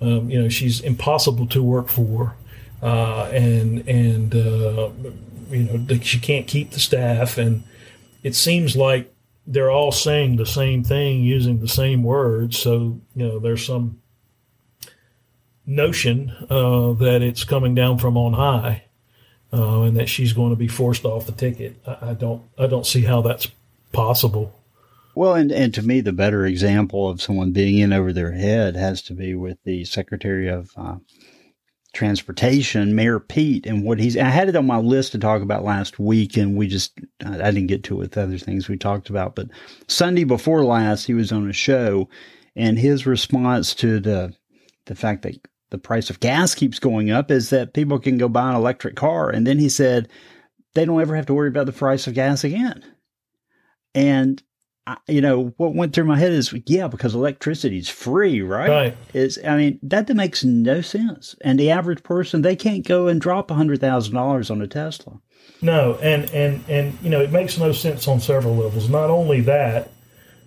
um, 0.00 0.30
you 0.30 0.40
know 0.42 0.48
she's 0.48 0.80
impossible 0.80 1.46
to 1.48 1.62
work 1.62 1.88
for, 1.88 2.34
uh, 2.82 3.30
and 3.32 3.86
and 3.88 4.34
uh, 4.34 4.90
you 5.50 5.64
know 5.64 5.98
she 6.02 6.18
can't 6.18 6.46
keep 6.46 6.70
the 6.70 6.80
staff, 6.80 7.38
and 7.38 7.62
it 8.22 8.34
seems 8.34 8.76
like 8.76 9.12
they're 9.46 9.70
all 9.70 9.92
saying 9.92 10.36
the 10.36 10.46
same 10.46 10.84
thing 10.84 11.22
using 11.22 11.60
the 11.60 11.68
same 11.68 12.02
words. 12.02 12.58
So 12.58 13.00
you 13.14 13.26
know 13.26 13.38
there's 13.38 13.64
some 13.64 14.00
notion 15.66 16.30
uh, 16.50 16.92
that 16.94 17.22
it's 17.22 17.44
coming 17.44 17.74
down 17.74 17.98
from 17.98 18.16
on 18.16 18.34
high, 18.34 18.84
uh, 19.52 19.82
and 19.82 19.96
that 19.96 20.08
she's 20.08 20.32
going 20.32 20.50
to 20.50 20.56
be 20.56 20.68
forced 20.68 21.04
off 21.04 21.26
the 21.26 21.32
ticket. 21.32 21.76
I, 21.86 22.10
I 22.10 22.14
don't, 22.14 22.42
I 22.58 22.66
don't 22.66 22.86
see 22.86 23.02
how 23.02 23.22
that's 23.22 23.48
possible. 23.92 24.54
Well, 25.14 25.34
and, 25.34 25.50
and 25.50 25.74
to 25.74 25.82
me, 25.82 26.00
the 26.00 26.12
better 26.12 26.46
example 26.46 27.08
of 27.08 27.20
someone 27.20 27.52
being 27.52 27.78
in 27.78 27.92
over 27.92 28.12
their 28.12 28.32
head 28.32 28.76
has 28.76 29.02
to 29.02 29.12
be 29.12 29.34
with 29.34 29.58
the 29.64 29.84
Secretary 29.84 30.48
of 30.48 30.70
uh, 30.76 30.96
Transportation, 31.92 32.94
Mayor 32.94 33.18
Pete, 33.18 33.66
and 33.66 33.84
what 33.84 33.98
he's. 33.98 34.16
I 34.16 34.24
had 34.24 34.48
it 34.48 34.56
on 34.56 34.66
my 34.66 34.78
list 34.78 35.12
to 35.12 35.18
talk 35.18 35.42
about 35.42 35.64
last 35.64 35.98
week, 35.98 36.36
and 36.36 36.56
we 36.56 36.68
just 36.68 36.98
I 37.24 37.50
didn't 37.50 37.66
get 37.66 37.84
to 37.84 37.94
it 37.94 37.98
with 37.98 38.18
other 38.18 38.38
things 38.38 38.68
we 38.68 38.76
talked 38.76 39.10
about. 39.10 39.34
But 39.34 39.48
Sunday 39.88 40.24
before 40.24 40.64
last, 40.64 41.06
he 41.06 41.14
was 41.14 41.32
on 41.32 41.48
a 41.48 41.52
show, 41.52 42.08
and 42.54 42.78
his 42.78 43.06
response 43.06 43.74
to 43.76 43.98
the 43.98 44.34
the 44.86 44.94
fact 44.94 45.22
that 45.22 45.36
the 45.70 45.78
price 45.78 46.10
of 46.10 46.20
gas 46.20 46.54
keeps 46.54 46.78
going 46.78 47.10
up 47.10 47.30
is 47.30 47.50
that 47.50 47.74
people 47.74 47.98
can 47.98 48.18
go 48.18 48.28
buy 48.28 48.50
an 48.50 48.56
electric 48.56 48.96
car, 48.96 49.30
and 49.30 49.46
then 49.46 49.58
he 49.58 49.68
said 49.68 50.08
they 50.74 50.84
don't 50.84 51.00
ever 51.00 51.16
have 51.16 51.26
to 51.26 51.34
worry 51.34 51.48
about 51.48 51.66
the 51.66 51.72
price 51.72 52.06
of 52.06 52.14
gas 52.14 52.44
again. 52.44 52.84
And 53.94 54.42
I, 54.90 54.96
you 55.12 55.20
know 55.20 55.54
what 55.56 55.74
went 55.74 55.92
through 55.94 56.04
my 56.04 56.18
head 56.18 56.32
is 56.32 56.52
yeah 56.66 56.88
because 56.88 57.14
electricity 57.14 57.78
is 57.78 57.88
free 57.88 58.42
right 58.42 58.68
Right. 58.70 58.96
is 59.14 59.38
i 59.46 59.56
mean 59.56 59.78
that 59.82 60.08
makes 60.14 60.42
no 60.44 60.80
sense 60.80 61.34
and 61.42 61.58
the 61.58 61.70
average 61.70 62.02
person 62.02 62.42
they 62.42 62.56
can't 62.56 62.84
go 62.86 63.06
and 63.08 63.20
drop 63.20 63.50
a 63.50 63.54
hundred 63.54 63.80
thousand 63.80 64.14
dollars 64.14 64.50
on 64.50 64.60
a 64.62 64.66
tesla 64.66 65.20
No, 65.62 65.96
and 66.02 66.30
and 66.30 66.64
and 66.68 66.98
you 67.02 67.10
know 67.10 67.20
it 67.20 67.30
makes 67.30 67.58
no 67.58 67.72
sense 67.72 68.08
on 68.08 68.18
several 68.20 68.56
levels. 68.56 68.88
Not 68.88 69.10
only 69.10 69.40
that, 69.42 69.90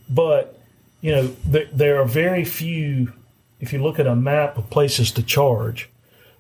but 0.09 0.59
you 1.01 1.11
know 1.15 1.27
there, 1.45 1.67
there 1.71 2.01
are 2.01 2.05
very 2.05 2.43
few. 2.45 3.13
If 3.59 3.71
you 3.73 3.79
look 3.83 3.99
at 3.99 4.07
a 4.07 4.15
map 4.15 4.57
of 4.57 4.69
places 4.71 5.11
to 5.11 5.21
charge, 5.23 5.89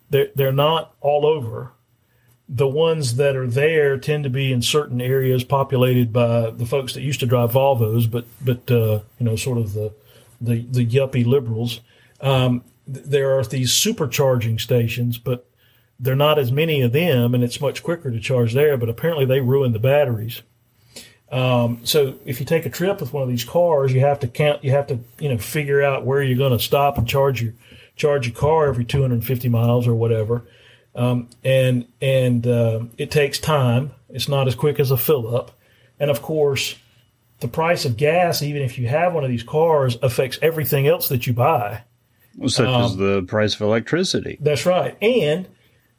they're 0.09 0.29
they're 0.35 0.51
not 0.67 0.93
all 1.01 1.25
over. 1.25 1.71
The 2.49 2.67
ones 2.67 3.15
that 3.15 3.35
are 3.35 3.47
there 3.47 3.97
tend 3.97 4.25
to 4.25 4.29
be 4.29 4.51
in 4.51 4.61
certain 4.61 5.01
areas 5.01 5.43
populated 5.43 6.11
by 6.11 6.51
the 6.51 6.65
folks 6.65 6.93
that 6.93 7.01
used 7.01 7.21
to 7.21 7.25
drive 7.25 7.51
Volvos, 7.53 8.09
but 8.09 8.25
but 8.43 8.69
uh, 8.69 8.99
you 9.17 9.25
know 9.25 9.35
sort 9.35 9.57
of 9.57 9.73
the 9.73 9.93
the 10.41 10.65
the 10.69 10.85
yuppie 10.85 11.25
liberals. 11.25 11.79
Um, 12.21 12.63
th- 12.91 13.05
there 13.05 13.37
are 13.37 13.43
these 13.43 13.71
supercharging 13.71 14.59
stations, 14.59 15.17
but 15.17 15.49
there 15.99 16.13
are 16.13 16.17
not 16.17 16.37
as 16.37 16.51
many 16.51 16.81
of 16.81 16.91
them, 16.91 17.33
and 17.33 17.43
it's 17.43 17.61
much 17.61 17.81
quicker 17.81 18.11
to 18.11 18.19
charge 18.19 18.53
there. 18.53 18.77
But 18.77 18.89
apparently, 18.89 19.25
they 19.25 19.39
ruin 19.39 19.71
the 19.71 19.79
batteries. 19.79 20.41
Um, 21.31 21.79
so 21.83 22.19
if 22.25 22.39
you 22.39 22.45
take 22.45 22.65
a 22.65 22.69
trip 22.69 22.99
with 23.01 23.11
one 23.11 23.23
of 23.23 23.29
these 23.29 23.43
cars, 23.43 23.91
you 23.91 24.01
have 24.01 24.19
to 24.19 24.27
count. 24.27 24.63
You 24.63 24.71
have 24.71 24.87
to 24.87 24.99
you 25.17 25.29
know 25.29 25.37
figure 25.37 25.81
out 25.81 26.05
where 26.05 26.21
you're 26.21 26.37
going 26.37 26.57
to 26.57 26.63
stop 26.63 26.97
and 26.97 27.07
charge 27.07 27.41
your 27.41 27.53
charge 27.95 28.27
your 28.27 28.35
car 28.35 28.67
every 28.67 28.85
250 28.85 29.49
miles 29.49 29.87
or 29.87 29.95
whatever. 29.95 30.45
Um, 30.95 31.29
and 31.43 31.87
and 32.01 32.45
uh, 32.45 32.81
it 32.97 33.09
takes 33.09 33.39
time. 33.39 33.91
It's 34.09 34.27
not 34.27 34.47
as 34.47 34.55
quick 34.55 34.79
as 34.79 34.91
a 34.91 34.97
fill 34.97 35.35
up, 35.35 35.51
and 35.99 36.11
of 36.11 36.21
course, 36.21 36.75
the 37.43 37.47
price 37.49 37.83
of 37.83 37.97
gas, 37.97 38.41
even 38.41 38.61
if 38.61 38.79
you 38.79 38.87
have 38.87 39.13
one 39.13 39.23
of 39.23 39.29
these 39.29 39.43
cars, 39.43 39.97
affects 40.01 40.39
everything 40.41 40.87
else 40.87 41.09
that 41.09 41.27
you 41.27 41.33
buy. 41.33 41.83
such 42.47 42.67
as 42.67 42.95
the 42.95 43.23
price 43.23 43.53
of 43.53 43.61
electricity 43.61 44.37
That's 44.39 44.65
right. 44.65 44.97
And, 45.01 45.47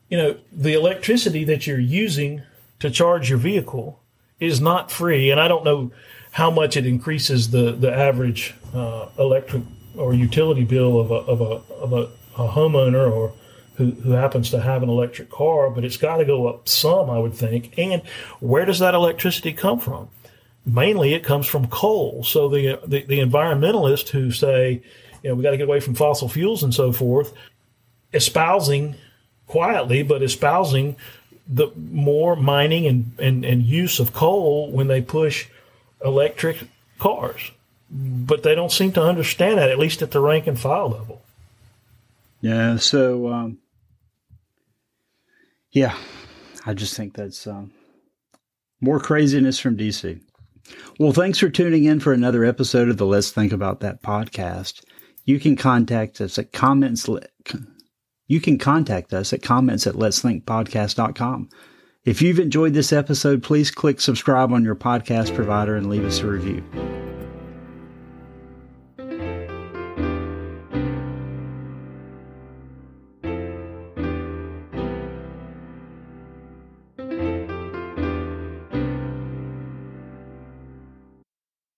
you 0.09 0.17
know, 0.17 0.39
the 0.51 0.73
electricity 0.73 1.45
that 1.45 1.67
you're 1.67 1.79
using 1.79 2.43
to 2.81 2.91
charge 2.91 3.29
your 3.29 3.39
vehicle 3.39 4.01
is 4.41 4.61
not 4.61 4.91
free. 4.91 5.31
And 5.31 5.39
I 5.39 5.47
don't 5.47 5.65
know 5.65 5.93
how 6.33 6.51
much 6.51 6.77
it 6.77 6.87
increases 6.87 7.51
the, 7.51 7.73
the 7.73 7.93
average 7.95 8.55
uh, 8.75 9.09
electric 9.19 9.63
or 9.97 10.15
utility 10.15 10.65
bill 10.65 10.99
of 10.99 11.11
a, 11.11 11.15
of 11.15 11.41
a, 11.41 11.75
of 11.75 11.93
a, 11.93 12.43
a 12.43 12.49
homeowner 12.49 13.11
or 13.11 13.33
who, 13.77 13.91
who 13.91 14.13
happens 14.13 14.51
to 14.51 14.61
have 14.61 14.83
an 14.83 14.89
electric 14.89 15.31
car, 15.31 15.71
but 15.71 15.85
it's 15.85 15.97
got 15.97 16.19
to 16.19 16.25
go 16.25 16.47
up 16.47 16.69
some, 16.69 17.11
I 17.11 17.19
would 17.19 17.35
think. 17.35 17.75
And 17.77 18.03
where 18.41 18.65
does 18.65 18.79
that 18.79 18.95
electricity 18.95 19.53
come 19.53 19.81
from? 19.81 20.09
Mainly 20.65 21.13
it 21.13 21.25
comes 21.25 21.47
from 21.47 21.67
coal. 21.67 22.25
So 22.25 22.49
the, 22.49 22.81
the, 22.87 23.03
the 23.03 23.19
environmentalists 23.19 24.09
who 24.09 24.31
say, 24.31 24.83
you 25.23 25.31
know, 25.31 25.35
we 25.35 25.43
got 25.43 25.51
to 25.51 25.57
get 25.57 25.67
away 25.67 25.81
from 25.81 25.95
fossil 25.95 26.29
fuels 26.29 26.63
and 26.63 26.73
so 26.73 26.93
forth, 26.93 27.33
espousing 28.13 28.95
quietly, 29.47 30.03
but 30.03 30.23
espousing 30.23 30.97
the 31.47 31.69
more 31.77 32.37
mining 32.37 32.87
and, 32.87 33.13
and, 33.19 33.45
and 33.45 33.63
use 33.63 34.01
of 34.01 34.13
coal 34.13 34.71
when 34.71 34.87
they 34.87 35.03
push 35.03 35.47
electric 36.03 36.59
cars. 36.99 37.51
But 37.91 38.43
they 38.43 38.55
don't 38.55 38.73
seem 38.73 38.93
to 38.93 39.03
understand 39.03 39.59
that, 39.59 39.71
at 39.71 39.79
least 39.79 40.01
at 40.01 40.13
the 40.13 40.21
rank 40.21 40.47
and 40.47 40.59
file 40.59 40.91
level. 40.91 41.23
yeah 42.41 42.77
so 42.77 43.31
um, 43.33 43.59
yeah 45.75 45.95
i 46.65 46.73
just 46.73 46.97
think 46.97 47.15
that's 47.15 47.47
um, 47.47 47.71
more 48.81 48.99
craziness 48.99 49.59
from 49.59 49.77
dc 49.77 50.21
well 50.99 51.13
thanks 51.13 51.39
for 51.39 51.51
tuning 51.51 51.85
in 51.85 52.01
for 52.01 52.15
another 52.15 52.45
episode 52.45 52.89
of 52.89 52.97
the 52.97 53.05
let's 53.05 53.31
think 53.31 53.53
about 53.53 53.81
that 53.81 54.03
podcast. 54.03 54.83
You 55.27 55.39
can 55.39 55.57
contact 55.57 56.21
us 56.21 56.39
at 56.39 56.53
comments 56.53 57.09
you 58.27 58.41
can 58.41 58.59
contact 58.59 59.13
us 59.13 59.33
at 59.33 59.43
comments 59.43 59.87
at 59.87 59.97
let's 59.97 60.21
think 60.21 60.45
podcast.com 60.45 61.49
if 62.05 62.23
you've 62.23 62.39
enjoyed 62.39 62.75
this 62.75 62.93
episode 62.93 63.43
please 63.43 63.71
click 63.71 64.01
subscribe 64.01 64.53
on 64.53 64.65
your 64.65 64.77
podcast 64.77 65.35
provider 65.35 65.77
and 65.77 65.91
leave 65.91 66.05
us 66.05 66.21
a 66.21 66.27
review 66.27 66.63